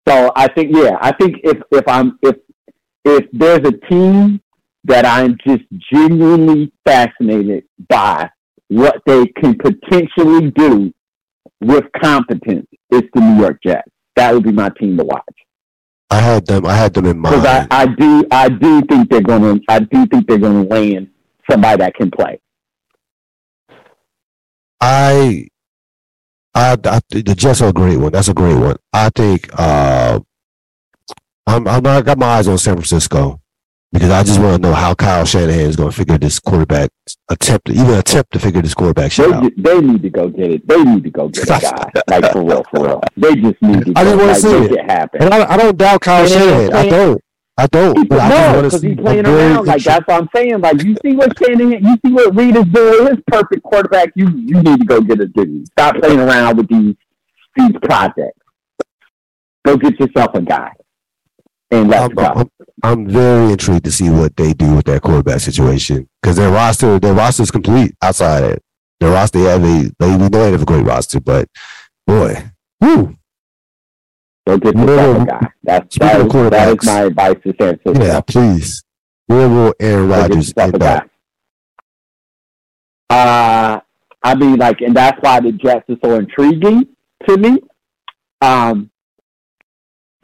so 0.08 0.32
I 0.36 0.48
think, 0.48 0.74
yeah, 0.74 0.96
I 1.00 1.12
think 1.12 1.36
if 1.42 1.58
if 1.72 1.84
I'm 1.88 2.18
if 2.22 2.36
if 3.04 3.26
there's 3.32 3.66
a 3.66 3.72
team 3.88 4.40
that 4.86 5.04
I'm 5.04 5.36
just 5.46 5.64
genuinely 5.92 6.72
fascinated 6.84 7.64
by 7.88 8.30
what 8.68 9.00
they 9.06 9.26
can 9.26 9.56
potentially 9.58 10.50
do 10.52 10.92
with 11.60 11.84
competence, 12.02 12.66
it's 12.90 13.08
the 13.14 13.20
New 13.20 13.40
York 13.40 13.58
Jets. 13.64 13.90
That 14.16 14.32
would 14.32 14.44
be 14.44 14.52
my 14.52 14.70
team 14.70 14.96
to 14.96 15.04
watch. 15.04 15.22
I 16.10 16.20
had 16.20 16.46
them. 16.46 16.66
I 16.66 16.74
had 16.74 16.94
them 16.94 17.06
in 17.06 17.18
mind. 17.18 17.42
Because 17.42 17.66
I, 17.70 17.82
I 17.82 17.86
do, 17.86 18.24
I 18.30 18.48
do 18.48 18.82
think 18.82 19.10
they're 19.10 19.20
going 19.20 19.42
to. 19.42 19.64
I 19.68 19.80
do 19.80 20.06
think 20.06 20.28
they're 20.28 20.38
going 20.38 20.68
to 20.68 20.74
land 20.74 21.08
somebody 21.50 21.78
that 21.78 21.94
can 21.94 22.10
play. 22.10 22.40
I, 24.80 25.48
I, 26.54 26.76
I, 26.84 27.00
the 27.10 27.34
Jets 27.36 27.60
are 27.60 27.70
a 27.70 27.72
great 27.72 27.96
one. 27.96 28.12
That's 28.12 28.28
a 28.28 28.34
great 28.34 28.54
one. 28.56 28.76
I 28.92 29.10
think. 29.10 29.50
Uh, 29.52 30.20
I'm. 31.46 31.66
I'm. 31.66 31.86
I 31.86 32.02
got 32.02 32.18
my 32.18 32.26
eyes 32.26 32.46
on 32.46 32.58
San 32.58 32.74
Francisco 32.74 33.40
because 33.92 34.10
I 34.10 34.22
just 34.24 34.40
want 34.40 34.60
to 34.62 34.68
know 34.68 34.74
how 34.74 34.94
Kyle 34.94 35.24
Shanahan 35.24 35.60
is 35.60 35.76
going 35.76 35.90
to 35.90 35.96
figure 35.96 36.18
this 36.18 36.38
quarterback 36.38 36.90
attempt, 37.30 37.70
even 37.70 37.94
attempt 37.94 38.32
to 38.32 38.38
figure 38.40 38.60
this 38.60 38.74
quarterback 38.74 39.12
shit 39.12 39.30
They, 39.30 39.34
out. 39.36 39.52
they 39.56 39.80
need 39.80 40.02
to 40.02 40.10
go 40.10 40.28
get 40.28 40.50
it. 40.50 40.66
They 40.68 40.82
need 40.82 41.04
to 41.04 41.10
go 41.10 41.28
get 41.28 41.44
a 41.44 41.46
guy. 41.94 42.02
like 42.08 42.32
for 42.32 42.44
real, 42.44 42.64
for 42.70 42.84
real. 42.84 43.00
They 43.16 43.36
just 43.36 43.62
need 43.62 43.86
to. 43.86 43.92
I 43.96 44.04
just 44.04 44.16
wanna 44.18 44.34
see 44.34 44.54
it. 44.64 44.72
it 44.72 44.84
happen. 44.90 45.22
And 45.22 45.32
I, 45.34 45.52
I 45.52 45.56
don't 45.56 45.76
doubt 45.78 46.00
Kyle 46.02 46.22
And 46.24 46.30
they're 46.32 46.68
Shanahan. 46.68 46.72
I 46.74 46.88
don't. 46.88 47.22
I 47.58 47.66
don't. 47.68 48.08
But 48.08 48.20
I 48.20 48.28
just 48.28 48.30
no, 48.30 48.46
want 48.46 48.56
to 48.56 48.62
because 48.64 48.80
see. 48.82 48.88
he's 48.88 48.96
playing 48.98 49.26
around. 49.26 49.66
Like 49.66 49.82
that's 49.82 50.06
what 50.06 50.20
I'm 50.22 50.28
saying. 50.34 50.60
Like 50.60 50.82
you 50.82 50.96
see 51.02 51.12
what 51.14 51.38
Shanahan, 51.38 51.82
you 51.84 51.96
see 52.04 52.12
what 52.12 52.34
Reid 52.36 52.56
is 52.56 52.64
doing. 52.66 53.06
His 53.06 53.18
perfect 53.28 53.62
quarterback. 53.62 54.10
You 54.14 54.28
you 54.28 54.62
need 54.62 54.80
to 54.80 54.84
go 54.84 55.00
get 55.00 55.20
a 55.20 55.26
dude. 55.28 55.66
Stop 55.68 55.96
playing 55.96 56.20
around 56.20 56.58
with 56.58 56.68
these 56.68 56.94
these 57.56 57.72
projects. 57.82 58.38
Go 59.64 59.76
get 59.78 59.98
yourself 59.98 60.34
a 60.34 60.42
guy. 60.42 60.72
And 61.70 61.92
I'm. 61.94 62.18
I'm, 62.18 62.50
I'm 62.82 63.08
very 63.08 63.52
intrigued 63.52 63.84
to 63.86 63.92
see 63.92 64.10
what 64.10 64.36
they 64.36 64.52
do 64.52 64.76
with 64.76 64.84
that 64.86 65.02
quarterback 65.02 65.40
situation 65.40 66.08
because 66.22 66.36
their 66.36 66.50
roster, 66.50 66.98
their 67.00 67.14
roster 67.14 67.42
is 67.42 67.50
complete 67.50 67.94
outside 68.02 68.44
of 68.44 68.50
it. 68.52 68.62
Their 69.00 69.10
roster, 69.10 69.38
yeah, 69.40 69.58
they 69.58 69.90
they 69.98 70.10
we 70.12 70.16
know 70.16 70.28
they 70.28 70.52
have 70.52 70.62
a 70.62 70.66
great 70.66 70.84
roster, 70.84 71.20
but 71.20 71.48
boy, 72.06 72.50
woo, 72.80 73.16
Go 74.46 74.58
get 74.58 74.76
yourself 74.76 75.26
guy. 75.26 75.48
That's 75.64 75.98
that 75.98 76.20
is, 76.20 76.32
that 76.32 76.84
my 76.84 77.00
advice 77.02 77.36
to 77.42 77.54
San 77.60 77.78
Francisco. 77.78 78.04
yeah, 78.04 78.20
please, 78.20 78.84
where 79.26 79.48
will 79.48 79.74
Aaron 79.80 80.08
Rodgers 80.08 80.54
end 80.56 80.80
up? 80.82 81.10
Uh, 83.10 83.80
I 84.22 84.34
mean, 84.36 84.56
like, 84.56 84.80
and 84.82 84.94
that's 84.94 85.20
why 85.20 85.40
the 85.40 85.50
Jets 85.50 85.90
are 85.90 85.96
so 86.02 86.14
intriguing 86.14 86.86
to 87.28 87.36
me. 87.36 87.58
Um, 88.40 88.90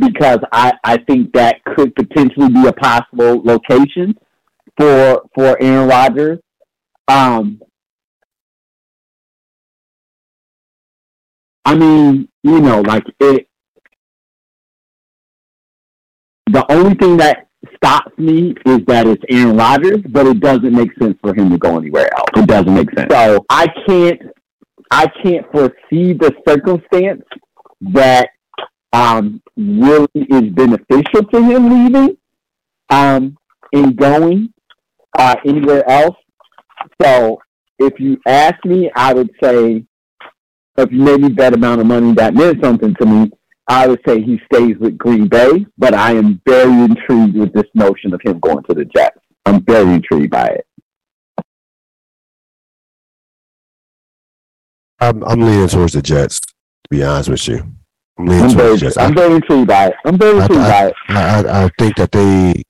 because 0.07 0.38
I, 0.53 0.73
I 0.85 0.99
think 0.99 1.33
that 1.33 1.65
could 1.65 1.95
potentially 1.95 2.49
be 2.49 2.67
a 2.67 2.73
possible 2.73 3.43
location 3.43 4.15
for 4.77 5.23
for 5.35 5.61
Aaron 5.62 5.88
Rodgers. 5.88 6.38
Um, 7.09 7.61
I 11.65 11.75
mean, 11.75 12.29
you 12.43 12.61
know, 12.61 12.81
like 12.81 13.05
it. 13.21 13.49
The 16.51 16.71
only 16.71 16.95
thing 16.95 17.17
that 17.19 17.49
stops 17.77 18.17
me 18.19 18.55
is 18.67 18.81
that 18.87 19.07
it's 19.07 19.23
Aaron 19.31 19.57
Rodgers, 19.57 20.01
but 20.09 20.27
it 20.27 20.41
doesn't 20.41 20.73
make 20.73 20.91
sense 20.99 21.17
for 21.23 21.35
him 21.35 21.51
to 21.51 21.59
go 21.59 21.79
anywhere 21.79 22.09
else. 22.17 22.29
It 22.37 22.47
doesn't 22.47 22.75
make 22.75 22.91
sense. 22.97 23.11
So 23.11 23.45
I 23.49 23.69
can't, 23.87 24.21
I 24.91 25.07
can't 25.23 25.51
foresee 25.53 26.12
the 26.12 26.35
circumstance 26.47 27.23
that 27.93 28.31
um, 28.92 29.42
really 29.57 30.09
is 30.14 30.50
beneficial 30.52 31.24
to 31.33 31.42
him 31.42 31.68
leaving 31.70 32.16
um, 32.90 33.37
and 33.72 33.96
going 33.96 34.52
uh, 35.18 35.37
anywhere 35.46 35.88
else. 35.88 36.16
So 37.00 37.38
if 37.78 37.98
you 37.98 38.18
ask 38.26 38.64
me, 38.64 38.90
I 38.94 39.14
would 39.14 39.31
say 39.42 39.85
if 40.76 40.92
you 40.92 40.98
made 40.98 41.20
me 41.20 41.28
that 41.37 41.55
amount 41.55 41.81
of 41.81 41.87
money, 41.87 42.12
that 42.14 42.35
meant 42.35 42.62
something 42.62 42.94
to 43.00 43.07
me. 43.07 43.31
I 43.68 43.87
would 43.87 44.00
say 44.07 44.20
he 44.20 44.40
stays 44.52 44.76
with 44.78 44.98
Green 44.98 45.28
Bay, 45.28 45.64
but 45.78 45.94
I 45.94 46.12
am 46.12 46.40
very 46.46 46.72
intrigued 46.85 47.37
with 47.37 47.52
this 47.52 47.66
notion 47.74 48.12
of 48.12 48.20
him 48.24 48.40
going 48.40 48.64
to 48.64 48.74
the 48.74 48.85
Jets. 48.85 49.18
I'm 49.46 49.62
very 49.64 49.94
intrigued 49.94 50.31
by 50.31 50.46
it. 50.46 50.66
I'm, 55.00 55.22
I'm 55.24 55.40
leaning 55.40 55.68
towards 55.68 55.94
the 55.94 56.02
Jets. 56.02 56.40
To 56.40 56.55
be 56.90 57.02
honest 57.02 57.28
with 57.28 57.48
you, 57.48 57.72
I'm 58.18 58.27
leaning 58.27 58.44
I'm 58.44 58.57
towards 58.57 58.83
very, 58.83 58.92
I'm 58.98 59.14
very 59.14 59.35
intrigued 59.37 59.68
by 59.68 59.87
it. 59.88 59.94
I'm 60.05 60.18
very 60.18 60.38
intrigued 60.38 60.61
I- 60.62 60.70
by 60.70 60.87
it. 60.88 60.94
I, 61.09 61.40
I, 61.48 61.64
I 61.64 61.70
think 61.79 61.96
that 61.96 62.12
they, 62.12 62.62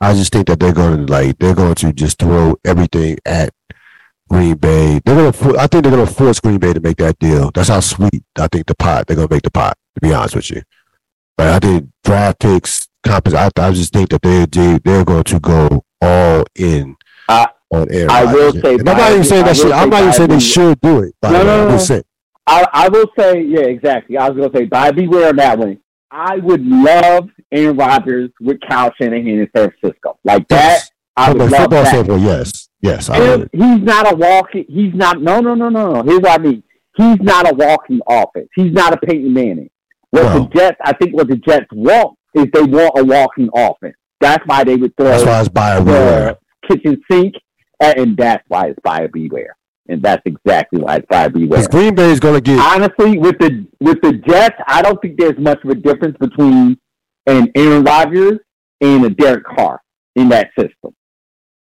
I 0.00 0.14
just 0.14 0.32
think 0.32 0.46
that 0.48 0.60
they're 0.60 0.72
going 0.72 1.06
to 1.06 1.12
like 1.12 1.38
they're 1.38 1.54
going 1.54 1.74
to 1.76 1.92
just 1.92 2.18
throw 2.18 2.56
everything 2.64 3.18
at 3.24 3.50
Green 4.30 4.56
Bay. 4.56 5.00
They're 5.04 5.14
going 5.16 5.32
to, 5.32 5.58
I 5.58 5.66
think 5.66 5.82
they're 5.84 5.92
going 5.92 6.06
to 6.06 6.12
force 6.12 6.38
Green 6.40 6.58
Bay 6.58 6.72
to 6.72 6.80
make 6.80 6.98
that 6.98 7.18
deal. 7.18 7.50
That's 7.52 7.68
how 7.68 7.80
sweet 7.80 8.22
I 8.38 8.46
think 8.48 8.66
the 8.66 8.74
pot. 8.76 9.06
They're 9.06 9.16
going 9.16 9.28
to 9.28 9.34
make 9.34 9.42
the 9.42 9.50
pot. 9.50 9.76
To 9.94 10.00
be 10.00 10.12
honest 10.14 10.36
with 10.36 10.50
you, 10.50 10.62
but 11.36 11.48
I 11.48 11.58
think 11.58 11.88
draft 12.04 12.38
picks, 12.38 12.86
compens. 13.04 13.34
I, 13.34 13.50
I 13.60 13.72
just 13.72 13.92
think 13.92 14.10
that 14.10 14.22
they, 14.22 14.46
they 14.46 14.78
they're 14.84 15.04
going 15.04 15.24
to 15.24 15.40
go 15.40 15.82
all 16.00 16.44
in 16.54 16.94
I- 17.28 17.48
on 17.70 17.90
Aaron 17.92 18.10
I 18.10 18.32
will 18.32 18.52
say, 18.52 18.74
I'm 18.74 18.84
not 18.84 19.10
even 19.10 19.24
saying 19.24 19.44
that 19.44 19.56
shit. 19.56 19.72
I'm 19.72 19.90
not 19.90 20.00
even 20.02 20.12
saying 20.12 20.28
they 20.30 20.38
should 20.40 20.80
do 20.80 21.02
it. 21.02 21.14
By 21.20 21.32
No, 21.32 21.42
no, 21.42 21.68
no. 21.68 21.78
I, 22.48 22.66
I 22.72 22.88
will 22.88 23.06
say, 23.18 23.42
yeah, 23.42 23.60
exactly. 23.60 24.16
I 24.16 24.28
was 24.28 24.38
going 24.38 24.50
to 24.50 24.58
say, 24.58 24.64
by 24.64 24.90
beware 24.90 25.28
on 25.28 25.36
that 25.36 25.58
one. 25.58 25.78
I 26.10 26.36
would 26.38 26.64
love 26.64 27.28
Aaron 27.52 27.76
Rodgers 27.76 28.30
with 28.40 28.58
Kyle 28.66 28.90
Shanahan 29.00 29.26
in 29.26 29.48
San 29.54 29.70
Francisco. 29.78 30.18
Like 30.24 30.48
that, 30.48 30.78
Yes. 30.78 30.90
I 31.16 31.30
would 31.32 31.38
love 31.42 31.50
football 31.50 31.82
that. 31.82 31.88
standpoint, 31.88 32.22
yes, 32.22 32.68
yes, 32.80 33.10
I 33.10 33.18
would. 33.18 33.50
he's 33.52 33.80
not 33.82 34.12
a 34.12 34.16
walking. 34.16 34.64
He's 34.68 34.94
not. 34.94 35.20
No, 35.20 35.40
no, 35.40 35.54
no, 35.54 35.68
no, 35.68 35.92
no. 35.94 36.02
Here's 36.04 36.20
what 36.20 36.40
I 36.40 36.42
mean. 36.42 36.62
He's 36.96 37.18
not 37.20 37.50
a 37.50 37.54
walking 37.54 38.00
offense. 38.08 38.48
He's 38.54 38.72
not 38.72 38.94
a 38.94 38.96
Peyton 38.98 39.32
Manning. 39.34 39.68
What 40.10 40.32
the 40.32 40.58
Jets, 40.58 40.78
I 40.82 40.94
think, 40.94 41.14
what 41.14 41.28
the 41.28 41.36
Jets 41.36 41.66
want 41.72 42.16
is 42.34 42.46
they 42.54 42.62
want 42.62 42.92
a 42.96 43.04
walking 43.04 43.50
offense. 43.54 43.96
That's 44.20 44.42
why 44.46 44.64
they 44.64 44.76
would 44.76 44.96
throw 44.96 45.08
That's 45.08 45.24
why 45.24 45.40
it's 45.40 45.48
buyer 45.50 45.80
beware. 45.82 46.38
kitchen 46.68 47.02
sink, 47.10 47.34
and, 47.82 47.98
and 47.98 48.16
that's 48.16 48.44
why 48.48 48.68
it's 48.68 48.78
buyer 48.82 49.08
beware. 49.08 49.56
And 49.88 50.02
that's 50.02 50.22
exactly 50.26 50.80
why 50.80 51.00
beware. 51.00 51.48
Because 51.48 51.68
Green 51.68 51.94
Bay 51.94 52.10
is 52.10 52.20
going 52.20 52.34
to 52.34 52.40
get 52.40 52.58
Honestly, 52.58 53.18
with 53.18 53.38
the 53.38 53.66
with 53.80 54.00
the 54.02 54.12
Jets, 54.12 54.56
I 54.66 54.82
don't 54.82 55.00
think 55.00 55.18
there's 55.18 55.38
much 55.38 55.62
of 55.64 55.70
a 55.70 55.74
difference 55.74 56.16
between 56.18 56.78
an 57.26 57.50
Aaron 57.54 57.84
Rodgers 57.84 58.38
and 58.80 59.04
a 59.06 59.10
Derek 59.10 59.44
Carr 59.44 59.80
in 60.14 60.28
that 60.28 60.50
system. 60.58 60.94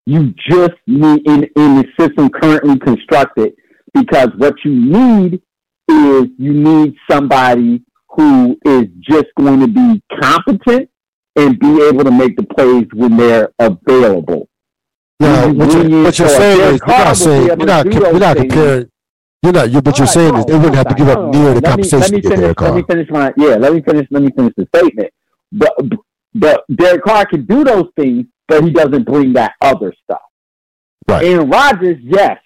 You 0.05 0.34
just 0.49 0.76
need 0.88 1.28
in 1.28 1.43
in 1.55 1.76
the 1.78 1.86
system 1.99 2.30
currently 2.30 2.80
constructed 2.80 3.53
because 3.93 4.30
what 4.38 4.55
you 4.63 4.71
need 4.71 5.41
is 5.89 6.26
you 6.38 6.53
need 6.53 6.95
somebody 7.09 7.84
who 8.09 8.57
is 8.65 8.86
just 9.01 9.28
going 9.38 9.59
to 9.59 9.67
be 9.67 10.01
competent 10.21 10.89
and 11.36 11.59
be 11.59 11.82
able 11.84 12.03
to 12.03 12.11
make 12.11 12.36
the 12.38 12.43
plays 12.43 12.86
when 12.93 13.17
they're 13.17 13.51
available. 13.59 14.47
No, 15.24 15.47
you- 15.47 15.53
what 15.55 15.74
you're, 15.74 15.88
you 15.88 16.03
what 16.03 16.19
you're 16.19 16.30
saying 16.30 16.76
is 16.76 16.82
you're 16.86 16.97
not 16.97 17.17
saying 17.17 17.47
you're 17.47 17.57
not 17.57 17.86
you're 17.93 18.19
not 18.19 18.38
comparing 18.38 18.89
You're 19.43 19.53
not. 19.53 19.71
You, 19.71 19.80
what 19.82 19.97
you're 19.97 20.05
right, 20.05 20.13
saying 20.13 20.34
no, 20.34 20.39
is 20.39 20.45
they 20.45 20.55
wouldn't 20.57 20.76
have 20.76 20.88
to 20.88 20.95
give 20.95 21.09
up 21.09 21.34
near 21.34 21.53
the 21.55 21.61
let 21.61 21.78
me, 21.80 21.84
let 21.91 22.11
me 22.11 22.21
finish, 22.21 22.39
Derek 22.39 22.61
Let 22.61 22.76
me 22.76 22.84
finish 22.89 23.09
my 23.09 23.34
yeah. 23.38 23.55
Let 23.55 23.74
me 23.74 23.82
finish. 23.82 24.07
Let 24.11 24.24
me 24.24 24.32
finish 24.36 24.53
the 24.57 24.67
statement. 24.76 25.11
But 25.51 25.74
but 26.36 26.63
Derek 26.76 27.03
Carr 27.03 27.26
can 27.26 27.45
do 27.45 27.63
those 27.63 27.88
things, 27.97 28.26
but 28.47 28.63
he 28.63 28.71
doesn't 28.71 29.05
bring 29.05 29.34
that 29.34 29.53
other 29.61 29.93
stuff. 30.03 30.21
Right. 31.07 31.26
Aaron 31.26 31.49
Rodgers, 31.49 31.97
yes, 32.01 32.38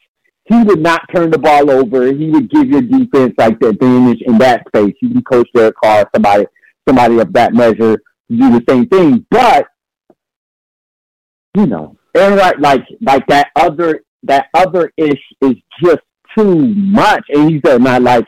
he 0.45 0.63
would 0.63 0.82
not 0.82 1.01
turn 1.13 1.32
the 1.32 1.38
ball 1.38 1.69
over. 1.69 2.07
He 2.13 2.30
would 2.30 2.49
give 2.49 2.67
your 2.67 2.82
defense 2.82 3.34
like 3.38 3.59
the 3.59 3.69
advantage 3.69 4.21
in 4.25 4.38
that 4.39 4.63
space. 4.67 4.95
You 5.01 5.09
can 5.09 5.23
coach 5.23 5.49
Derek 5.53 5.75
Carr, 5.84 6.09
somebody 6.15 6.45
somebody 6.88 7.19
of 7.19 7.34
that 7.34 7.53
measure, 7.53 7.97
do 8.30 8.59
the 8.59 8.63
same 8.69 8.88
thing. 8.88 9.25
But 9.30 9.67
you 11.55 11.67
know, 11.67 11.97
Aaron 12.16 12.38
Rod- 12.38 12.60
like 12.60 12.86
like 13.01 13.26
that 13.28 13.49
other 13.55 14.03
that 14.24 14.47
other 14.53 14.91
ish 14.97 15.22
is 15.41 15.55
just 15.84 16.01
too 16.38 16.74
much, 16.76 17.24
and 17.30 17.49
he's 17.51 17.62
uh, 17.68 17.78
not 17.78 18.01
like 18.01 18.26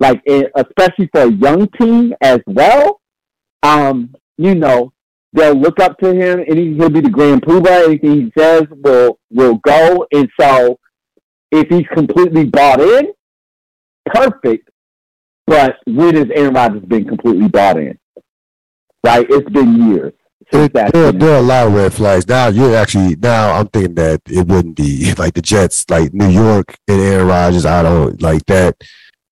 like 0.00 0.20
eh, 0.26 0.44
especially 0.54 1.08
for 1.12 1.22
a 1.22 1.32
young 1.32 1.68
team 1.80 2.14
as 2.20 2.40
well. 2.46 3.00
Um, 3.62 4.14
you 4.36 4.54
know, 4.54 4.92
they'll 5.32 5.54
look 5.54 5.80
up 5.80 5.98
to 5.98 6.14
him, 6.14 6.40
and 6.40 6.58
he, 6.58 6.74
he'll 6.74 6.90
be 6.90 7.00
the 7.00 7.10
grand 7.10 7.42
poobah. 7.42 7.86
Anything 7.86 8.22
he 8.22 8.32
says 8.38 8.64
will 8.70 9.18
will 9.30 9.56
go, 9.56 10.06
and 10.12 10.28
so 10.38 10.78
if 11.50 11.68
he's 11.68 11.86
completely 11.94 12.44
bought 12.44 12.80
in, 12.80 13.12
perfect. 14.06 14.70
But 15.46 15.76
when 15.86 16.16
has 16.16 16.26
Aaron 16.34 16.54
Rodgers 16.54 16.82
been 16.82 17.06
completely 17.06 17.48
bought 17.48 17.78
in? 17.78 17.98
Right, 19.04 19.26
it's 19.30 19.48
been 19.50 19.90
years 19.92 20.12
There, 20.52 20.68
that. 20.68 20.92
there, 20.92 21.12
there 21.12 21.34
are 21.34 21.38
a 21.38 21.42
lot 21.42 21.66
of 21.66 21.74
red 21.74 21.92
flags. 21.92 22.26
Now 22.28 22.48
you're 22.48 22.76
actually 22.76 23.16
now 23.16 23.52
I'm 23.58 23.66
thinking 23.68 23.94
that 23.96 24.20
it 24.28 24.46
wouldn't 24.46 24.76
be 24.76 25.12
like 25.18 25.34
the 25.34 25.42
Jets, 25.42 25.88
like 25.90 26.14
New 26.14 26.28
York 26.28 26.76
and 26.88 27.00
Aaron 27.00 27.26
Rodgers. 27.26 27.66
I 27.66 27.82
don't 27.82 28.20
like 28.22 28.44
that. 28.46 28.76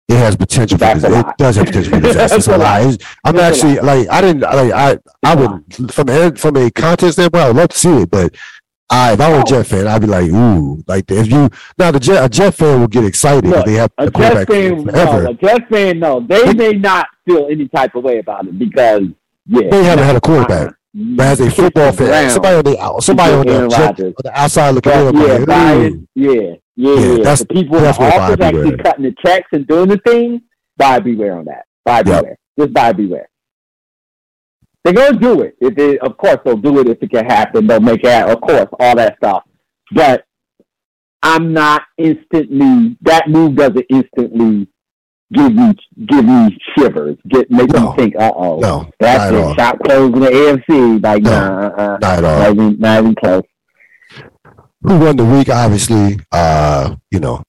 It 0.07 0.17
has 0.17 0.35
potential 0.35 0.77
for 0.77 0.85
That's. 0.85 1.03
It 1.03 1.25
does 1.37 1.55
have 1.55 1.65
potential 1.67 1.93
for 1.93 1.99
disaster. 2.01 2.37
It's 2.37 2.47
a 2.47 2.57
lot. 2.57 2.81
It's- 2.81 2.97
I'm 3.23 3.35
That's 3.35 3.57
actually 3.63 3.79
like 3.79 4.07
I 4.09 4.21
didn't 4.21 4.41
like 4.41 4.71
I 4.73 4.97
I 5.23 5.35
would 5.35 5.91
from 5.93 6.09
a, 6.09 6.35
from 6.35 6.57
a 6.57 6.69
content 6.71 7.13
standpoint 7.13 7.43
I 7.43 7.47
would 7.47 7.55
love 7.57 7.69
to 7.69 7.77
see 7.77 8.01
it, 8.01 8.11
but 8.11 8.35
I 8.89 9.13
if 9.13 9.19
I 9.21 9.31
were 9.31 9.39
a. 9.39 9.43
Jet 9.43 9.65
fan 9.65 9.87
I'd 9.87 10.01
be 10.01 10.07
like 10.07 10.29
ooh 10.29 10.83
like 10.85 11.09
if 11.09 11.25
you 11.27 11.49
now 11.79 11.89
the 11.91 11.99
Jet 11.99 12.23
a 12.23 12.29
Jet 12.29 12.53
fan 12.53 12.81
will 12.81 12.87
get 12.87 13.03
excited 13.03 13.45
if 13.45 13.51
Look, 13.51 13.65
they 13.65 13.73
have 13.73 13.91
A 13.97 14.05
the 14.05 14.11
quarterback 14.11 14.47
fan, 14.47 14.83
forever. 14.85 15.23
no, 15.23 15.29
a 15.29 15.33
Jets 15.33 15.65
fan, 15.71 15.99
no, 15.99 16.19
they 16.19 16.53
may 16.53 16.73
not 16.73 17.07
feel 17.25 17.47
any 17.49 17.67
type 17.67 17.95
of 17.95 18.03
way 18.03 18.19
about 18.19 18.45
it 18.45 18.59
because 18.59 19.01
yeah, 19.47 19.69
They 19.71 19.83
haven't 19.83 20.05
had 20.05 20.15
a 20.15 20.21
quarterback. 20.21 20.75
Uh-uh. 20.95 21.15
But 21.17 21.25
as 21.27 21.39
a 21.41 21.51
football 21.51 21.91
fan, 21.91 22.09
Around. 22.09 22.29
somebody 22.31 22.55
on 22.57 22.63
the 22.63 22.79
out- 22.79 23.03
somebody 23.03 23.33
on 23.33 23.45
the, 23.45 23.61
on 23.63 24.13
the 24.23 24.31
outside 24.33 24.69
looking 24.71 24.91
in, 24.93 25.15
yeah, 25.15 25.23
like, 25.33 25.45
bias, 25.45 25.93
yeah, 26.15 26.31
yeah, 26.31 26.39
Yeah, 26.75 26.95
yeah. 27.17 27.23
that's 27.23 27.41
The 27.41 27.47
people 27.47 27.77
in 27.77 27.83
the 27.83 27.89
office 27.89 28.13
actually 28.39 28.51
beware. 28.71 28.77
cutting 28.77 29.03
the 29.05 29.15
checks 29.25 29.47
and 29.51 29.67
doing 29.67 29.89
the 29.89 29.97
thing, 29.99 30.41
buy 30.77 30.99
beware 30.99 31.37
on 31.37 31.45
that. 31.45 31.65
Buy 31.83 31.97
Yep. 31.97 32.05
beware. 32.05 32.37
Just 32.59 32.73
buy 32.73 32.91
beware. 32.93 33.29
They're 34.83 34.93
gonna 34.93 35.19
do 35.19 35.41
it. 35.41 35.55
If 35.59 35.75
they, 35.75 35.97
of 35.99 36.15
course, 36.17 36.37
they'll 36.45 36.57
do 36.57 36.79
it 36.79 36.87
if 36.87 37.01
it 37.01 37.09
can 37.11 37.25
happen. 37.25 37.65
They'll 37.67 37.79
make 37.79 38.03
it. 38.03 38.29
Of 38.29 38.39
course, 38.41 38.67
all 38.79 38.95
that 38.95 39.17
stuff. 39.17 39.43
But 39.91 40.25
I'm 41.23 41.53
not 41.53 41.83
instantly. 41.97 42.95
That 43.01 43.27
move 43.29 43.55
doesn't 43.55 43.85
instantly 43.89 44.67
give 45.35 45.53
me 45.53 45.73
give 46.07 46.25
me 46.25 46.57
shivers. 46.77 47.17
Get 47.27 47.51
make 47.51 47.69
No. 47.71 47.91
me 47.91 47.95
think. 47.97 48.15
Uh 48.17 48.31
oh. 48.35 48.59
No, 48.59 48.89
That's 48.99 49.23
at 49.25 49.35
all. 49.35 49.51
it. 49.51 49.55
Shop 49.55 49.77
closed 49.85 50.15
in 50.15 50.21
the 50.21 50.29
AFC. 50.29 51.03
Like 51.03 51.23
No. 51.23 51.31
nah, 51.31 51.67
uh-uh. 51.67 51.97
Not 52.01 52.17
at 52.19 52.23
all. 52.23 52.39
not 52.39 52.51
even 52.51 52.79
not 52.79 52.99
even 52.99 53.15
close. 53.15 53.43
Who 54.83 54.99
won 54.99 55.15
the 55.17 55.25
week? 55.25 55.49
Obviously, 55.49 56.19
uh, 56.31 56.95
you 57.11 57.19
know, 57.19 57.41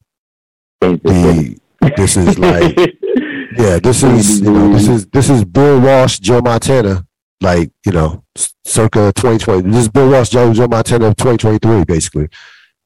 the 0.80 1.56
this 1.96 2.16
is 2.16 2.38
like 2.38 2.76
yeah, 3.58 3.78
this 3.78 4.02
is 4.02 4.40
you 4.40 4.50
know, 4.52 4.72
this 4.72 4.88
is 4.88 5.06
this 5.08 5.30
is 5.30 5.44
Bill 5.44 5.80
Walsh, 5.80 6.18
Joe 6.18 6.40
Montana, 6.40 7.06
like 7.40 7.70
you 7.84 7.92
know, 7.92 8.24
circa 8.64 9.12
2020. 9.14 9.68
This 9.70 9.82
is 9.82 9.88
Bill 9.88 10.10
Walsh, 10.10 10.30
Joe 10.30 10.52
Joe 10.52 10.66
Montana 10.66 11.06
of 11.08 11.16
2023, 11.16 11.84
basically. 11.84 12.28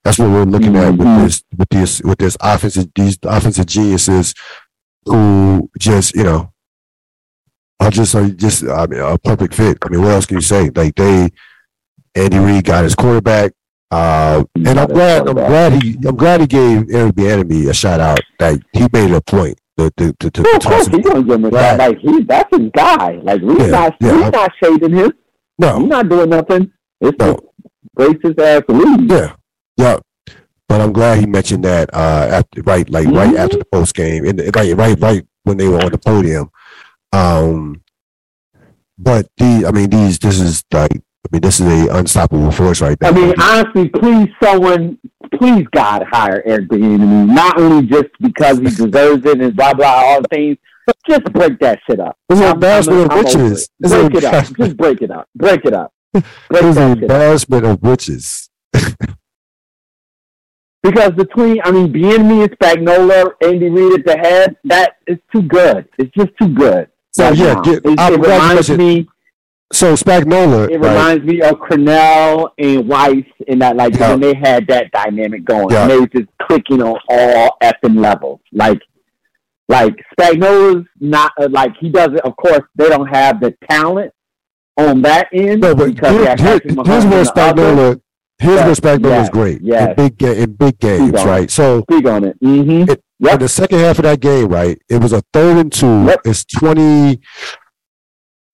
That's 0.03 0.18
what 0.18 0.30
we're 0.30 0.44
looking 0.44 0.76
at 0.76 0.92
with 0.92 1.07
Mhm. 1.07 1.24
this 1.24 1.44
with 1.57 1.68
this 1.68 2.03
with 2.03 2.18
this 2.18 2.36
offensive 2.40 2.88
these 2.96 3.18
offensive 3.22 3.66
geniuses 3.66 4.34
who 5.07 5.70
just 5.78 6.14
you 6.14 6.24
know 6.24 6.53
are 7.80 7.90
just 7.90 8.14
are 8.14 8.28
just 8.28 8.64
I 8.64 8.86
mean 8.86 9.01
a 9.01 9.18
perfect 9.18 9.55
fit. 9.55 9.78
I 9.82 9.88
mean, 9.88 10.03
what 10.03 10.12
else 10.12 10.26
can 10.26 10.36
you 10.36 10.42
say? 10.42 10.70
Like 10.70 10.94
they 10.94 11.30
Andy 12.14 12.38
Reid 12.38 12.64
got 12.64 12.84
his 12.84 12.94
quarterback. 12.94 13.53
Uh, 13.92 14.44
and 14.55 14.78
I'm 14.78 14.86
glad 14.88 15.26
I'm 15.28 15.34
glad 15.34 15.82
he 15.82 15.96
I'm 16.07 16.16
glad 16.16 16.40
he 16.42 16.46
gave 16.46 16.88
Eric 16.90 17.14
Bieniemy 17.14 17.68
a 17.70 17.74
shout 17.74 17.98
out. 18.01 18.20
That 18.38 18.61
he 18.72 18.86
made 18.92 19.11
a 19.12 19.20
point 19.20 19.59
to 19.78 19.90
to 19.96 20.12
to, 20.20 20.30
to, 20.30 20.42
Yeah, 20.42 20.51
to 20.53 20.57
of 20.59 20.62
course, 20.62 20.84
toss 20.84 20.86
him. 20.88 20.92
he's 20.94 21.07
gonna 21.11 21.22
give 21.24 21.34
him 21.34 21.44
a 21.46 21.48
Right. 21.48 21.76
Like 21.76 21.98
he, 21.98 22.22
that's 22.22 22.57
his 22.57 22.70
guy. 22.74 23.12
Like 23.22 23.40
we're 23.42 23.59
Yeah, 23.59 23.66
not, 23.66 23.96
yeah, 24.01 24.12
we're 24.12 24.22
I'm- 24.22 24.30
not 24.32 24.53
shading 24.62 24.92
him. 24.96 25.12
No, 25.59 25.78
He's 25.80 25.88
not 25.88 26.09
doing 26.09 26.30
nothing. 26.30 26.72
It's 27.01 27.18
No. 27.18 27.34
just 27.34 27.44
racist 28.24 28.38
ass 28.40 28.62
league. 28.68 29.11
Yeah, 29.11 29.32
yeah. 29.76 29.96
But 30.70 30.80
I'm 30.80 30.92
glad 30.92 31.18
he 31.18 31.26
mentioned 31.26 31.64
that 31.64 31.90
uh, 31.92 32.28
after 32.30 32.62
right, 32.62 32.88
like 32.88 33.08
right 33.08 33.34
after 33.36 33.58
the 33.58 33.64
post 33.64 33.92
game, 33.96 34.24
and 34.24 34.38
right, 34.54 34.72
right, 34.76 34.96
right 35.00 35.26
when 35.42 35.56
they 35.56 35.66
were 35.66 35.82
on 35.82 35.90
the 35.90 35.98
podium. 35.98 36.48
Um, 37.12 37.82
but 38.96 39.26
the, 39.38 39.64
I 39.66 39.72
mean, 39.72 39.90
these, 39.90 40.20
this 40.20 40.38
is 40.38 40.62
like, 40.72 40.92
I 40.92 41.28
mean, 41.32 41.40
this 41.40 41.58
is 41.58 41.66
a 41.66 41.92
unstoppable 41.96 42.52
force 42.52 42.80
right 42.80 42.96
there. 43.00 43.10
I 43.10 43.12
mean, 43.12 43.34
honestly, 43.40 43.88
please, 43.88 44.28
someone, 44.40 44.96
please, 45.34 45.66
God, 45.72 46.04
hire 46.08 46.40
Eric 46.46 46.68
Bieniemy. 46.68 47.26
Not 47.34 47.58
only 47.58 47.88
just 47.88 48.10
because 48.20 48.58
he 48.58 48.66
deserves 48.66 49.26
it 49.26 49.40
and 49.40 49.56
blah 49.56 49.74
blah 49.74 49.86
all 49.88 50.22
the 50.22 50.28
things, 50.28 50.56
but 50.86 50.96
just 51.08 51.24
break 51.32 51.58
that 51.58 51.80
shit 51.90 51.98
up. 51.98 52.16
It's 52.28 52.38
an 52.38 52.46
I'm- 52.46 52.54
embarrassment 52.54 52.98
I'm- 53.00 53.06
of 53.06 53.12
I'm 53.26 53.26
over 53.26 53.44
riches. 53.48 53.68
it. 53.80 53.88
Break 53.88 54.14
it 54.14 54.24
up. 54.24 54.44
Just 54.56 54.76
break 54.76 55.02
it 55.02 55.10
up. 55.10 55.28
Break 55.34 55.64
it 55.64 55.74
up. 55.74 55.92
Break 56.12 56.24
It's 56.52 56.62
an 56.62 56.74
that 56.74 56.90
up. 56.92 56.98
embarrassment 57.02 57.64
of 57.66 57.78
riches. 57.82 58.48
Because 60.82 61.10
between, 61.10 61.60
I 61.62 61.70
mean, 61.70 61.92
Bieniemy 61.92 62.44
and 62.44 62.58
Spagnuolo, 62.58 63.32
Andy 63.42 63.68
Reid 63.68 64.00
at 64.00 64.06
the 64.06 64.18
head, 64.18 64.56
that 64.64 64.94
is 65.06 65.18
too 65.34 65.42
good. 65.42 65.86
It's 65.98 66.10
just 66.14 66.30
too 66.40 66.48
good. 66.48 66.88
So 67.12 67.24
right 67.28 67.36
yeah, 67.36 67.60
get, 67.62 67.84
it, 67.84 67.98
it 67.98 68.20
reminds 68.20 68.70
me. 68.70 69.06
So 69.72 69.94
Spagnuolo, 69.94 70.70
It 70.70 70.78
right, 70.78 70.90
reminds 70.90 71.24
me 71.24 71.42
of 71.42 71.56
Crennel 71.58 72.50
and 72.58 72.84
Weis 72.84 73.26
and 73.46 73.60
that, 73.62 73.76
like 73.76 73.94
Yeah. 73.94 74.10
when 74.10 74.20
they 74.20 74.34
had 74.34 74.66
that 74.68 74.90
dynamic 74.90 75.44
going, 75.44 75.70
Yeah. 75.70 75.82
and 75.82 75.90
they 75.90 75.98
were 76.00 76.06
just 76.08 76.28
clicking 76.42 76.82
on 76.82 76.98
all 77.08 77.56
effing 77.62 78.00
levels. 78.00 78.40
Like, 78.52 78.80
like 79.68 79.94
Spagnuolo's 80.18 80.86
not 80.98 81.32
uh, 81.40 81.48
like 81.50 81.72
he 81.78 81.90
doesn't. 81.90 82.20
Of 82.20 82.34
course, 82.36 82.62
they 82.74 82.88
don't 82.88 83.06
have 83.06 83.40
the 83.40 83.54
talent 83.68 84.12
on 84.76 85.02
that 85.02 85.28
end 85.32 85.60
no, 85.60 85.74
but 85.74 85.90
here, 86.00 86.34
here, 86.36 86.60
here's 86.64 87.04
where 87.06 87.24
the 87.24 87.32
other. 87.36 88.00
Where 88.43 88.55
Yes, 88.57 88.78
is 88.78 88.84
yes, 89.03 89.28
great 89.30 89.61
yes. 89.62 89.88
in 89.88 89.95
big 90.09 90.22
in 90.22 90.53
big 90.55 90.78
games, 90.78 91.12
right? 91.24 91.51
So 91.51 91.82
Speak 91.82 92.07
on 92.07 92.24
it. 92.24 92.41
Mm-hmm. 92.43 92.91
It- 92.91 93.03
Yep. 93.22 93.34
in 93.34 93.41
the 93.41 93.49
second 93.49 93.80
half 93.80 93.99
of 93.99 94.05
that 94.05 94.20
game, 94.20 94.49
right? 94.49 94.80
It 94.88 95.03
was 95.03 95.12
a 95.12 95.20
third 95.34 95.59
and 95.59 95.70
two. 95.70 96.07
Yep. 96.07 96.20
It's 96.24 96.43
twenty. 96.47 97.20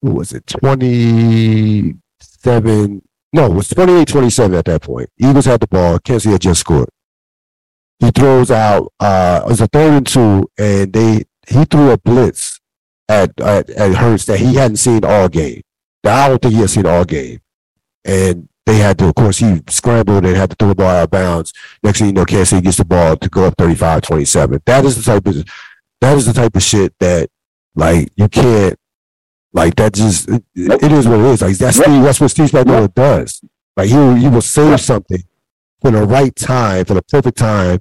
What 0.01 0.14
was 0.16 0.32
it? 0.32 0.45
Twenty-seven. 0.49 3.03
No, 3.32 3.47
it 3.47 3.53
was 3.53 3.68
28-27 3.68 4.59
at 4.59 4.64
that 4.64 4.82
point. 4.82 5.11
Eagles 5.18 5.45
had 5.45 5.61
the 5.61 5.66
ball. 5.66 5.99
Kansas 5.99 6.22
City 6.24 6.32
had 6.32 6.41
just 6.41 6.61
scored. 6.61 6.89
He 8.01 8.11
throws 8.11 8.51
out. 8.51 8.93
Uh, 8.99 9.43
it 9.45 9.49
was 9.49 9.61
a 9.61 9.66
third 9.68 9.93
and 9.93 10.07
two, 10.07 10.49
and 10.59 10.93
they 10.93 11.24
he 11.49 11.64
threw 11.64 11.91
a 11.91 11.99
blitz 11.99 12.59
at 13.09 13.39
at, 13.41 13.70
at 13.70 13.95
Hurts 13.95 14.24
that 14.26 14.39
he 14.41 14.55
hadn't 14.55 14.76
seen 14.78 15.05
all 15.05 15.28
game. 15.28 15.62
That 16.03 16.24
I 16.24 16.28
don't 16.28 16.41
think 16.43 16.55
he 16.55 16.61
had 16.61 16.70
seen 16.70 16.87
all 16.87 17.05
game, 17.05 17.41
and 18.05 18.49
they 18.66 18.78
had 18.78 18.98
to. 18.98 19.06
Of 19.06 19.14
course, 19.14 19.38
he 19.38 19.62
scrambled 19.68 20.26
and 20.26 20.36
had 20.36 20.50
to 20.50 20.56
throw 20.56 20.68
the 20.68 20.74
ball 20.74 20.88
out 20.88 21.04
of 21.04 21.10
bounds. 21.10 21.52
Next 21.82 22.00
thing 22.00 22.08
you 22.08 22.12
know, 22.12 22.24
Kansas 22.24 22.50
City 22.50 22.62
gets 22.62 22.76
the 22.76 22.84
ball 22.84 23.16
to 23.16 23.28
go 23.28 23.44
up 23.44 23.56
35-27. 23.56 24.60
That 24.66 24.84
is 24.84 24.96
the 24.96 25.02
type 25.02 25.26
of 25.26 25.44
that 26.00 26.16
is 26.16 26.26
the 26.26 26.32
type 26.32 26.54
of 26.54 26.62
shit 26.62 26.92
that 27.00 27.30
like 27.74 28.10
you 28.16 28.28
can't 28.28 28.78
like 29.52 29.76
that 29.76 29.94
just 29.94 30.28
it, 30.28 30.44
it 30.54 30.92
is 30.92 31.08
what 31.08 31.20
it 31.20 31.26
is. 31.26 31.42
Like 31.42 31.56
that's. 31.56 31.78
Steve, 31.78 32.02
that's 32.02 32.20
what 32.20 32.30
Steve 32.30 32.50
Spagnuolo 32.50 32.92
does. 32.92 33.40
Like 33.76 33.88
he 33.88 33.96
will, 33.96 34.14
he 34.14 34.28
will 34.28 34.42
save 34.42 34.80
something 34.80 35.22
for 35.80 35.90
the 35.90 36.04
right 36.04 36.34
time, 36.34 36.84
for 36.84 36.94
the 36.94 37.02
perfect 37.02 37.38
time 37.38 37.80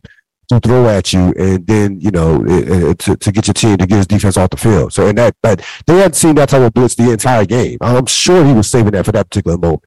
to 0.49 0.59
throw 0.59 0.87
at 0.87 1.11
you, 1.11 1.33
and 1.37 1.65
then 1.65 1.99
you 1.99 2.11
know 2.11 2.45
it, 2.45 2.69
it, 2.69 2.99
to, 2.99 3.15
to 3.15 3.31
get 3.31 3.47
your 3.47 3.53
team 3.53 3.77
to 3.77 3.87
get 3.87 3.97
his 3.97 4.07
defense 4.07 4.37
off 4.37 4.51
the 4.51 4.57
field. 4.57 4.93
So 4.93 5.07
and 5.07 5.17
that 5.17 5.35
that 5.41 5.65
they 5.87 5.97
hadn't 5.97 6.13
seen 6.13 6.35
that 6.35 6.49
type 6.49 6.61
of 6.61 6.73
blitz 6.73 6.95
the 6.95 7.11
entire 7.11 7.45
game. 7.45 7.79
I'm 7.81 8.05
sure 8.05 8.45
he 8.45 8.53
was 8.53 8.69
saving 8.69 8.91
that 8.91 9.05
for 9.05 9.11
that 9.13 9.29
particular 9.29 9.57
moment. 9.57 9.83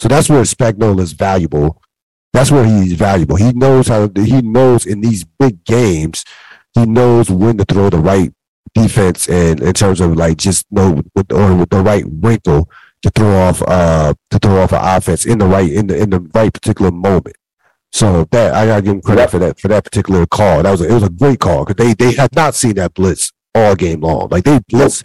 So 0.00 0.08
that's 0.08 0.28
where 0.28 0.42
Spagnuolo 0.42 1.00
is 1.00 1.12
valuable. 1.12 1.80
That's 2.32 2.50
where 2.50 2.64
he's 2.64 2.94
valuable. 2.94 3.36
He 3.36 3.52
knows 3.52 3.88
how. 3.88 4.10
He 4.14 4.42
knows 4.42 4.86
in 4.86 5.00
these 5.00 5.24
big 5.24 5.64
games, 5.64 6.24
he 6.74 6.84
knows 6.84 7.30
when 7.30 7.56
to 7.58 7.64
throw 7.64 7.90
the 7.90 7.98
right 7.98 8.32
defense 8.74 9.28
and 9.28 9.62
in 9.62 9.72
terms 9.72 10.00
of 10.00 10.16
like 10.16 10.36
just 10.36 10.66
know 10.70 11.00
with 11.14 11.32
or 11.32 11.54
with 11.54 11.70
the 11.70 11.80
right 11.80 12.04
wrinkle 12.08 12.68
to 13.02 13.10
throw 13.10 13.32
off 13.36 13.62
uh 13.68 14.12
to 14.30 14.38
throw 14.40 14.62
off 14.62 14.72
an 14.72 14.80
offense 14.82 15.24
in 15.26 15.38
the 15.38 15.46
right 15.46 15.70
in 15.70 15.86
the 15.86 15.96
in 15.96 16.10
the 16.10 16.20
right 16.34 16.52
particular 16.52 16.90
moment. 16.90 17.36
So 17.92 18.26
that 18.32 18.52
I 18.52 18.66
gotta 18.66 18.82
give 18.82 18.94
him 18.94 19.00
credit 19.00 19.30
for 19.30 19.38
that 19.38 19.60
for 19.60 19.68
that 19.68 19.84
particular 19.84 20.26
call. 20.26 20.64
That 20.64 20.72
was 20.72 20.80
a, 20.80 20.90
it 20.90 20.94
was 20.94 21.04
a 21.04 21.10
great 21.10 21.38
call 21.38 21.64
because 21.64 21.84
they 21.84 21.94
they 21.94 22.12
had 22.12 22.34
not 22.34 22.56
seen 22.56 22.74
that 22.74 22.94
blitz 22.94 23.32
all 23.54 23.76
game 23.76 24.00
long. 24.00 24.28
Like 24.30 24.42
they 24.44 24.58
blitz 24.68 25.04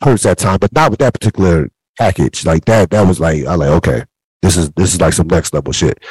Hurts 0.00 0.22
that 0.22 0.38
time, 0.38 0.58
but 0.60 0.72
not 0.72 0.92
with 0.92 1.00
that 1.00 1.14
particular 1.14 1.70
package. 1.98 2.46
Like 2.46 2.64
that 2.66 2.90
that 2.90 3.04
was 3.04 3.18
like 3.18 3.44
I 3.44 3.56
like 3.56 3.70
okay, 3.70 4.04
this 4.42 4.56
is 4.56 4.70
this 4.72 4.94
is 4.94 5.00
like 5.00 5.12
some 5.12 5.26
next 5.28 5.52
level 5.52 5.72
shit. 5.72 6.02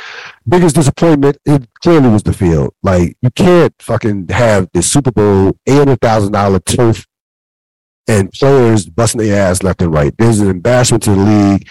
Biggest 0.47 0.75
disappointment 0.75 1.37
it 1.45 1.67
clearly 1.81 2.09
was 2.09 2.23
the 2.23 2.33
field. 2.33 2.73
Like 2.83 3.17
you 3.21 3.31
can't 3.31 3.73
fucking 3.79 4.27
have 4.29 4.67
this 4.73 4.91
Super 4.91 5.11
Bowl 5.11 5.57
eight 5.65 5.77
hundred 5.77 6.01
thousand 6.01 6.33
dollar 6.33 6.59
turf 6.59 7.05
and 8.07 8.31
players 8.31 8.85
busting 8.87 9.21
their 9.21 9.49
ass 9.49 9.63
left 9.63 9.81
and 9.81 9.93
right. 9.93 10.13
There's 10.17 10.39
an 10.39 10.49
embarrassment 10.49 11.03
to 11.03 11.11
the 11.11 11.17
league. 11.17 11.67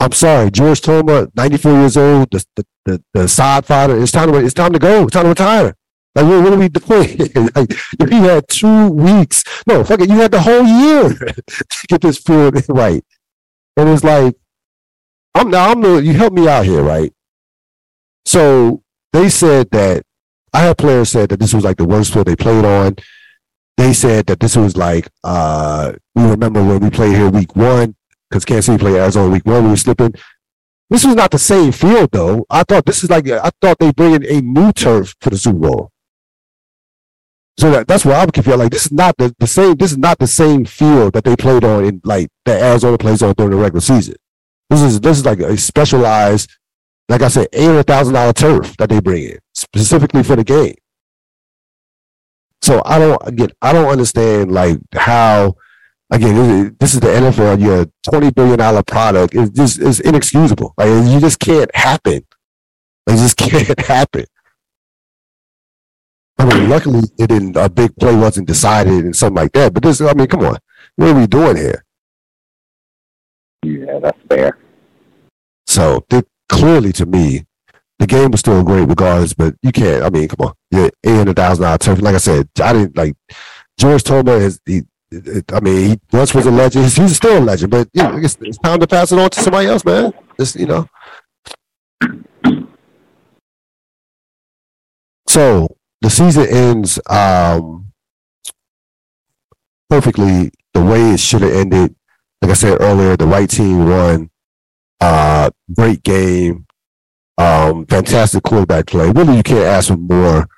I'm 0.00 0.12
sorry, 0.12 0.50
George 0.50 0.80
Toma, 0.80 1.28
94 1.34 1.72
years 1.72 1.96
old, 1.96 2.30
the 2.30 2.44
the 2.56 2.66
the, 2.84 3.04
the 3.14 3.28
side 3.28 3.66
fighter. 3.66 4.00
It's 4.00 4.12
time 4.12 4.32
to 4.32 4.38
it's 4.38 4.54
time 4.54 4.72
to 4.72 4.78
go. 4.78 5.02
It's 5.02 5.12
time 5.12 5.24
to 5.24 5.30
retire. 5.30 5.74
Like 6.14 6.26
what, 6.26 6.42
what 6.42 6.52
are 6.52 6.56
we 6.56 6.68
doing? 6.68 7.50
like 7.54 7.72
you 8.00 8.22
had 8.22 8.48
two 8.48 8.88
weeks. 8.88 9.44
No, 9.66 9.84
fuck 9.84 10.00
it. 10.00 10.08
You 10.08 10.16
had 10.16 10.30
the 10.30 10.40
whole 10.40 10.64
year 10.64 11.10
to 11.46 11.86
get 11.88 12.00
this 12.00 12.18
field 12.18 12.62
right. 12.68 13.04
And 13.76 13.88
it's 13.88 14.04
like 14.04 14.34
I'm 15.38 15.50
now 15.50 15.70
I'm 15.70 15.80
the, 15.80 16.02
you 16.02 16.14
help 16.14 16.32
me 16.32 16.48
out 16.48 16.64
here, 16.64 16.82
right? 16.82 17.12
So 18.24 18.82
they 19.12 19.28
said 19.28 19.70
that 19.70 20.02
I 20.52 20.60
had 20.60 20.78
players 20.78 21.10
said 21.10 21.28
that 21.28 21.38
this 21.38 21.54
was 21.54 21.64
like 21.64 21.76
the 21.76 21.86
worst 21.86 22.12
field 22.12 22.26
they 22.26 22.36
played 22.36 22.64
on. 22.64 22.96
They 23.76 23.92
said 23.92 24.26
that 24.26 24.40
this 24.40 24.56
was 24.56 24.76
like 24.76 25.08
uh 25.22 25.92
we 26.14 26.24
remember 26.24 26.64
when 26.64 26.80
we 26.80 26.90
played 26.90 27.14
here 27.14 27.30
week 27.30 27.54
one 27.54 27.94
because 28.28 28.44
Kansas 28.44 28.66
City 28.66 28.78
played 28.78 28.96
Arizona 28.96 29.30
week 29.30 29.46
one. 29.46 29.64
We 29.64 29.70
were 29.70 29.76
slipping. 29.76 30.14
This 30.90 31.04
was 31.04 31.14
not 31.14 31.30
the 31.30 31.38
same 31.38 31.70
field 31.70 32.10
though. 32.10 32.44
I 32.50 32.64
thought 32.64 32.84
this 32.84 33.04
is 33.04 33.10
like 33.10 33.28
I 33.28 33.50
thought 33.60 33.78
they 33.78 33.92
bring 33.92 34.14
in 34.14 34.24
a 34.26 34.40
new 34.40 34.72
turf 34.72 35.14
for 35.20 35.30
the 35.30 35.38
Super 35.38 35.58
Bowl. 35.58 35.92
So 37.58 37.70
that, 37.72 37.88
that's 37.88 38.04
why 38.04 38.14
I'm 38.14 38.30
confused. 38.30 38.58
Like 38.58 38.72
this 38.72 38.86
is 38.86 38.92
not 38.92 39.16
the, 39.18 39.34
the 39.38 39.46
same. 39.46 39.76
This 39.76 39.92
is 39.92 39.98
not 39.98 40.18
the 40.18 40.26
same 40.26 40.64
field 40.64 41.12
that 41.12 41.24
they 41.24 41.36
played 41.36 41.64
on 41.64 41.84
in 41.84 42.00
like 42.04 42.28
that 42.44 42.60
Arizona 42.60 42.98
plays 42.98 43.22
on 43.22 43.34
during 43.34 43.52
the 43.52 43.56
regular 43.56 43.80
season. 43.80 44.16
This 44.70 44.82
is 44.82 45.00
this 45.00 45.18
is 45.18 45.24
like 45.24 45.40
a 45.40 45.56
specialized, 45.56 46.50
like 47.08 47.22
I 47.22 47.28
said, 47.28 47.48
eight 47.52 47.66
hundred 47.66 47.86
thousand 47.86 48.14
dollar 48.14 48.32
turf 48.32 48.76
that 48.76 48.90
they 48.90 49.00
bring 49.00 49.24
in 49.24 49.38
specifically 49.54 50.22
for 50.22 50.36
the 50.36 50.44
game. 50.44 50.74
So 52.60 52.82
I 52.84 52.98
don't 52.98 53.20
again, 53.26 53.50
I 53.62 53.72
don't 53.72 53.88
understand 53.88 54.52
like 54.52 54.78
how 54.94 55.56
again 56.10 56.76
this 56.78 56.94
is 56.94 57.00
the 57.00 57.08
NFL. 57.08 57.62
Your 57.62 57.86
twenty 58.02 58.30
billion 58.30 58.58
dollar 58.58 58.82
product 58.82 59.34
is 59.34 59.50
just 59.50 59.78
is 59.78 60.00
inexcusable. 60.00 60.74
Like 60.76 60.88
you 60.88 61.20
just 61.20 61.38
can't 61.38 61.74
happen. 61.74 62.26
It 63.06 63.16
just 63.16 63.36
can't 63.38 63.80
happen. 63.80 64.26
I 66.38 66.44
mean, 66.44 66.68
luckily 66.68 67.00
it 67.18 67.28
didn't. 67.28 67.56
A 67.56 67.68
big 67.68 67.96
play 67.96 68.14
wasn't 68.14 68.46
decided 68.46 69.04
and 69.04 69.16
something 69.16 69.36
like 69.36 69.52
that. 69.52 69.74
But 69.74 69.82
this, 69.82 70.00
I 70.00 70.12
mean, 70.12 70.28
come 70.28 70.44
on, 70.44 70.58
what 70.96 71.08
are 71.08 71.14
we 71.14 71.26
doing 71.26 71.56
here? 71.56 71.84
Yeah, 73.62 73.98
that's 74.00 74.18
fair. 74.28 74.58
So 75.66 76.04
clearly, 76.48 76.92
to 76.92 77.06
me, 77.06 77.44
the 77.98 78.06
game 78.06 78.30
was 78.30 78.40
still 78.40 78.62
great 78.62 78.88
regardless. 78.88 79.34
But 79.34 79.54
you 79.62 79.72
can't. 79.72 80.02
I 80.02 80.10
mean, 80.10 80.28
come 80.28 80.46
on, 80.46 80.54
yeah, 80.70 80.88
eight 81.04 81.16
hundred 81.16 81.36
thousand 81.36 81.64
dollar 81.64 81.78
turf. 81.78 82.00
Like 82.00 82.14
I 82.14 82.18
said, 82.18 82.48
I 82.62 82.72
didn't 82.72 82.96
like 82.96 83.14
George 83.78 84.02
Toma 84.04 84.32
is. 84.32 84.60
He, 84.64 84.82
I 85.52 85.60
mean, 85.60 85.90
he 85.90 86.00
once 86.12 86.34
was 86.34 86.46
a 86.46 86.50
legend. 86.50 86.84
He's, 86.84 86.96
he's 86.96 87.16
still 87.16 87.38
a 87.38 87.40
legend, 87.40 87.70
but 87.70 87.88
you 87.94 88.02
know, 88.02 88.18
it's, 88.18 88.36
it's 88.40 88.58
time 88.58 88.78
to 88.80 88.86
pass 88.86 89.10
it 89.10 89.18
on 89.18 89.30
to 89.30 89.40
somebody 89.40 89.66
else, 89.66 89.84
man. 89.84 90.12
Just 90.38 90.56
you 90.56 90.66
know. 90.66 90.88
So 95.28 95.76
the 96.00 96.10
season 96.10 96.46
ends 96.46 96.98
um, 97.08 97.92
perfectly 99.90 100.50
the 100.74 100.82
way 100.82 101.12
it 101.12 101.20
should 101.20 101.42
have 101.42 101.52
ended 101.52 101.94
like 102.42 102.50
I 102.50 102.54
said 102.54 102.80
earlier, 102.80 103.16
the 103.16 103.26
right 103.26 103.48
team 103.48 103.86
won. 103.88 104.30
Uh, 105.00 105.50
great 105.74 106.02
game. 106.02 106.66
Um, 107.36 107.86
fantastic 107.86 108.42
quarterback 108.42 108.86
play. 108.86 109.10
Really, 109.10 109.36
you 109.36 109.42
can't 109.42 109.60
ask 109.60 109.88
for 109.88 109.96
more 109.96 110.48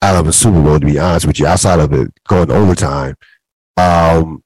out 0.00 0.16
of 0.16 0.26
a 0.26 0.32
Super 0.32 0.62
Bowl, 0.62 0.80
to 0.80 0.86
be 0.86 0.98
honest 0.98 1.26
with 1.26 1.38
you, 1.38 1.46
outside 1.46 1.78
of 1.78 1.92
it 1.92 2.12
going 2.28 2.50
overtime. 2.50 3.14
Um, 3.76 4.42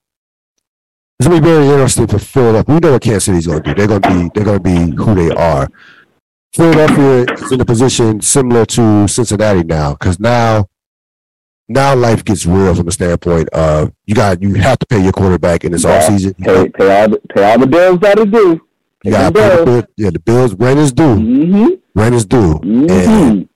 it's 1.19 1.29
gonna 1.29 1.41
be 1.41 1.47
very 1.47 1.67
interesting 1.67 2.07
for 2.07 2.19
Philadelphia. 2.19 2.75
We 2.75 2.81
know 2.81 2.93
what 2.93 3.03
Kansas 3.03 3.25
City's 3.25 3.47
gonna 3.47 3.63
do. 3.63 3.75
They're 3.75 3.87
gonna 3.87 4.01
be 4.01 4.31
they're 4.35 4.45
gonna 4.45 4.61
be 4.61 4.95
who 4.97 5.15
they 5.15 5.31
are. 5.31 5.69
Philadelphia 6.55 7.35
is 7.35 7.53
in 7.53 7.61
a 7.61 7.65
position 7.65 8.21
similar 8.21 8.67
to 8.67 9.09
Cincinnati 9.09 9.63
now, 9.63 9.93
because 9.93 10.21
now 10.21 10.67
now 11.69 11.95
life 11.95 12.25
gets 12.25 12.47
real 12.47 12.75
from 12.75 12.87
the 12.87 12.93
standpoint 12.93 13.49
of 13.51 13.93
you 14.07 14.15
got 14.15 14.41
you 14.41 14.55
have 14.55 14.79
to 14.79 14.87
pay 14.87 15.03
your 15.03 15.13
quarterback 15.13 15.65
in 15.65 15.73
this 15.73 15.85
yeah, 15.85 15.97
off 15.97 16.05
season. 16.05 16.35
Pay, 16.35 16.69
pay, 16.71 17.01
all 17.01 17.09
the, 17.09 17.21
pay 17.35 17.51
all 17.51 17.59
the 17.59 17.67
bills 17.67 18.01
that 18.01 18.19
are 18.19 18.27
due. 18.27 18.61
You 19.05 19.11
got 19.11 19.35
bills. 19.35 19.85
yeah, 19.97 20.11
the 20.11 20.19
bills 20.19 20.55
rent 20.55 20.79
is 20.79 20.93
due. 20.93 21.17
Mm-hmm. 21.17 22.01
Rent 22.01 22.15
is 22.15 22.27
due. 22.27 22.55
Mm-hmm. 22.55 22.91
And 22.91 23.49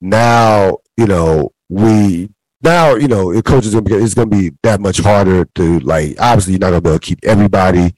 now 0.00 0.78
you 0.96 1.06
know 1.06 1.52
we 1.68 2.30
now 2.62 2.94
you 2.94 3.08
know 3.08 3.32
it 3.32 3.44
coaches 3.44 3.74
gonna 3.74 3.82
be, 3.82 3.94
it's 3.94 4.14
gonna 4.14 4.26
be 4.26 4.52
that 4.62 4.80
much 4.80 4.98
harder 5.00 5.44
to 5.54 5.78
like 5.80 6.16
obviously 6.20 6.54
you're 6.54 6.60
not 6.60 6.70
gonna 6.70 6.80
be 6.80 6.90
able 6.90 6.98
to 6.98 7.06
keep 7.06 7.18
everybody. 7.24 7.94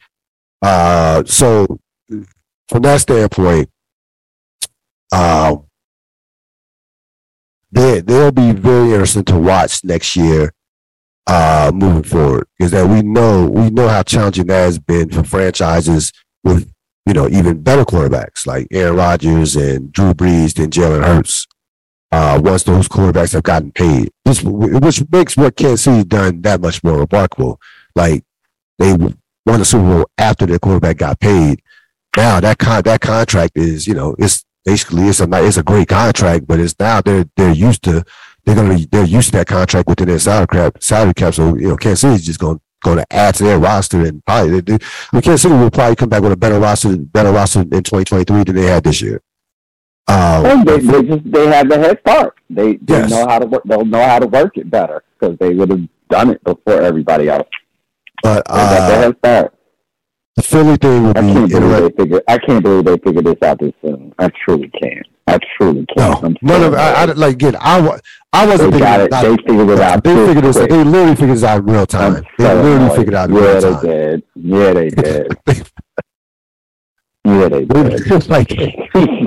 Uh, 0.60 1.24
so 1.26 1.78
from 2.68 2.82
that 2.82 3.00
standpoint, 3.00 3.68
um, 5.12 5.64
they 7.72 8.00
they'll 8.00 8.30
be 8.30 8.52
very 8.52 8.92
interesting 8.92 9.24
to 9.24 9.38
watch 9.38 9.82
next 9.84 10.14
year 10.14 10.52
uh 11.26 11.70
moving 11.74 12.02
forward 12.02 12.46
because 12.58 12.72
that 12.72 12.86
we 12.88 13.00
know 13.02 13.46
we 13.46 13.70
know 13.70 13.88
how 13.88 14.02
challenging 14.02 14.46
that 14.46 14.64
has 14.64 14.78
been 14.78 15.08
for 15.08 15.22
franchises 15.24 16.12
with 16.44 16.72
you 17.06 17.14
know 17.14 17.28
even 17.28 17.62
better 17.62 17.84
quarterbacks 17.84 18.46
like 18.46 18.66
Aaron 18.70 18.96
Rodgers 18.96 19.56
and 19.56 19.92
Drew 19.92 20.12
Brees 20.14 20.62
and 20.62 20.72
Jalen 20.72 21.04
Hurts. 21.04 21.46
Uh, 22.10 22.38
once 22.44 22.62
those 22.64 22.88
quarterbacks 22.88 23.32
have 23.32 23.42
gotten 23.42 23.72
paid, 23.72 24.10
this, 24.26 24.42
which 24.42 25.02
makes 25.10 25.34
what 25.34 25.56
Kansas 25.56 25.80
City 25.80 26.04
done 26.04 26.42
that 26.42 26.60
much 26.60 26.84
more 26.84 26.98
remarkable. 26.98 27.58
Like 27.96 28.22
they 28.78 28.92
won 28.92 29.16
the 29.46 29.64
Super 29.64 29.84
Bowl 29.84 30.10
after 30.18 30.44
their 30.44 30.58
quarterback 30.58 30.98
got 30.98 31.20
paid. 31.20 31.62
Now 32.14 32.38
that 32.40 32.58
con- 32.58 32.82
that 32.82 33.00
contract 33.00 33.52
is 33.56 33.86
you 33.86 33.94
know 33.94 34.14
it's 34.18 34.44
basically 34.64 35.08
it's 35.08 35.20
a 35.20 35.28
it's 35.44 35.56
a 35.56 35.62
great 35.62 35.88
contract, 35.88 36.46
but 36.46 36.60
it's 36.60 36.78
now 36.78 37.00
they're 37.00 37.26
they're 37.36 37.52
used 37.52 37.82
to 37.84 38.04
they're 38.44 38.54
gonna 38.54 38.76
be 38.76 38.86
they're 38.86 39.04
used 39.04 39.30
to 39.30 39.38
that 39.38 39.46
contract 39.46 39.88
within 39.88 40.08
their 40.08 40.18
salary 40.18 40.46
cap 40.48 40.82
salary 40.82 41.14
cap. 41.14 41.34
So 41.34 41.56
you 41.56 41.68
know, 41.68 41.76
Kansas 41.76 42.00
City's 42.00 42.26
just 42.26 42.40
gonna 42.40 42.60
going 42.82 42.98
to 42.98 43.12
add 43.12 43.34
to 43.36 43.44
their 43.44 43.58
roster 43.58 44.04
and 44.04 44.24
probably 44.26 44.60
they, 44.60 44.60
they, 44.60 44.84
I 44.84 45.16
mean, 45.16 45.22
Kansas 45.22 45.42
City 45.42 45.54
will 45.54 45.70
probably 45.70 45.96
come 45.96 46.08
back 46.08 46.22
with 46.22 46.32
a 46.32 46.36
better 46.36 46.58
roster 46.58 46.96
better 46.96 47.30
roster 47.30 47.60
in 47.60 47.70
2023 47.70 48.44
than 48.44 48.56
they 48.56 48.66
had 48.66 48.84
this 48.84 49.00
year. 49.00 49.22
Um, 50.08 50.64
they, 50.64 50.78
they 50.78 51.02
just 51.04 51.30
they 51.30 51.46
have 51.46 51.68
the 51.68 51.78
head 51.78 52.00
start. 52.00 52.34
They, 52.50 52.74
they 52.76 52.98
yes. 52.98 53.10
know 53.10 53.26
how 53.26 53.38
to 53.38 53.46
work. 53.46 53.62
They'll 53.64 53.84
know 53.84 54.04
how 54.04 54.18
to 54.18 54.26
work 54.26 54.58
it 54.58 54.68
better 54.68 55.04
because 55.18 55.38
they 55.38 55.54
would 55.54 55.70
have 55.70 55.88
done 56.10 56.30
it 56.30 56.42
before 56.42 56.82
everybody 56.82 57.28
else. 57.28 57.48
But 58.22 58.42
uh, 58.46 58.68
they 58.68 58.78
got 58.78 58.88
the 58.88 58.96
head 58.96 59.16
start. 59.18 59.54
The 60.36 60.42
Philly 60.42 60.76
thing 60.76 61.06
would 61.06 61.18
I 61.18 61.20
be 61.20 61.32
can't 61.32 61.50
believe 61.50 61.82
they 61.82 62.02
figure. 62.02 62.22
I 62.26 62.38
can't 62.38 62.62
believe 62.62 62.84
they 62.86 62.96
figured 62.98 63.26
this 63.26 63.36
out 63.42 63.58
this 63.60 63.72
soon. 63.82 64.14
I 64.18 64.30
truly 64.44 64.70
can't. 64.82 65.06
I 65.26 65.38
truly 65.56 65.84
can't. 65.94 66.22
No, 66.22 66.34
none 66.40 66.62
of 66.64 66.74
I, 66.74 66.92
I 66.92 67.04
like 67.04 67.34
again. 67.34 67.56
I 67.60 67.98
I 68.32 68.46
wasn't. 68.46 68.72
They 68.72 68.78
got 68.78 69.00
it. 69.00 69.10
They 69.10 69.36
figured 69.36 69.68
it 69.68 69.80
out. 69.80 70.02
They 70.02 70.26
figured 70.26 70.44
this. 70.44 70.56
Quick. 70.56 70.70
They 70.70 70.84
literally 70.84 71.16
figured 71.16 71.36
this 71.36 71.44
out 71.44 71.58
in 71.58 71.66
real 71.66 71.86
time. 71.86 72.24
They 72.38 72.44
literally 72.44 72.76
annoyed. 72.76 72.96
figured 72.96 73.14
out 73.14 73.28
in 73.28 73.36
yeah, 73.36 73.42
real 73.42 73.60
time. 73.60 74.22
Yeah, 74.34 74.72
they 74.72 74.88
did. 74.88 75.32
Yeah, 75.44 75.44
they 75.44 75.44
did. 75.44 75.70
yeah, 77.24 77.48
they 77.48 77.64
did. 77.66 78.28
like 78.28 78.50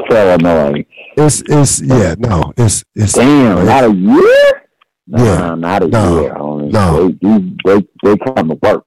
so 0.10 0.34
annoying. 0.34 0.86
It's 1.18 1.44
it's 1.46 1.82
yeah 1.82 2.16
no 2.18 2.52
it's 2.58 2.84
it's 2.96 3.14
damn 3.14 3.64
not 3.64 3.84
a 3.84 3.94
year. 3.94 4.62
Nah, 5.08 5.24
yeah, 5.24 5.56
not 5.56 5.84
a 5.84 5.88
no, 5.88 6.22
year. 6.22 6.34
Homie. 6.34 6.72
No, 6.72 7.10
they, 7.22 7.48
they 7.64 7.88
they 8.04 8.18
come 8.18 8.50
to 8.50 8.56
work. 8.56 8.86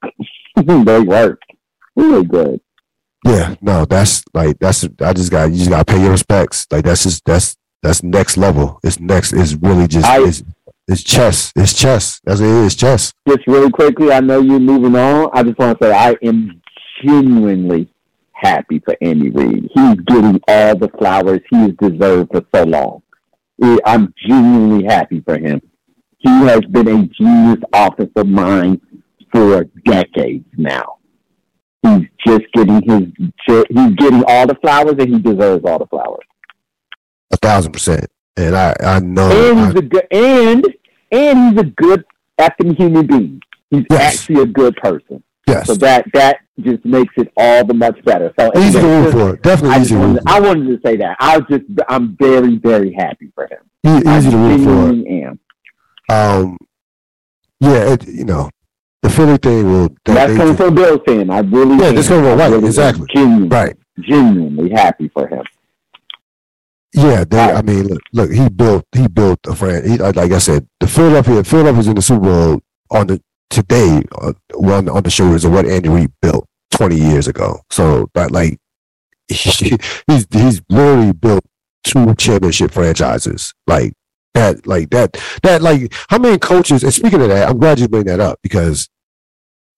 they 0.85 1.01
work 1.01 1.41
really 1.99 2.25
good. 2.25 2.61
Yeah, 3.25 3.57
no, 3.61 3.85
that's 3.85 4.23
like 4.33 4.59
that's 4.59 4.85
I 5.01 5.13
just 5.13 5.31
got 5.31 5.51
you 5.51 5.57
just 5.59 5.71
got 5.71 5.87
to 5.87 5.93
pay 5.93 6.01
your 6.01 6.13
respects. 6.13 6.67
Like 6.71 6.85
that's 6.85 7.03
just 7.03 7.25
that's 7.25 7.57
that's 7.83 8.03
next 8.03 8.37
level. 8.37 8.79
It's 8.83 9.01
next. 9.01 9.33
It's 9.33 9.55
really 9.55 9.87
just 9.89 10.07
I, 10.07 10.23
it's, 10.23 10.43
it's 10.87 11.03
chess. 11.03 11.53
It's 11.57 11.75
chess. 11.75 12.21
That's 12.25 12.41
it, 12.41 12.47
it 12.47 12.65
is 12.65 12.77
chess. 12.77 13.13
Just 13.27 13.47
really 13.47 13.71
quickly, 13.71 14.13
I 14.13 14.21
know 14.21 14.41
you're 14.41 14.61
moving 14.61 14.97
on. 14.97 15.31
I 15.33 15.43
just 15.43 15.59
want 15.59 15.79
to 15.79 15.87
say 15.87 15.93
I 15.93 16.17
am 16.23 16.63
genuinely 17.05 17.93
happy 18.33 18.79
for 18.79 18.97
Andy 19.01 19.31
Reid. 19.31 19.69
He's 19.75 20.01
getting 20.07 20.41
all 20.47 20.77
the 20.77 20.91
flowers 20.99 21.41
he 21.51 21.57
has 21.57 21.73
deserved 21.81 22.31
for 22.33 22.45
so 22.55 22.65
long. 22.65 23.03
I'm 23.85 24.15
genuinely 24.27 24.85
happy 24.85 25.21
for 25.21 25.37
him. 25.37 25.61
He 26.19 26.31
has 26.31 26.61
been 26.61 26.89
a 26.89 27.07
genius 27.09 27.63
offensive 27.73 28.27
mine 28.27 28.81
for 29.33 29.65
decades 29.85 30.47
now. 30.57 30.98
Just 32.27 32.45
getting 32.55 32.83
his 32.83 33.29
he's 33.47 33.95
getting 33.97 34.25
all 34.27 34.47
the 34.47 34.57
flowers 34.61 34.95
and 34.99 35.09
he 35.15 35.19
deserves 35.21 35.65
all 35.65 35.79
the 35.79 35.87
flowers. 35.87 36.25
A 37.33 37.37
thousand 37.37 37.73
percent. 37.73 38.07
And 38.37 38.57
I, 38.57 38.75
I 38.83 39.01
know. 39.01 39.31
and 39.31 39.59
he's 39.67 39.75
a 39.77 39.83
good 39.83 40.07
and 40.11 40.65
and 41.13 41.51
he's 41.53 41.61
a 41.61 41.65
good 41.67 42.05
effing 42.41 42.77
human 42.77 43.07
being. 43.07 43.41
He's 43.71 43.85
Yes. 43.91 44.15
actually 44.15 44.43
a 44.43 44.47
good 44.47 44.77
person. 44.77 45.23
yes, 45.47 45.67
So 45.67 45.75
that 45.77 46.07
that 46.15 46.39
just 46.61 46.85
makes 46.85 47.13
it 47.17 47.31
all 47.37 47.65
the 47.65 47.75
much 47.75 48.03
better. 48.05 48.33
So 48.39 48.51
easy 48.59 48.81
to 48.81 48.87
root 48.87 49.13
for. 49.13 49.37
Definitely 49.37 49.77
I, 49.77 49.81
easy 49.81 49.95
to 49.95 50.01
root 50.01 50.07
wanted, 50.07 50.23
I 50.27 50.41
wanted 50.41 50.67
to 50.83 50.89
say 50.89 50.97
that. 50.97 51.17
I 51.21 51.39
was 51.39 51.47
just 51.51 51.65
I'm 51.89 52.17
very 52.17 52.57
very 52.57 52.93
happy 52.95 53.31
for 53.35 53.45
him. 53.45 53.59
for. 53.85 53.99
E- 53.99 54.03
I 54.07 54.19
Easy 54.19 54.31
to 54.31 54.37
root 54.37 54.65
for. 54.65 54.89
am. 55.09 55.41
Um, 56.11 56.57
yeah, 57.61 57.93
it, 57.93 58.07
you 58.09 58.25
know, 58.25 58.49
the 59.03 59.11
Philly 59.11 59.37
thing 59.39 59.65
will. 59.65 59.89
that 59.89 60.15
That's 60.15 60.33
they 60.33 60.37
coming 60.39 60.57
just- 60.57 60.59
from 60.59 60.73
a 60.73 60.77
Bills 60.77 61.01
fan. 61.07 61.31
I 61.31 61.39
really 61.41 61.77
Yeah, 61.85 61.93
this 61.93 62.09
coming 62.09 62.25
from 62.25 62.41
I 62.41 62.43
right, 62.45 62.51
really 62.53 62.67
exactly. 62.67 63.07
Genuinely, 63.15 63.49
right. 63.49 63.77
genuinely 64.01 64.71
happy 64.71 65.09
for 65.09 65.27
him. 65.29 65.45
Yeah, 66.95 67.25
they, 67.25 67.37
Right. 67.37 67.55
I 67.57 67.63
mean, 67.63 67.87
look, 67.87 68.01
look, 68.13 68.31
he 68.33 68.49
built 68.49 68.85
he 68.97 69.07
built 69.09 69.39
a 69.47 69.55
friend. 69.55 69.89
He, 69.89 69.99
like 69.99 70.33
I 70.33 70.39
said, 70.39 70.67
the 70.81 70.87
Philadelphia 70.87 71.45
Philadelphia's 71.45 71.87
in 71.89 71.95
the 71.95 72.03
Super 72.03 72.21
Bowl 72.21 72.63
on 72.91 73.07
the 73.09 73.21
today 73.51 74.03
uh, 74.21 74.33
on 74.57 74.89
on 74.89 75.03
the 75.03 75.11
shoulders 75.11 75.45
of 75.45 75.53
what 75.53 75.67
Andy 75.67 75.89
Reid 75.91 76.11
built 76.23 76.47
twenty 76.71 76.97
years 76.97 77.29
ago. 77.29 77.61
So 77.71 78.09
that 78.15 78.31
like 78.33 78.59
he, 79.29 79.77
he's 80.07 80.27
he's 80.31 80.63
literally 80.71 81.13
built 81.13 81.45
two 81.85 82.15
championship 82.15 82.71
franchises 82.73 83.53
like 83.67 83.93
that 84.35 84.67
like 84.67 84.91
that 84.91 85.17
that 85.43 85.63
like 85.63 85.93
how 86.09 86.19
many 86.19 86.39
coaches 86.39 86.83
and 86.83 86.93
speaking 86.95 87.21
of 87.23 87.29
that 87.29 87.49
i'm 87.49 87.59
glad 87.59 87.79
you 87.79 87.89
bring 87.89 88.05
that 88.05 88.21
up 88.21 88.39
because 88.43 88.89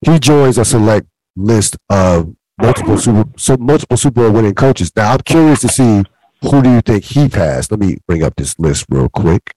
he 0.05 0.19
joins 0.19 0.57
a 0.57 0.65
select 0.65 1.07
list 1.35 1.77
of 1.89 2.35
multiple 2.61 2.97
super 2.97 3.29
so 3.37 3.57
multiple 3.57 3.97
super 3.97 4.21
bowl 4.21 4.31
winning 4.31 4.53
coaches 4.53 4.91
now 4.95 5.13
i'm 5.13 5.19
curious 5.19 5.61
to 5.61 5.67
see 5.67 6.03
who 6.41 6.61
do 6.61 6.71
you 6.71 6.81
think 6.81 7.03
he 7.03 7.27
passed 7.29 7.71
let 7.71 7.79
me 7.79 7.97
bring 8.07 8.23
up 8.23 8.35
this 8.35 8.57
list 8.59 8.85
real 8.89 9.09
quick 9.09 9.53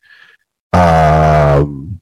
um 0.73 2.01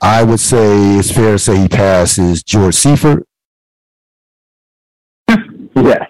I 0.00 0.22
would 0.22 0.40
say 0.40 0.96
it's 0.98 1.10
fair 1.10 1.32
to 1.32 1.38
say 1.38 1.56
he 1.56 1.68
passes 1.68 2.42
George 2.42 2.74
Seifert. 2.74 3.26
Yes. 5.74 6.08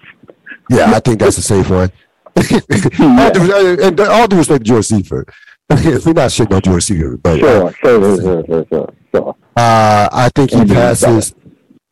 Yeah, 0.69 0.91
I 0.95 0.99
think 1.01 1.19
that's 1.19 1.37
a 1.37 1.41
safe 1.41 1.69
one. 1.69 1.91
And 2.37 3.99
all 3.99 4.27
due 4.27 4.37
respect 4.37 4.59
to 4.65 4.69
George 4.69 4.85
Seifert. 4.85 5.29
We're 5.69 6.13
not 6.13 6.29
shitting 6.31 6.55
on 6.55 6.61
George 6.61 6.83
Seifert, 6.83 7.21
but 7.23 7.39
Sure, 7.39 7.73
sure, 7.73 8.17
sure, 8.17 8.45
sure, 8.45 8.65
sure, 8.69 8.93
sure. 9.13 9.35
uh, 9.57 10.09
I 10.11 10.29
think 10.33 10.51
he 10.51 10.57
Andy 10.57 10.73
passes. 10.73 11.33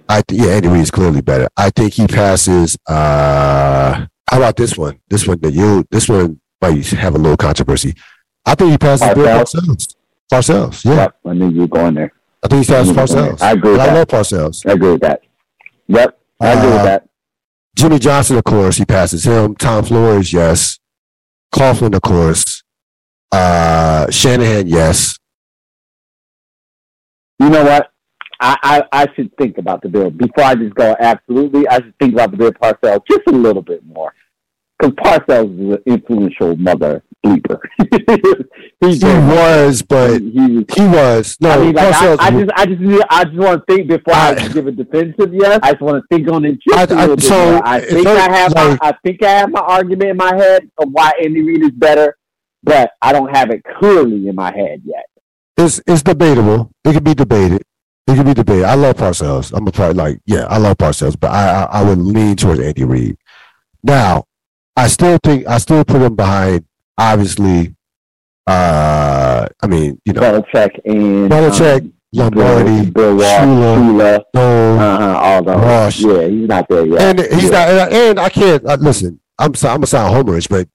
I 0.08 0.22
th- 0.22 0.40
yeah, 0.42 0.52
Andy 0.54 0.68
Reid 0.68 0.82
is 0.82 0.92
clearly 0.92 1.22
better. 1.22 1.50
I 1.58 1.72
think 1.72 1.94
he 1.94 2.08
passes. 2.08 2.78
Uh, 2.88 4.06
how 4.30 4.38
about 4.38 4.56
this 4.56 4.78
one? 4.78 5.00
This 5.10 5.28
one 5.28 5.40
that 5.42 5.54
you. 5.54 5.84
This 5.92 6.08
one 6.08 6.40
might 6.62 6.86
have 6.92 7.16
a 7.16 7.18
little 7.18 7.38
controversy. 7.38 7.96
I 8.46 8.56
think 8.56 8.72
he 8.72 8.78
passes 8.78 9.14
Bill 9.16 9.26
Parcells. 9.26 9.96
Parcells, 10.32 10.86
yeah. 10.86 10.96
Yep, 10.96 11.16
I 11.26 11.34
knew 11.34 11.50
you 11.50 11.62
were 11.62 11.68
going 11.68 11.96
there. 11.96 12.12
I 12.44 12.48
think 12.48 12.66
he 12.66 12.72
passes 12.72 12.90
you 12.90 12.94
were 12.96 13.06
going 13.08 13.36
Parcells. 13.36 13.42
I 13.42 13.52
agree 13.54 13.72
with 13.72 13.80
I 13.82 13.86
that. 13.88 13.94
love 13.96 14.08
Parcells. 14.08 14.70
I 14.70 14.74
agree 14.74 14.92
with 14.92 15.02
that. 15.02 15.22
Yep, 15.88 16.20
I 16.40 16.52
agree 16.54 16.70
with 16.72 16.80
Uh, 16.80 16.84
that. 16.86 17.10
Jimmy 17.76 18.00
Johnson, 18.00 18.38
of 18.38 18.44
course, 18.44 18.78
he 18.78 18.86
passes 18.86 19.26
him. 19.26 19.56
Tom 19.56 19.84
Flores, 19.84 20.32
yes. 20.32 20.80
Coughlin, 21.54 21.94
of 21.94 22.02
course. 22.02 22.64
Uh, 23.32 24.10
Shanahan, 24.10 24.68
yes. 24.68 25.18
You 27.40 27.50
know 27.50 27.64
what? 27.64 27.92
I, 28.40 28.58
I, 28.64 29.04
I 29.04 29.08
should 29.16 29.36
think 29.38 29.58
about 29.58 29.82
the 29.82 29.90
bill 29.90 30.10
before 30.10 30.44
I 30.44 30.56
just 30.56 30.76
go. 30.76 30.96
Absolutely, 31.00 31.68
I 31.68 31.76
should 31.76 31.98
think 32.00 32.14
about 32.14 32.32
the 32.32 32.38
bill 32.38 32.52
Parcells 32.52 33.02
just 33.10 33.22
a 33.28 33.32
little 33.32 33.62
bit 33.62 33.86
more 33.86 34.14
because 34.78 34.94
Parcells 34.96 35.54
is 35.54 35.76
an 35.76 35.84
influential 35.86 36.56
mother 36.58 37.04
bleeper. 37.26 37.60
He's 38.82 39.02
He 39.02 39.08
was, 39.08 39.82
but 39.82 40.22
he, 40.22 40.30
he 40.32 40.42
was. 40.58 40.66
he 40.76 40.88
was. 40.88 41.38
No, 41.42 41.50
I 41.52 41.58
mean, 41.60 41.74
like, 41.76 41.94
I, 41.94 42.14
I 42.20 42.32
just, 42.32 42.52
I 42.56 42.66
just, 42.66 43.06
I 43.10 43.24
just 43.26 43.38
want 43.38 43.64
to 43.68 43.74
think 43.76 43.88
before 43.90 44.14
I, 44.14 44.30
I- 44.36 44.48
give 44.50 44.68
a 44.68 44.72
defensive 44.72 45.34
yes. 45.34 45.60
I 45.64 45.72
just 45.72 45.82
want 45.82 46.04
to 46.04 46.16
think 46.16 46.30
on 46.32 46.46
it 46.46 46.60
just 46.68 46.92
I- 46.92 46.94
a 46.94 46.98
I- 46.98 47.02
little 47.02 47.16
bit 47.16 47.26
so, 47.26 47.52
more. 47.52 47.68
I 47.68 47.80
think 47.82 48.08
I- 48.08 48.32
have, 48.38 48.54
like- 48.54 48.82
my, 48.82 48.90
I 48.90 48.94
think 49.04 49.24
I 49.24 49.30
have 49.32 49.50
my 49.50 49.62
argument 49.62 50.10
in 50.12 50.18
my 50.18 50.36
head 50.36 50.70
of 50.78 50.90
why 50.92 51.12
Andy 51.24 51.42
Reid 51.42 51.64
is 51.64 51.72
better, 51.72 52.18
but 52.64 52.92
I 53.02 53.12
don't 53.14 53.36
have 53.36 53.50
it 53.52 53.64
clearly 53.80 54.28
in 54.28 54.36
my 54.36 54.54
head 54.56 54.82
yet. 54.86 55.06
it's 55.58 55.82
it's 55.88 56.04
debatable. 56.04 56.72
It 56.84 56.94
can 56.94 57.04
be 57.04 57.14
debated. 57.16 57.62
It 58.08 58.16
can 58.16 58.26
be 58.26 58.34
debated. 58.36 58.66
I 58.66 58.76
love 58.76 58.98
Parcells. 58.98 59.52
I'm 59.56 59.68
a 59.68 59.72
part 59.72 59.96
like 59.96 60.20
yeah, 60.26 60.46
I 60.46 60.58
love 60.58 60.78
Parcells, 60.78 61.20
but 61.20 61.32
I, 61.32 61.64
I 61.64 61.80
I 61.80 61.84
would 61.84 61.98
lean 61.98 62.36
towards 62.36 62.60
Andy 62.60 62.84
Reid. 62.84 63.18
Now, 63.84 64.26
I 64.76 64.88
still 64.88 65.18
think 65.24 65.48
I 65.48 65.58
still 65.60 65.84
put 65.86 66.02
him 66.02 66.16
behind. 66.16 66.66
Obviously, 66.98 67.76
uh, 68.48 69.48
I 69.62 69.68
mean 69.68 70.00
you 70.06 70.14
know 70.14 70.22
Belichick 70.22 70.80
and 70.86 71.30
Belichick, 71.30 71.82
um, 71.82 71.94
Lombardi, 72.14 72.90
Bill, 72.92 73.16
Bill 73.16 73.16
Walsh, 73.18 73.42
Shula, 73.42 74.24
no, 74.34 74.78
uh-huh, 74.78 75.20
all 75.20 75.44
those. 75.44 75.56
Ross. 75.58 76.00
Yeah, 76.00 76.28
he's 76.28 76.48
not 76.48 76.68
there 76.70 76.86
yet. 76.86 77.02
and 77.02 77.20
he's 77.34 77.52
yeah. 77.52 77.76
not. 77.76 77.92
And 77.94 78.20
I 78.20 78.30
can't 78.30 78.66
uh, 78.66 78.78
listen. 78.80 79.20
I'm 79.38 79.54
so- 79.54 79.68
I'm 79.70 79.78
gonna 79.78 79.88
sound 79.88 80.14
homerish, 80.28 80.48
but 80.50 80.68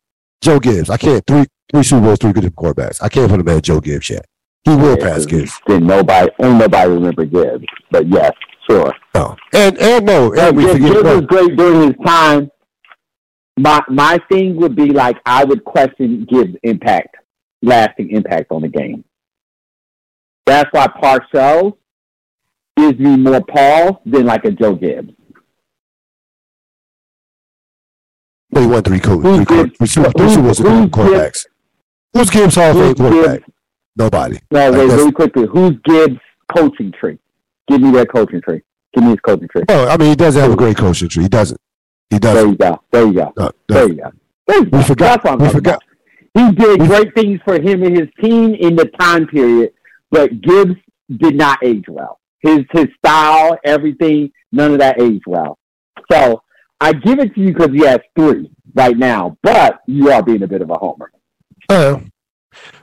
Joe 0.42 0.58
Gibbs. 0.60 0.90
I 0.90 0.96
can't 0.98 1.24
three 1.26 1.46
three 1.72 1.82
Super 1.82 2.02
Bowls, 2.02 2.18
three 2.18 2.32
good 2.32 2.44
quarterbacks. 2.56 3.02
I 3.02 3.08
can't 3.08 3.30
put 3.30 3.40
him 3.40 3.48
at 3.48 3.62
Joe 3.62 3.80
Gibbs 3.80 4.10
yet. 4.10 4.26
He 4.64 4.76
will 4.76 4.98
Yeah, 4.98 5.04
pass 5.04 5.24
Gibbs. 5.24 5.58
Then 5.66 5.86
nobody, 5.86 6.30
ain't 6.42 6.58
nobody 6.58 6.90
remember 6.90 7.24
Gibbs, 7.24 7.64
but 7.90 8.06
yes, 8.08 8.32
sure. 8.68 8.92
No, 9.14 9.34
and 9.54 9.78
and 9.78 10.04
no, 10.04 10.34
and 10.34 10.54
we 10.56 10.64
Gibbs, 10.64 10.74
forget. 10.74 10.92
Gibbs 10.92 11.04
was 11.04 11.26
great 11.26 11.56
during 11.56 11.80
his 11.88 11.96
time. 12.04 12.50
My 13.58 13.80
my 13.88 14.18
thing 14.30 14.56
would 14.56 14.74
be 14.76 14.86
like 14.86 15.16
I 15.26 15.44
would 15.44 15.64
question 15.64 16.24
Gibbs' 16.30 16.56
impact, 16.62 17.16
lasting 17.62 18.10
impact 18.10 18.50
on 18.50 18.62
the 18.62 18.68
game. 18.68 19.04
That's 20.46 20.68
why 20.72 20.86
Parcells 20.86 21.76
gives 22.76 22.98
me 22.98 23.16
more 23.16 23.40
Paul 23.44 24.00
than 24.06 24.24
like 24.26 24.44
a 24.44 24.50
Joe 24.50 24.74
Gibbs. 24.74 25.12
He 28.56 28.66
won 28.66 28.82
three, 28.82 28.98
co- 29.00 29.18
Who's 29.18 29.36
three, 29.36 29.44
co- 29.46 29.64
Gibbs? 29.64 29.76
three, 29.78 29.86
Super- 29.86 30.10
three 30.10 30.22
Who's- 30.26 30.32
Super 30.34 30.42
Bowls 30.42 30.58
who's 30.80 30.90
quarterbacks. 30.90 31.46
Who's 32.14 32.30
Gibbs 32.30 32.54
Hall 32.56 32.70
of 32.70 32.76
Fame 32.76 32.94
quarterback? 32.94 33.40
Gibbs? 33.40 33.52
Nobody. 33.96 34.38
No, 34.50 34.58
Like, 34.58 34.72
wait, 34.72 34.78
that's- 34.78 34.98
really 34.98 35.12
quickly. 35.12 35.46
Who's 35.46 35.72
Gibbs' 35.84 36.18
coaching 36.56 36.92
tree? 36.92 37.18
Give 37.68 37.80
me 37.80 37.90
that 37.92 38.10
coaching 38.12 38.40
tree. 38.40 38.62
Give 38.94 39.04
me 39.04 39.10
his 39.10 39.20
coaching 39.20 39.48
tree. 39.48 39.62
No, 39.68 39.84
oh, 39.84 39.88
I 39.88 39.96
mean 39.96 40.08
he 40.08 40.16
doesn't 40.16 40.40
have 40.42 40.52
a 40.52 40.56
great 40.56 40.76
coaching 40.76 41.08
tree. 41.08 41.24
He 41.24 41.28
doesn't. 41.28 41.60
He 42.10 42.18
doesn't. 42.18 42.50
you 42.50 42.56
go. 42.56 42.80
There 42.90 43.06
you 43.06 43.12
go. 43.14 43.32
No, 43.36 43.50
There 43.68 43.88
you 43.88 43.94
go. 43.94 44.10
There 44.46 44.58
you 44.58 44.64
go. 44.66 44.78
We 44.78 44.84
forgot. 44.84 45.22
That's 45.22 45.24
what 45.24 45.40
We 45.40 45.48
forgot. 45.48 45.74
about. 45.76 45.82
He 46.34 46.52
did 46.52 46.80
great 46.80 47.14
things 47.14 47.40
for 47.44 47.54
him 47.60 47.82
and 47.82 47.96
his 47.96 48.08
team 48.22 48.54
in 48.54 48.76
the 48.76 48.86
time 49.00 49.26
period, 49.26 49.72
but 50.10 50.40
Gibbs 50.40 50.76
did 51.16 51.34
not 51.36 51.58
age 51.64 51.84
well. 51.88 52.20
His 52.40 52.60
his 52.72 52.86
style, 52.98 53.58
everything, 53.64 54.30
none 54.52 54.72
of 54.72 54.78
that 54.78 55.00
aged 55.00 55.24
well. 55.26 55.58
So 56.10 56.42
I 56.80 56.92
give 56.92 57.18
it 57.18 57.34
to 57.34 57.40
you 57.40 57.52
because 57.52 57.70
he 57.72 57.80
has 57.84 57.98
three 58.16 58.50
right 58.74 58.96
now, 58.96 59.36
but 59.42 59.80
you 59.86 60.10
are 60.10 60.22
being 60.22 60.42
a 60.42 60.46
bit 60.46 60.62
of 60.62 60.70
a 60.70 60.78
homer. 60.78 61.10
Uh, 61.68 62.00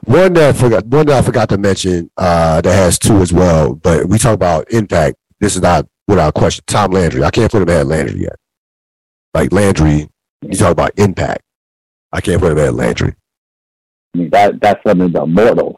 one 0.06 0.34
that 0.34 0.56
I 0.56 0.58
forgot. 0.58 0.86
One 0.86 1.06
that 1.08 1.18
I 1.18 1.22
forgot 1.26 1.50
to 1.50 1.58
mention. 1.58 2.10
Uh, 2.18 2.62
that 2.62 2.74
has 2.76 3.00
two 3.00 3.18
as 3.18 3.32
well. 3.34 3.74
But 3.74 4.08
we 4.08 4.18
talk 4.18 4.34
about 4.36 4.72
impact. 4.72 5.16
This 5.40 5.56
is 5.56 5.62
not 5.62 5.88
without 6.08 6.34
question. 6.34 6.64
Tom 6.68 6.92
Landry. 6.92 7.24
I 7.24 7.32
can't 7.32 7.52
put 7.52 7.62
him 7.62 7.70
at 7.70 7.88
Landry 7.88 8.22
yet. 8.22 8.36
Like 9.34 9.52
Landry, 9.52 10.10
you 10.42 10.54
talk 10.58 10.72
about 10.72 10.98
impact. 10.98 11.44
I 12.12 12.22
can't 12.22 12.42
put 12.42 12.52
him 12.52 12.60
at 12.60 12.74
Landry. 12.74 13.14
I 14.14 14.18
mean 14.18 14.30
that 14.32 14.60
that's 14.62 14.84
one 14.84 15.02
of 15.02 15.14
the 15.14 15.24
immortals. 15.24 15.76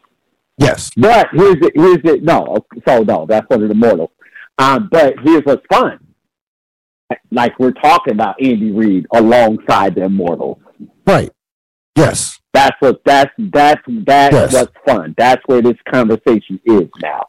Yes. 0.57 0.91
But 0.95 1.27
here's 1.33 1.55
it. 1.61 1.71
Here's 1.75 1.97
it. 2.03 2.23
No, 2.23 2.57
so 2.87 2.99
no, 3.03 3.25
that's 3.27 3.49
one 3.49 3.63
of 3.63 3.69
the 3.69 3.75
mortals. 3.75 4.11
Um, 4.57 4.89
but 4.91 5.15
here's 5.23 5.43
what's 5.43 5.65
fun. 5.71 5.99
Like 7.31 7.57
we're 7.59 7.71
talking 7.71 8.13
about 8.13 8.35
Andy 8.41 8.71
Reid 8.71 9.07
alongside 9.13 9.95
the 9.95 10.03
immortals. 10.03 10.57
Right. 11.07 11.31
Yes. 11.95 12.39
That's 12.53 12.75
what. 12.79 13.01
That's 13.05 13.31
that's 13.37 13.81
that's 14.05 14.33
Yes. 14.33 14.53
what's 14.53 14.73
fun. 14.85 15.15
That's 15.17 15.41
where 15.47 15.61
this 15.61 15.77
conversation 15.91 16.59
is 16.65 16.89
now, 17.01 17.25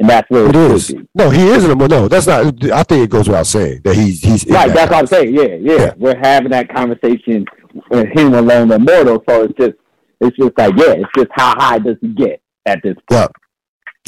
and 0.00 0.08
that's 0.08 0.28
where 0.30 0.46
It 0.48 0.56
it, 0.56 0.70
is. 0.72 0.92
No, 1.14 1.30
he 1.30 1.46
isn't. 1.46 1.70
a- 1.70 1.88
No, 1.88 2.08
that's 2.08 2.26
not. 2.26 2.46
I 2.72 2.82
think 2.82 3.04
it 3.04 3.10
goes 3.10 3.28
without 3.28 3.46
saying 3.46 3.82
that 3.84 3.94
he's 3.94 4.20
he's 4.22 4.44
Right. 4.46 4.66
that 4.68 4.74
That's 4.74 4.90
what 4.90 4.98
I'm 4.98 5.06
saying. 5.06 5.34
Yeah, 5.34 5.42
yeah, 5.60 5.78
Yeah. 5.84 5.92
We're 5.96 6.18
having 6.20 6.50
that 6.50 6.74
conversation 6.74 7.44
with 7.90 8.08
him 8.08 8.34
alone, 8.34 8.72
immortal. 8.72 9.22
So 9.28 9.44
it's 9.44 9.54
just, 9.58 9.72
it's 10.20 10.36
just 10.36 10.52
like, 10.58 10.74
yeah, 10.76 10.94
it's 10.94 11.10
just 11.16 11.28
how 11.32 11.54
high 11.56 11.78
does 11.78 11.96
he 12.00 12.08
get 12.08 12.40
at 12.66 12.80
this 12.82 12.94
point? 13.08 13.20
Yep. 13.20 13.32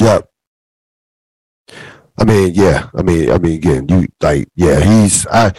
Yep. 0.01 0.29
I 2.19 2.23
mean, 2.25 2.53
yeah. 2.53 2.87
I 2.95 3.01
mean, 3.01 3.31
I 3.31 3.37
mean, 3.37 3.53
again, 3.55 3.87
you 3.89 4.07
like, 4.21 4.47
yeah. 4.55 4.79
He's. 4.79 5.25
I. 5.27 5.51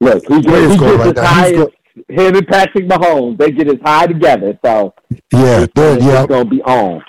Look, 0.00 0.22
he, 0.26 0.34
Where 0.34 0.42
gets, 0.42 0.72
he 0.72 0.78
going 0.78 0.96
gets 0.98 1.06
right 1.06 1.18
as 1.18 1.26
high 1.26 1.50
He's 1.50 1.60
as 1.60 1.66
him 2.08 2.36
and 2.36 2.48
Patrick 2.48 2.88
Mahomes. 2.88 3.38
They 3.38 3.50
get 3.50 3.68
as 3.68 3.78
high 3.84 4.06
together. 4.06 4.58
So 4.64 4.94
Yeah. 5.32 5.60
it's, 5.62 5.72
they're- 5.74 5.96
it's 5.96 6.04
Yeah. 6.04 6.26
gonna 6.26 6.44
be 6.48 6.62
on. 6.62 7.02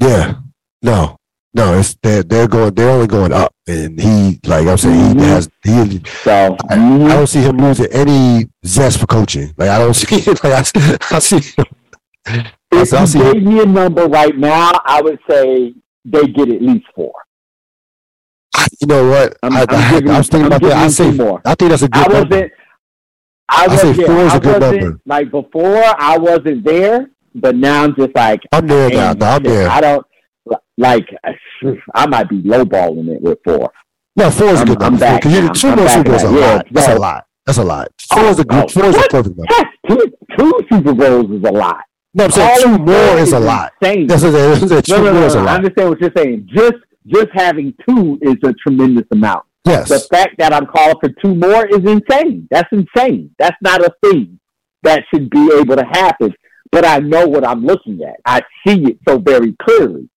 Yeah. 0.00 0.34
No. 0.82 1.16
No, 1.54 1.78
it's 1.78 1.94
they're 2.02 2.22
they're 2.22 2.48
going 2.48 2.72
they're 2.74 2.88
only 2.88 3.06
going 3.06 3.32
up, 3.32 3.54
and 3.66 4.00
he 4.00 4.40
like 4.46 4.66
I'm 4.66 4.78
saying 4.78 5.18
he 5.18 5.24
has 5.26 5.50
he. 5.62 6.00
So 6.22 6.56
I, 6.70 6.76
mhm. 6.76 7.10
I 7.10 7.14
don't 7.14 7.26
see 7.26 7.42
him 7.42 7.58
losing 7.58 7.92
any 7.92 8.48
zest 8.64 8.98
for 8.98 9.06
coaching. 9.06 9.52
Like 9.58 9.68
I 9.68 9.78
don't 9.78 9.92
see 9.94 10.16
like 10.30 10.44
I, 10.44 10.98
I 11.10 11.18
see. 11.18 11.40
Him, 11.40 11.66
I, 12.26 12.52
if 12.72 12.94
I 12.94 13.00
you 13.00 13.06
see. 13.06 13.18
gave 13.18 13.42
me 13.42 13.60
a 13.60 13.66
number 13.66 14.06
right 14.06 14.34
now, 14.36 14.72
I 14.86 15.02
would 15.02 15.18
say 15.28 15.74
they 16.06 16.26
get 16.26 16.48
at 16.48 16.62
least 16.62 16.86
four. 16.94 17.12
You 18.80 18.86
know 18.86 19.10
what? 19.10 19.36
I'm, 19.42 19.52
I, 19.54 19.60
I'm 19.60 19.66
I, 19.70 19.90
giving 19.90 20.10
I 20.10 20.18
was 20.18 20.28
thinking 20.28 20.52
I'm 20.52 20.56
about 20.56 20.68
that. 20.68 20.76
I 20.76 20.88
say 20.88 21.10
more. 21.10 21.42
I 21.44 21.54
think 21.54 21.70
that's 21.70 21.82
a 21.82 21.88
good 21.88 22.10
number. 22.10 22.36
wasn't. 22.36 22.52
I, 23.50 23.64
I 23.64 23.68
was, 23.68 23.80
say 23.80 23.92
yeah, 23.92 24.06
four 24.06 24.24
is 24.24 24.32
a 24.32 24.36
I 24.36 24.38
good 24.38 24.60
number. 24.60 25.00
Like 25.04 25.30
before, 25.30 25.84
I 25.98 26.16
wasn't 26.16 26.64
there, 26.64 27.10
but 27.34 27.56
now 27.56 27.84
I'm 27.84 27.94
just 27.94 28.14
like, 28.14 28.40
I'm 28.52 28.66
there 28.66 28.88
now. 28.88 29.12
No, 29.12 29.26
I'm 29.26 29.42
there. 29.42 29.68
I 29.68 29.80
don't 29.82 30.06
like. 30.78 31.06
I 31.94 32.06
might 32.06 32.28
be 32.28 32.42
lowballing 32.42 33.08
it 33.14 33.22
with 33.22 33.38
four. 33.44 33.72
No, 34.16 34.30
four 34.30 34.48
is 34.48 34.54
a 34.54 34.58
I'm- 34.58 34.66
good 34.66 34.82
I'm 34.82 34.98
back 34.98 35.22
Because 35.22 35.38
you 35.38 35.48
two 35.50 35.68
I'm 35.68 35.76
more 35.78 35.88
Super 35.88 36.10
Bowls 36.10 36.22
is 36.22 36.30
a. 36.30 36.34
Yeah, 36.34 36.54
lot. 36.54 36.66
That's 36.70 36.88
a 36.88 36.98
lot. 36.98 37.26
That's 37.46 37.58
a 37.58 37.64
lot. 37.64 37.88
Four 38.12 38.22
oh, 38.22 38.28
is 38.30 38.38
a 38.38 38.42
Oh, 38.42 38.44
good. 38.44 38.70
Four 38.70 38.84
is 38.84 38.96
a 38.96 39.08
perfect 39.08 39.36
number. 39.36 39.70
Two, 39.88 40.12
two 40.38 40.52
Super 40.70 40.94
Bowls 40.94 41.30
is 41.30 41.44
a 41.44 41.52
lot. 41.52 41.82
No, 42.14 42.24
I'm 42.24 42.30
saying 42.30 42.50
All 42.50 42.62
two 42.62 42.78
more 42.78 43.18
is 43.18 43.32
a 43.32 43.40
lot. 43.40 43.72
Insane. 43.80 44.06
That's 44.06 44.22
what 44.22 44.34
I'm 44.34 44.68
saying. 44.68 44.82
Two 44.82 44.92
no, 44.92 45.04
no, 45.04 45.12
more 45.12 45.20
no, 45.20 45.26
is 45.26 45.34
a 45.34 45.42
no. 45.42 45.48
I 45.48 45.54
understand 45.54 45.88
what 45.88 46.00
you're 46.00 46.12
saying. 46.14 46.48
Just 46.54 46.74
just 47.06 47.28
having 47.32 47.74
two 47.88 48.18
is 48.20 48.36
a 48.44 48.52
tremendous 48.52 49.06
amount. 49.10 49.46
Yes. 49.64 49.88
The 49.88 50.00
fact 50.00 50.36
that 50.38 50.52
I'm 50.52 50.66
calling 50.66 50.96
for 51.00 51.08
two 51.22 51.34
more 51.34 51.66
is 51.66 51.78
insane. 51.78 52.48
That's 52.50 52.68
insane. 52.70 53.34
That's 53.38 53.56
not 53.62 53.80
a 53.80 53.92
thing 54.04 54.38
that 54.82 55.04
should 55.12 55.30
be 55.30 55.52
able 55.58 55.76
to 55.76 55.84
happen. 55.84 56.34
But 56.70 56.84
I 56.84 56.98
know 56.98 57.26
what 57.26 57.46
I'm 57.46 57.64
looking 57.64 58.00
at. 58.02 58.16
I 58.24 58.40
see 58.66 58.82
it 58.84 58.98
so 59.08 59.18
very 59.18 59.56
clearly. 59.62 60.08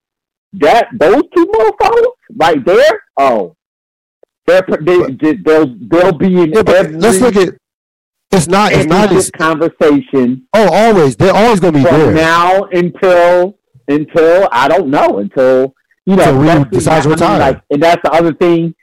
That 0.59 0.87
those 0.97 1.23
two 1.35 1.45
more 1.53 1.71
folks 1.81 2.17
right 2.35 2.63
there, 2.65 3.01
oh, 3.17 3.55
they're 4.45 4.65
they, 4.81 5.01
they, 5.21 5.33
they'll 5.35 5.75
they'll 5.89 6.17
be 6.17 6.41
in 6.41 6.51
Yeah, 6.53 6.63
every 6.67 6.97
let's 6.97 7.19
look 7.19 7.35
at. 7.35 7.55
It's 8.31 8.47
not. 8.47 8.73
It's 8.73 8.85
not 8.85 9.11
as. 9.11 9.31
conversation 9.31 10.47
Oh, 10.53 10.69
always. 10.71 11.15
They're 11.15 11.33
always 11.33 11.59
going 11.59 11.73
to 11.73 11.79
be 11.79 11.85
from 11.85 11.99
there. 11.99 12.13
now 12.13 12.63
until 12.65 13.57
until 13.87 14.49
I 14.51 14.67
don't 14.67 14.89
know 14.89 15.19
until 15.19 15.73
you 16.05 16.15
know 16.15 16.23
Till 16.25 16.37
Reid 16.41 16.69
decides 16.71 17.05
to 17.05 17.11
I 17.11 17.13
retire. 17.13 17.39
like, 17.39 17.61
and 17.69 17.81
that's 17.81 18.01
the 18.03 18.11
other 18.11 18.33
thing 18.33 18.75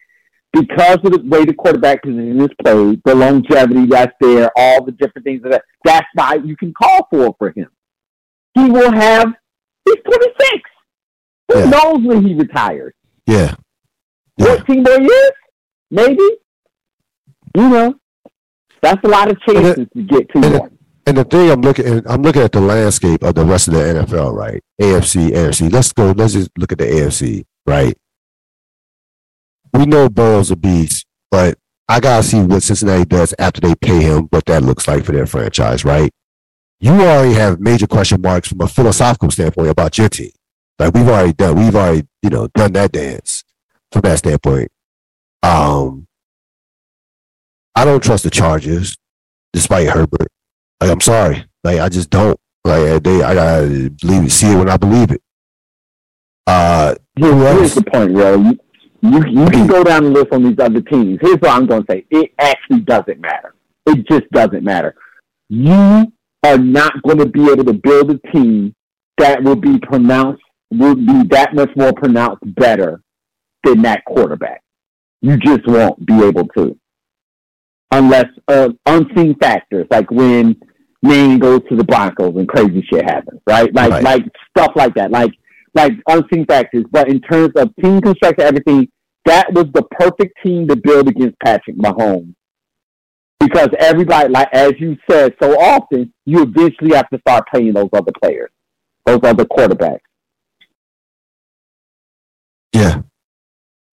because 0.53 0.97
of 1.05 1.13
the 1.13 1.23
way 1.25 1.45
the 1.45 1.55
quarterback 1.55 2.03
position 2.03 2.41
is 2.41 2.51
played, 2.63 3.01
the 3.05 3.15
longevity 3.15 3.87
that's 3.87 4.13
there, 4.21 4.51
all 4.57 4.85
the 4.85 4.93
different 4.93 5.25
things 5.25 5.43
that 5.43 5.63
that's 5.85 6.07
why 6.15 6.35
you 6.45 6.57
can 6.57 6.73
call 6.75 7.07
for 7.11 7.35
for 7.39 7.51
him. 7.51 7.69
He 8.55 8.69
will 8.71 8.93
have. 8.93 9.33
He's 9.85 9.97
twenty 10.05 10.29
six. 10.41 10.61
Who 11.53 11.59
Yeah. 11.59 11.71
knows 11.71 11.99
when 12.05 12.27
he 12.27 12.35
retires? 12.35 12.95
Yeah. 13.27 13.55
Yeah. 14.39 14.47
Fourteen 14.57 14.83
more 14.83 15.01
years, 15.01 15.33
maybe. 15.91 16.23
You 17.55 17.69
know, 17.69 17.95
that's 18.81 19.01
a 19.05 19.09
lot 19.09 19.31
of 19.31 19.39
chances 19.41 19.87
to 19.95 20.03
get 20.03 20.27
and 20.35 20.45
it- 20.45 20.63
And 21.07 21.17
the 21.19 21.25
thing 21.25 21.51
I'm 21.51 21.61
looking 21.63 21.87
at, 21.87 22.05
I'm 22.11 22.23
looking 22.23 22.43
at 22.43 22.53
the 22.53 22.61
landscape 22.61 23.23
of 23.25 23.35
the 23.35 23.45
rest 23.45 23.67
of 23.69 23.75
the 23.75 23.81
NFL, 23.81 24.33
right? 24.33 24.63
AFC, 24.81 25.33
AFC. 25.35 25.69
Let's 25.69 25.93
go. 25.93 26.13
Let's 26.13 26.33
just 26.35 26.51
look 26.57 26.71
at 26.73 26.79
the 26.79 26.85
AFC, 26.87 27.45
right? 27.67 27.97
We 29.75 29.85
know 29.87 30.09
Burrow's 30.09 30.51
a 30.51 30.57
beast, 30.57 31.07
but 31.31 31.59
I 31.89 31.99
gotta 32.01 32.23
see 32.23 32.41
what 32.41 32.63
Cincinnati 32.63 33.05
does 33.05 33.35
after 33.39 33.61
they 33.61 33.75
pay 33.75 34.01
him, 34.01 34.29
what 34.31 34.45
that 34.47 34.63
looks 34.63 34.87
like 34.87 35.05
for 35.05 35.13
their 35.13 35.27
franchise, 35.27 35.85
right? 35.85 36.11
You 36.81 36.93
already 36.93 37.35
have 37.35 37.61
major 37.61 37.87
question 37.87 38.21
marks 38.23 38.49
from 38.49 38.61
a 38.61 38.69
philosophical 38.69 39.31
standpoint 39.31 39.69
about 39.71 39.99
your 39.99 40.09
team. 40.09 40.31
Like 40.79 40.95
we've 40.95 41.09
already 41.09 41.33
done, 41.33 41.57
we've 41.57 41.75
already, 41.77 42.07
you 42.23 42.31
know, 42.31 42.49
done 42.49 42.73
that 42.73 42.93
dance 42.93 43.45
from 43.93 44.03
that 44.03 44.19
standpoint. 44.19 44.71
Um, 45.43 46.07
I 47.75 47.85
don't 47.85 48.03
trust 48.03 48.25
the 48.25 48.31
Chargers, 48.31 48.97
despite 49.53 49.89
Herbert. 49.89 50.29
Like 50.81 50.91
I'm 50.91 51.01
sorry, 51.01 51.45
like 51.65 51.81
I 51.81 51.89
just 51.89 52.11
don't. 52.11 52.39
Like 52.65 53.03
they, 53.03 53.23
I 53.23 53.35
gotta 53.35 53.91
believe 54.01 54.25
it, 54.25 54.31
see 54.31 54.53
it 54.53 54.57
when 54.57 54.69
I 54.69 54.77
believe 54.77 55.11
it. 55.11 55.23
Uh, 56.47 56.95
Here- 57.17 57.33
Who 57.33 57.47
else? 57.47 57.59
here's 57.59 57.75
the 57.75 57.83
point, 57.85 58.15
Ray. 58.17 58.35
You, 58.35 58.59
you, 59.03 59.43
you 59.45 59.51
can 59.51 59.67
go 59.67 59.83
down 59.85 60.05
the 60.05 60.11
list 60.11 60.29
on 60.33 60.45
these 60.45 60.59
other 60.61 60.81
teams. 60.81 61.19
Here's 61.21 61.37
what 61.39 61.51
I'm 61.51 61.67
going 61.67 61.85
to 61.85 61.93
say. 61.93 62.07
It 62.11 62.33
actually 62.39 62.81
doesn't 62.81 63.21
matter. 63.21 63.55
It 63.87 64.07
just 64.09 64.31
doesn't 64.31 64.63
matter. 64.63 64.95
You 65.49 66.13
are 66.45 66.59
not 66.59 67.03
going 67.03 67.19
to 67.19 67.27
be 67.27 67.51
able 67.51 67.65
to 67.65 67.73
build 67.73 68.11
a 68.13 68.19
team 68.33 68.75
that 69.19 69.43
will 69.43 69.57
be 69.57 69.79
pronounced, 69.81 70.43
will 70.73 70.95
be 70.95 71.23
that 71.31 71.55
much 71.55 71.71
more 71.77 71.93
pronounced 71.93 72.43
better 72.55 73.01
than 73.65 73.83
that 73.83 74.05
quarterback. 74.05 74.63
You 75.21 75.37
just 75.37 75.67
won't 75.67 76.05
be 76.05 76.23
able 76.25 76.49
to. 76.57 76.77
Unless 77.93 78.27
uh, 78.49 78.71
unseen 78.87 79.37
factors, 79.39 79.87
like 79.91 80.11
when 80.11 80.57
Manning 81.03 81.39
goes 81.39 81.61
to 81.69 81.77
the 81.77 81.85
Broncos 81.85 82.35
and 82.37 82.49
crazy 82.49 82.85
shit 82.91 83.05
happens, 83.05 83.41
right? 83.47 83.73
Like, 83.75 83.91
Right. 83.91 84.03
like 84.03 84.23
stuff 84.57 84.73
like 84.75 84.95
that. 84.95 85.11
Like, 85.11 85.33
like 85.75 85.93
unseen 86.09 86.47
factors. 86.47 86.85
But 86.91 87.09
in 87.09 87.21
terms 87.21 87.51
of 87.57 87.75
team 87.83 88.01
construction, 88.01 88.41
everything, 88.41 88.89
that 89.27 89.53
was 89.53 89.67
the 89.75 89.83
perfect 89.99 90.35
team 90.45 90.67
to 90.69 90.77
build 90.77 91.09
against 91.09 91.39
Patrick 91.41 91.77
Mahomes. 91.77 92.35
Because 93.39 93.69
everybody, 93.79 94.29
like 94.29 94.49
as 94.53 94.73
you 94.79 94.97
said 95.11 95.35
so 95.43 95.53
often, 95.61 96.13
you 96.25 96.43
eventually 96.43 96.95
have 96.95 97.09
to 97.11 97.19
start 97.21 97.45
paying 97.53 97.73
those 97.73 97.89
other 97.93 98.13
players, 98.23 98.51
those 99.05 99.21
other 99.25 99.45
quarterbacks. 99.45 99.99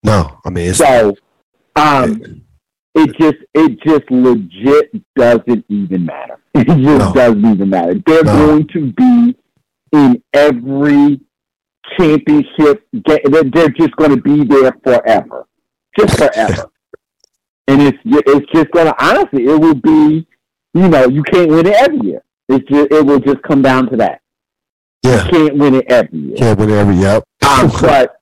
No, 0.04 0.40
I 0.46 0.50
mean 0.50 0.70
it's 0.70 0.78
So, 0.80 1.16
um, 1.76 2.42
it 2.96 3.16
just, 3.20 3.38
it 3.54 3.80
just 3.86 4.10
legit 4.10 4.92
doesn't 5.16 5.66
even 5.70 6.06
matter. 6.06 6.38
It 6.56 6.66
just 6.68 6.80
No. 6.80 7.14
doesn't 7.14 7.46
even 7.46 7.70
matter. 7.70 7.96
They're 8.06 8.24
No. 8.24 8.48
going 8.48 8.68
to 8.74 8.92
be 8.94 9.36
in 9.94 10.22
every 10.34 11.20
championship. 11.98 12.84
Ga- 13.08 13.20
they're, 13.26 13.70
just 13.70 13.96
going 13.96 14.12
to 14.16 14.22
be 14.22 14.44
there 14.44 14.74
forever, 14.84 15.46
just 15.98 16.18
forever. 16.18 16.70
and 17.68 17.82
it's 17.84 17.98
it's 18.06 18.52
just 18.54 18.72
going 18.72 18.88
to 18.88 18.96
honestly, 19.04 19.46
it 19.46 19.60
will 19.60 19.76
be, 19.76 20.28
you 20.74 20.88
know, 20.90 21.08
you 21.08 21.24
can't 21.24 21.50
win 21.50 21.68
it 21.68 21.76
every 21.76 22.00
year. 22.02 22.24
It's 22.50 22.68
just, 22.68 22.92
it 22.92 23.06
will 23.06 23.20
just 23.20 23.42
come 23.44 23.62
down 23.62 23.90
to 23.92 23.98
that. 23.98 24.22
yeah, 25.04 25.26
You 25.26 25.32
can't 25.32 25.58
win 25.58 25.76
it 25.76 25.86
every 25.90 26.20
year. 26.20 26.36
can't 26.38 26.60
win 26.60 26.70
it 26.72 26.76
every 26.76 26.96
yep. 26.96 27.24
Um, 27.48 27.72
but 27.82 28.19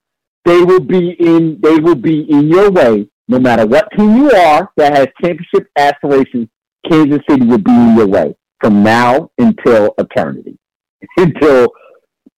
they 0.48 0.64
will 0.64 0.80
be 0.80 1.12
in 1.20 1.60
they 1.62 1.78
will 1.78 1.96
be 1.96 2.22
in 2.32 2.48
your 2.48 2.72
way 2.72 3.08
no 3.28 3.38
matter 3.38 3.66
what 3.68 3.90
team 3.98 4.16
you 4.16 4.32
are 4.32 4.72
that 4.78 4.96
has 4.96 5.08
championship 5.22 5.70
aspirations. 5.76 6.48
Kansas 6.90 7.20
City 7.30 7.46
will 7.46 7.58
be 7.58 7.72
in 7.72 7.98
your 7.98 8.08
way 8.08 8.34
from 8.62 8.82
now 8.82 9.30
until 9.38 9.94
eternity, 9.98 10.58
until 11.18 11.68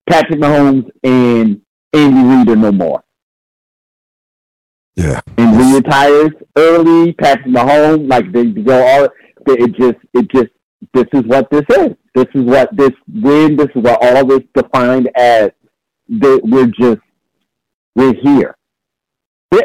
Patrick 0.10 0.40
Mahomes 0.40 0.90
and 1.04 1.62
Andy 1.94 2.24
Reid 2.24 2.50
are 2.50 2.56
no 2.56 2.72
more. 2.72 3.04
yeah, 4.96 5.22
And 5.38 5.62
he 5.62 5.76
retires 5.76 6.32
early. 6.58 7.14
Patrick 7.14 7.54
Mahomes, 7.54 8.10
like 8.10 8.32
they 8.32 8.46
go 8.46 8.82
all. 8.84 9.10
They, 9.46 9.54
it 9.54 9.76
just 9.76 9.98
it 10.16 10.28
just 10.32 10.50
this 10.96 11.06
is 11.14 11.24
what 11.26 11.48
this 11.52 11.66
is. 11.70 11.90
This 12.16 12.26
is 12.34 12.44
what 12.44 12.76
this 12.76 12.92
win. 13.14 13.56
This 13.56 13.68
is 13.76 13.84
what 13.84 14.00
all 14.02 14.26
this 14.26 14.42
defined 14.56 15.10
as. 15.16 15.52
That 16.12 16.42
we're 16.44 16.66
just 16.66 17.02
we're 18.00 18.14
here. 18.14 18.56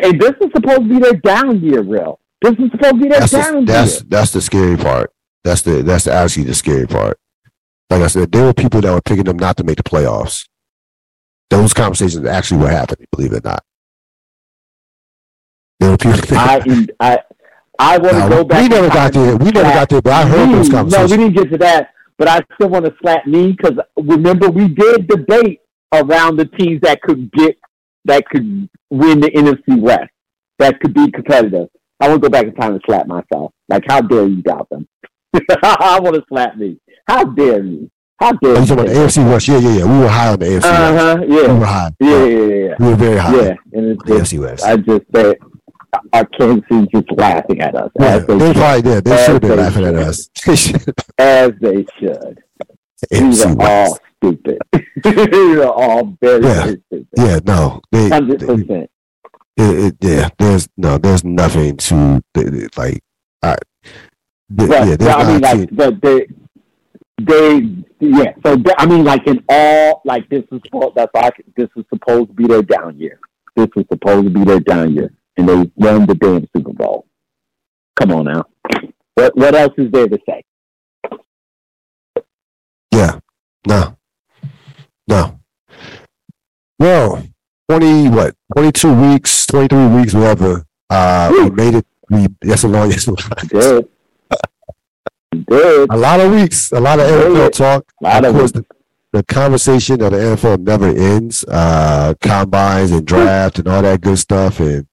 And 0.02 0.20
this 0.20 0.32
is 0.40 0.50
supposed 0.54 0.82
to 0.82 0.88
be 0.88 0.98
their 0.98 1.14
down 1.14 1.60
year, 1.60 1.82
real. 1.82 2.18
This 2.40 2.52
is 2.52 2.70
supposed 2.72 2.94
to 2.94 3.00
be 3.00 3.08
their 3.08 3.20
that's 3.20 3.32
the, 3.32 3.38
down 3.38 3.64
that's 3.64 3.94
year. 3.94 4.02
that's 4.08 4.32
the 4.32 4.40
scary 4.40 4.76
part. 4.76 5.12
That's 5.44 5.62
the 5.62 5.82
that's 5.82 6.06
actually 6.06 6.44
the 6.44 6.54
scary 6.54 6.86
part. 6.86 7.18
Like 7.90 8.02
I 8.02 8.06
said, 8.08 8.32
there 8.32 8.44
were 8.44 8.54
people 8.54 8.80
that 8.80 8.92
were 8.92 9.02
picking 9.02 9.24
them 9.24 9.38
not 9.38 9.56
to 9.58 9.64
make 9.64 9.76
the 9.76 9.82
playoffs. 9.82 10.48
Those 11.50 11.72
conversations 11.74 12.26
actually 12.26 12.60
were 12.62 12.70
happening, 12.70 13.06
believe 13.12 13.32
it 13.32 13.44
or 13.44 13.48
not. 13.50 13.64
There 15.80 15.90
were 15.90 15.96
people. 15.98 16.36
I 16.36 16.86
I 16.98 17.18
I 17.78 17.98
want 17.98 18.14
to 18.14 18.28
go 18.28 18.44
back. 18.44 18.62
we 18.62 18.68
never 18.68 18.88
got 18.88 19.12
there. 19.12 19.36
We 19.36 19.50
never 19.50 19.68
got 19.68 19.88
there, 19.88 20.02
but 20.02 20.12
I 20.12 20.26
heard 20.26 20.48
me. 20.48 20.54
those 20.54 20.70
conversations. 20.70 21.10
No, 21.10 21.16
we 21.16 21.22
didn't 21.24 21.36
get 21.36 21.52
to 21.52 21.58
that. 21.58 21.90
But 22.16 22.28
I 22.28 22.40
still 22.54 22.68
want 22.68 22.84
to 22.86 22.94
slap 23.02 23.26
me 23.26 23.52
because 23.52 23.76
remember 23.96 24.48
we 24.48 24.68
did 24.68 25.08
debate 25.08 25.60
around 25.92 26.36
the 26.36 26.46
teams 26.46 26.80
that 26.82 27.02
could 27.02 27.30
get 27.32 27.56
that 28.06 28.24
could 28.28 28.68
win 28.90 29.20
the 29.20 29.30
NFC 29.30 29.80
West, 29.80 30.10
that 30.58 30.78
could 30.80 30.94
be 30.94 31.10
competitive. 31.10 31.68
I 32.00 32.08
want 32.08 32.22
to 32.22 32.28
go 32.28 32.32
back 32.32 32.46
in 32.46 32.54
time 32.54 32.72
and 32.72 32.82
slap 32.86 33.06
myself. 33.06 33.52
Like, 33.68 33.84
how 33.88 34.00
dare 34.00 34.26
you 34.26 34.42
doubt 34.42 34.68
them? 34.70 34.86
I 35.62 35.98
want 36.02 36.14
to 36.16 36.22
slap 36.28 36.56
me. 36.56 36.78
How 37.08 37.24
dare 37.24 37.62
you? 37.64 37.90
How 38.20 38.32
dare 38.32 38.52
Oh, 38.52 38.54
you? 38.56 38.60
you 38.60 38.66
talking 38.66 38.84
about 38.84 38.86
the 38.88 38.94
AFC 39.00 39.28
West? 39.30 39.48
Yeah, 39.48 39.58
yeah, 39.58 39.78
yeah. 39.78 39.84
We 39.84 39.98
were 40.00 40.08
high 40.08 40.32
on 40.32 40.38
the 40.38 40.46
AFC 40.46 40.64
Uh 40.64 40.98
huh. 40.98 41.24
We 41.26 41.42
Yeah. 41.42 41.58
were 41.58 41.64
high. 41.66 41.90
Yeah. 42.00 42.24
Yeah. 42.24 42.46
Yeah. 42.68 42.74
We 42.78 42.86
were 42.88 42.96
very 42.96 43.16
high. 43.18 43.34
Yeah. 43.36 43.42
yeah. 43.42 43.54
And 43.72 43.86
it's 43.90 44.02
on 44.02 44.06
the 44.08 44.18
just, 44.18 44.32
AFC 44.32 44.40
West. 44.40 44.64
I 44.64 44.76
just 44.76 45.02
said, 45.14 45.36
our 46.12 46.24
Kansas 46.26 46.64
City 46.70 46.88
just 46.92 47.06
laughing 47.16 47.60
at 47.60 47.74
us 47.76 47.90
yeah, 48.00 48.18
they, 48.18 48.36
they 48.38 48.52
probably 48.52 48.82
did. 48.82 49.04
They 49.04 49.16
should 49.24 49.32
have 49.34 49.40
been 49.42 49.56
laughing 49.58 49.84
at 49.84 49.94
us. 49.94 50.28
As 51.18 51.52
they 51.60 51.84
should. 51.98 52.42
These 53.10 53.44
AFC 53.44 53.46
are 53.50 53.54
West. 53.56 53.92
all 53.92 53.98
stupid. 54.28 54.58
They're 55.02 55.68
all 55.68 56.16
very, 56.20 56.42
Yeah. 56.44 56.64
very 56.64 56.82
stupid. 56.86 57.08
Yeah, 57.16 57.38
no, 57.44 57.80
they, 57.92 58.08
Hundred 58.08 58.40
percent. 58.40 58.90
yeah, 59.56 60.28
there's 60.38 60.68
no, 60.76 60.98
there's 60.98 61.24
nothing 61.24 61.76
to 61.76 62.22
like. 62.76 63.02
I, 63.42 63.56
th- 63.84 64.68
But 64.68 64.68
yeah, 64.70 64.96
there's 64.96 65.14
I 65.14 65.32
mean, 65.32 65.40
like, 65.40 65.68
to- 65.68 65.74
but 65.74 66.00
they, 66.02 66.26
they, 67.20 67.76
yeah. 68.00 68.32
So 68.44 68.56
they, 68.56 68.72
I 68.78 68.86
mean, 68.86 69.04
like 69.04 69.26
in 69.26 69.42
all, 69.48 70.02
like 70.04 70.28
this 70.28 70.44
is 70.50 70.60
supposed. 70.64 70.94
That's 70.96 71.12
like 71.14 71.44
this 71.56 71.68
is 71.76 71.84
supposed 71.92 72.28
to 72.28 72.34
be 72.34 72.46
their 72.46 72.62
down 72.62 72.98
year. 72.98 73.18
This 73.56 73.68
is 73.76 73.84
supposed 73.92 74.24
to 74.26 74.30
be 74.30 74.44
their 74.44 74.60
down 74.60 74.94
year, 74.94 75.12
and 75.36 75.48
they 75.48 75.70
won 75.76 76.06
the 76.06 76.14
damn 76.16 76.46
Super 76.56 76.72
Bowl. 76.72 77.06
Come 77.96 78.12
on 78.12 78.24
now. 78.24 78.44
What 79.14 79.36
what 79.36 79.54
else 79.54 79.74
is 79.78 79.92
there 79.92 80.08
to 80.08 80.18
say? 80.28 80.42
yeah, 82.92 83.18
no, 83.66 83.96
no. 85.08 85.38
Well, 86.78 87.22
twenty 87.68 88.08
what? 88.08 88.34
Twenty 88.54 88.72
two 88.72 88.92
weeks, 89.12 89.46
twenty 89.46 89.68
three 89.68 89.86
weeks, 89.86 90.14
whatever. 90.14 90.64
Uh, 90.90 91.30
we 91.32 91.50
made 91.50 91.74
it. 91.74 91.86
We 92.10 92.26
yes 92.42 92.64
and 92.64 92.72
no, 92.72 92.84
yes 92.92 93.06
and 93.06 93.16
no. 93.18 93.48
Good. 93.48 93.88
Good. 95.46 95.92
A 95.92 95.96
lot 95.96 96.20
of 96.20 96.32
weeks, 96.32 96.70
a 96.72 96.80
lot 96.80 97.00
of 97.00 97.06
NFL 97.06 97.52
talk. 97.52 97.92
A 98.00 98.04
lot 98.04 98.24
of 98.24 98.34
course, 98.34 98.52
the, 98.52 98.64
the 99.12 99.22
conversation 99.24 100.00
of 100.02 100.12
the 100.12 100.18
NFL 100.18 100.60
never 100.60 100.88
ends. 100.88 101.44
Uh, 101.48 102.14
combines 102.20 102.92
and 102.92 103.06
draft 103.06 103.58
and 103.58 103.68
all 103.68 103.82
that 103.82 104.00
good 104.00 104.18
stuff, 104.18 104.60
and 104.60 104.86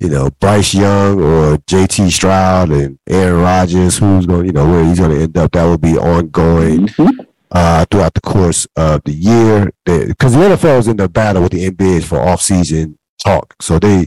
you 0.00 0.08
know 0.08 0.30
Bryce 0.40 0.74
Young 0.74 1.20
or 1.20 1.58
J.T. 1.66 2.10
Stroud 2.10 2.70
and 2.70 2.98
Aaron 3.08 3.42
Rodgers, 3.42 3.98
who's 3.98 4.26
going, 4.26 4.42
to 4.42 4.46
you 4.46 4.52
know, 4.52 4.68
where 4.68 4.84
he's 4.84 4.98
going 4.98 5.12
to 5.12 5.22
end 5.22 5.36
up. 5.38 5.52
That 5.52 5.64
will 5.64 5.78
be 5.78 5.96
ongoing 5.96 6.88
Mhm. 6.88 7.26
Uh, 7.56 7.84
throughout 7.90 8.14
the 8.14 8.20
course 8.20 8.66
of 8.76 9.02
the 9.04 9.12
year, 9.12 9.70
because 9.84 10.32
the 10.34 10.38
NFL 10.40 10.78
is 10.80 10.88
in 10.88 10.96
the 10.96 11.08
battle 11.08 11.42
with 11.42 11.52
the 11.52 11.70
NBA 11.70 12.04
for 12.04 12.18
off-season 12.20 12.98
talk. 13.24 13.54
So 13.60 13.78
they, 13.78 14.06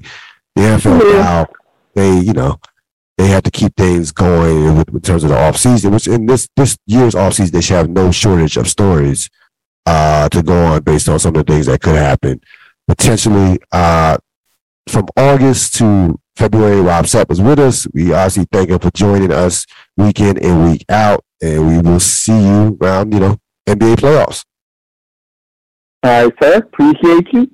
the 0.56 0.62
NFL 0.62 1.00
Yeah. 1.02 1.22
now, 1.22 1.48
they, 1.96 2.12
you 2.20 2.34
know, 2.34 2.60
they 3.18 3.28
have 3.28 3.44
to 3.44 3.52
keep 3.52 3.76
things 3.76 4.12
going 4.12 4.78
with, 4.78 4.90
in 4.90 5.02
terms 5.02 5.24
of 5.24 5.30
the 5.32 5.38
off-season. 5.40 5.92
Which 5.92 6.08
in 6.08 6.26
this 6.26 6.48
this 6.56 6.78
year's 6.86 7.16
off-season, 7.16 7.54
they 7.54 7.62
should 7.62 7.78
have 7.78 7.90
no 7.90 8.12
shortage 8.12 8.56
of 8.58 8.68
stories 8.68 9.30
uh, 9.86 10.30
to 10.30 10.44
go 10.44 10.58
on 10.66 10.84
based 10.84 11.10
on 11.10 11.20
some 11.20 11.36
of 11.36 11.46
the 11.46 11.52
things 11.54 11.66
that 11.66 11.82
could 11.82 11.96
happen 11.96 12.40
potentially. 12.88 13.60
Uh, 13.72 14.18
from 14.88 15.06
August 15.18 15.76
to 15.76 16.20
February, 16.40 16.80
Rob 16.80 17.04
Sapp 17.04 17.28
was 17.28 17.42
with 17.42 17.60
us. 17.60 17.86
We 17.94 18.14
obviously 18.14 18.46
thank 18.50 18.70
him 18.70 18.80
for 18.80 18.90
joining 18.92 19.30
us 19.30 19.66
week 19.98 20.22
in 20.22 20.38
and 20.38 20.72
week 20.72 20.86
out, 20.88 21.26
and 21.42 21.68
we 21.68 21.82
will 21.82 22.00
see 22.00 22.32
you 22.32 22.78
around, 22.82 23.14
you 23.14 23.20
know, 23.20 23.38
NBA 23.68 23.98
playoffs. 23.98 24.46
All 26.02 26.24
right, 26.24 26.34
sir. 26.42 26.58
Appreciate 26.60 27.28
you. 27.34 27.52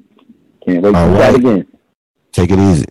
Can't 0.68 0.84
wait 0.84 0.92
to 0.92 0.98
All 0.98 1.18
chat 1.18 1.20
right. 1.20 1.36
again. 1.36 1.68
Take 2.32 2.52
it 2.52 2.60
easy. 2.60 2.86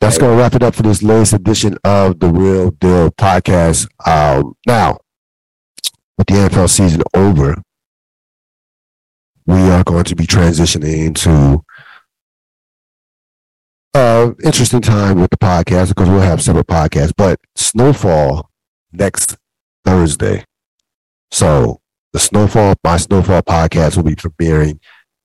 That's 0.00 0.16
going 0.16 0.34
to 0.34 0.42
wrap 0.42 0.54
it 0.54 0.62
up 0.62 0.74
for 0.74 0.82
this 0.82 1.02
latest 1.02 1.34
edition 1.34 1.76
of 1.84 2.18
the 2.18 2.28
Ril 2.28 2.70
Dil 2.70 3.10
podcast. 3.10 3.86
Um, 4.06 4.54
now, 4.66 4.96
with 6.16 6.26
the 6.26 6.34
NFL 6.34 6.70
season 6.70 7.02
over, 7.12 7.60
we 9.44 9.60
are 9.60 9.84
going 9.84 10.04
to 10.04 10.16
be 10.16 10.24
transitioning 10.26 11.08
into 11.08 11.62
uh 13.94 14.32
interesting 14.44 14.80
time 14.80 15.20
with 15.20 15.30
the 15.30 15.36
podcast 15.36 15.88
because 15.88 16.08
we'll 16.08 16.20
have 16.20 16.42
separate 16.42 16.66
podcasts. 16.66 17.12
But 17.16 17.40
Snowfall 17.54 18.50
next 18.92 19.36
Thursday. 19.84 20.44
So 21.30 21.80
the 22.12 22.18
Snowfall, 22.18 22.74
my 22.84 22.96
Snowfall 22.96 23.42
podcast 23.42 23.96
will 23.96 24.04
be 24.04 24.14
premiering 24.14 24.78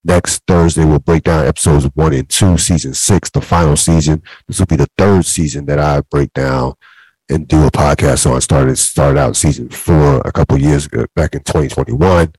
next 0.04 0.42
Thursday. 0.48 0.86
We'll 0.86 1.00
break 1.00 1.24
down 1.24 1.46
episodes 1.46 1.86
one 1.94 2.14
and 2.14 2.28
two, 2.28 2.58
season 2.58 2.94
six, 2.94 3.30
the 3.30 3.42
final 3.42 3.76
season. 3.76 4.24
This 4.48 4.60
will 4.60 4.66
be 4.66 4.76
the 4.76 4.88
third 4.98 5.26
season 5.26 5.66
that 5.68 5.80
I 5.80 6.02
break 6.10 6.34
down 6.34 6.74
and 7.30 7.48
do 7.48 7.66
a 7.66 7.72
podcast 7.72 8.30
on. 8.30 8.42
Started 8.42 8.78
started 8.78 9.20
out 9.20 9.36
season 9.36 9.70
four 9.70 10.22
a 10.26 10.32
couple 10.32 10.60
years 10.60 10.86
ago, 10.88 11.06
back 11.16 11.36
in 11.36 11.44
2021. 11.44 12.34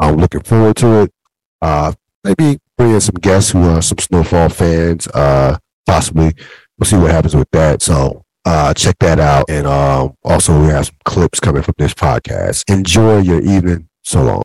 I'm 0.00 0.16
looking 0.16 0.42
forward 0.42 0.76
to 0.76 1.02
it. 1.02 1.12
Uh, 1.60 1.92
maybe 2.24 2.58
bring 2.80 2.94
in 2.94 3.00
some 3.00 3.16
guests 3.20 3.50
who 3.50 3.62
are 3.68 3.82
some 3.82 3.98
Snowfall 3.98 4.48
fans. 4.48 5.06
Uh, 5.08 5.58
possibly 5.86 6.32
we'll 6.78 6.86
see 6.86 6.96
what 6.96 7.10
happens 7.10 7.36
with 7.36 7.50
that. 7.52 7.82
So 7.82 8.24
uh, 8.46 8.72
check 8.72 8.96
that 9.00 9.20
out. 9.20 9.44
And 9.50 9.66
um, 9.66 10.14
also 10.24 10.58
we 10.58 10.68
have 10.68 10.86
some 10.86 10.96
clips 11.04 11.40
coming 11.40 11.62
from 11.62 11.74
this 11.76 11.92
podcast. 11.92 12.64
Enjoy 12.70 13.18
your 13.18 13.42
evening. 13.42 13.88
So 14.02 14.22
long. 14.22 14.38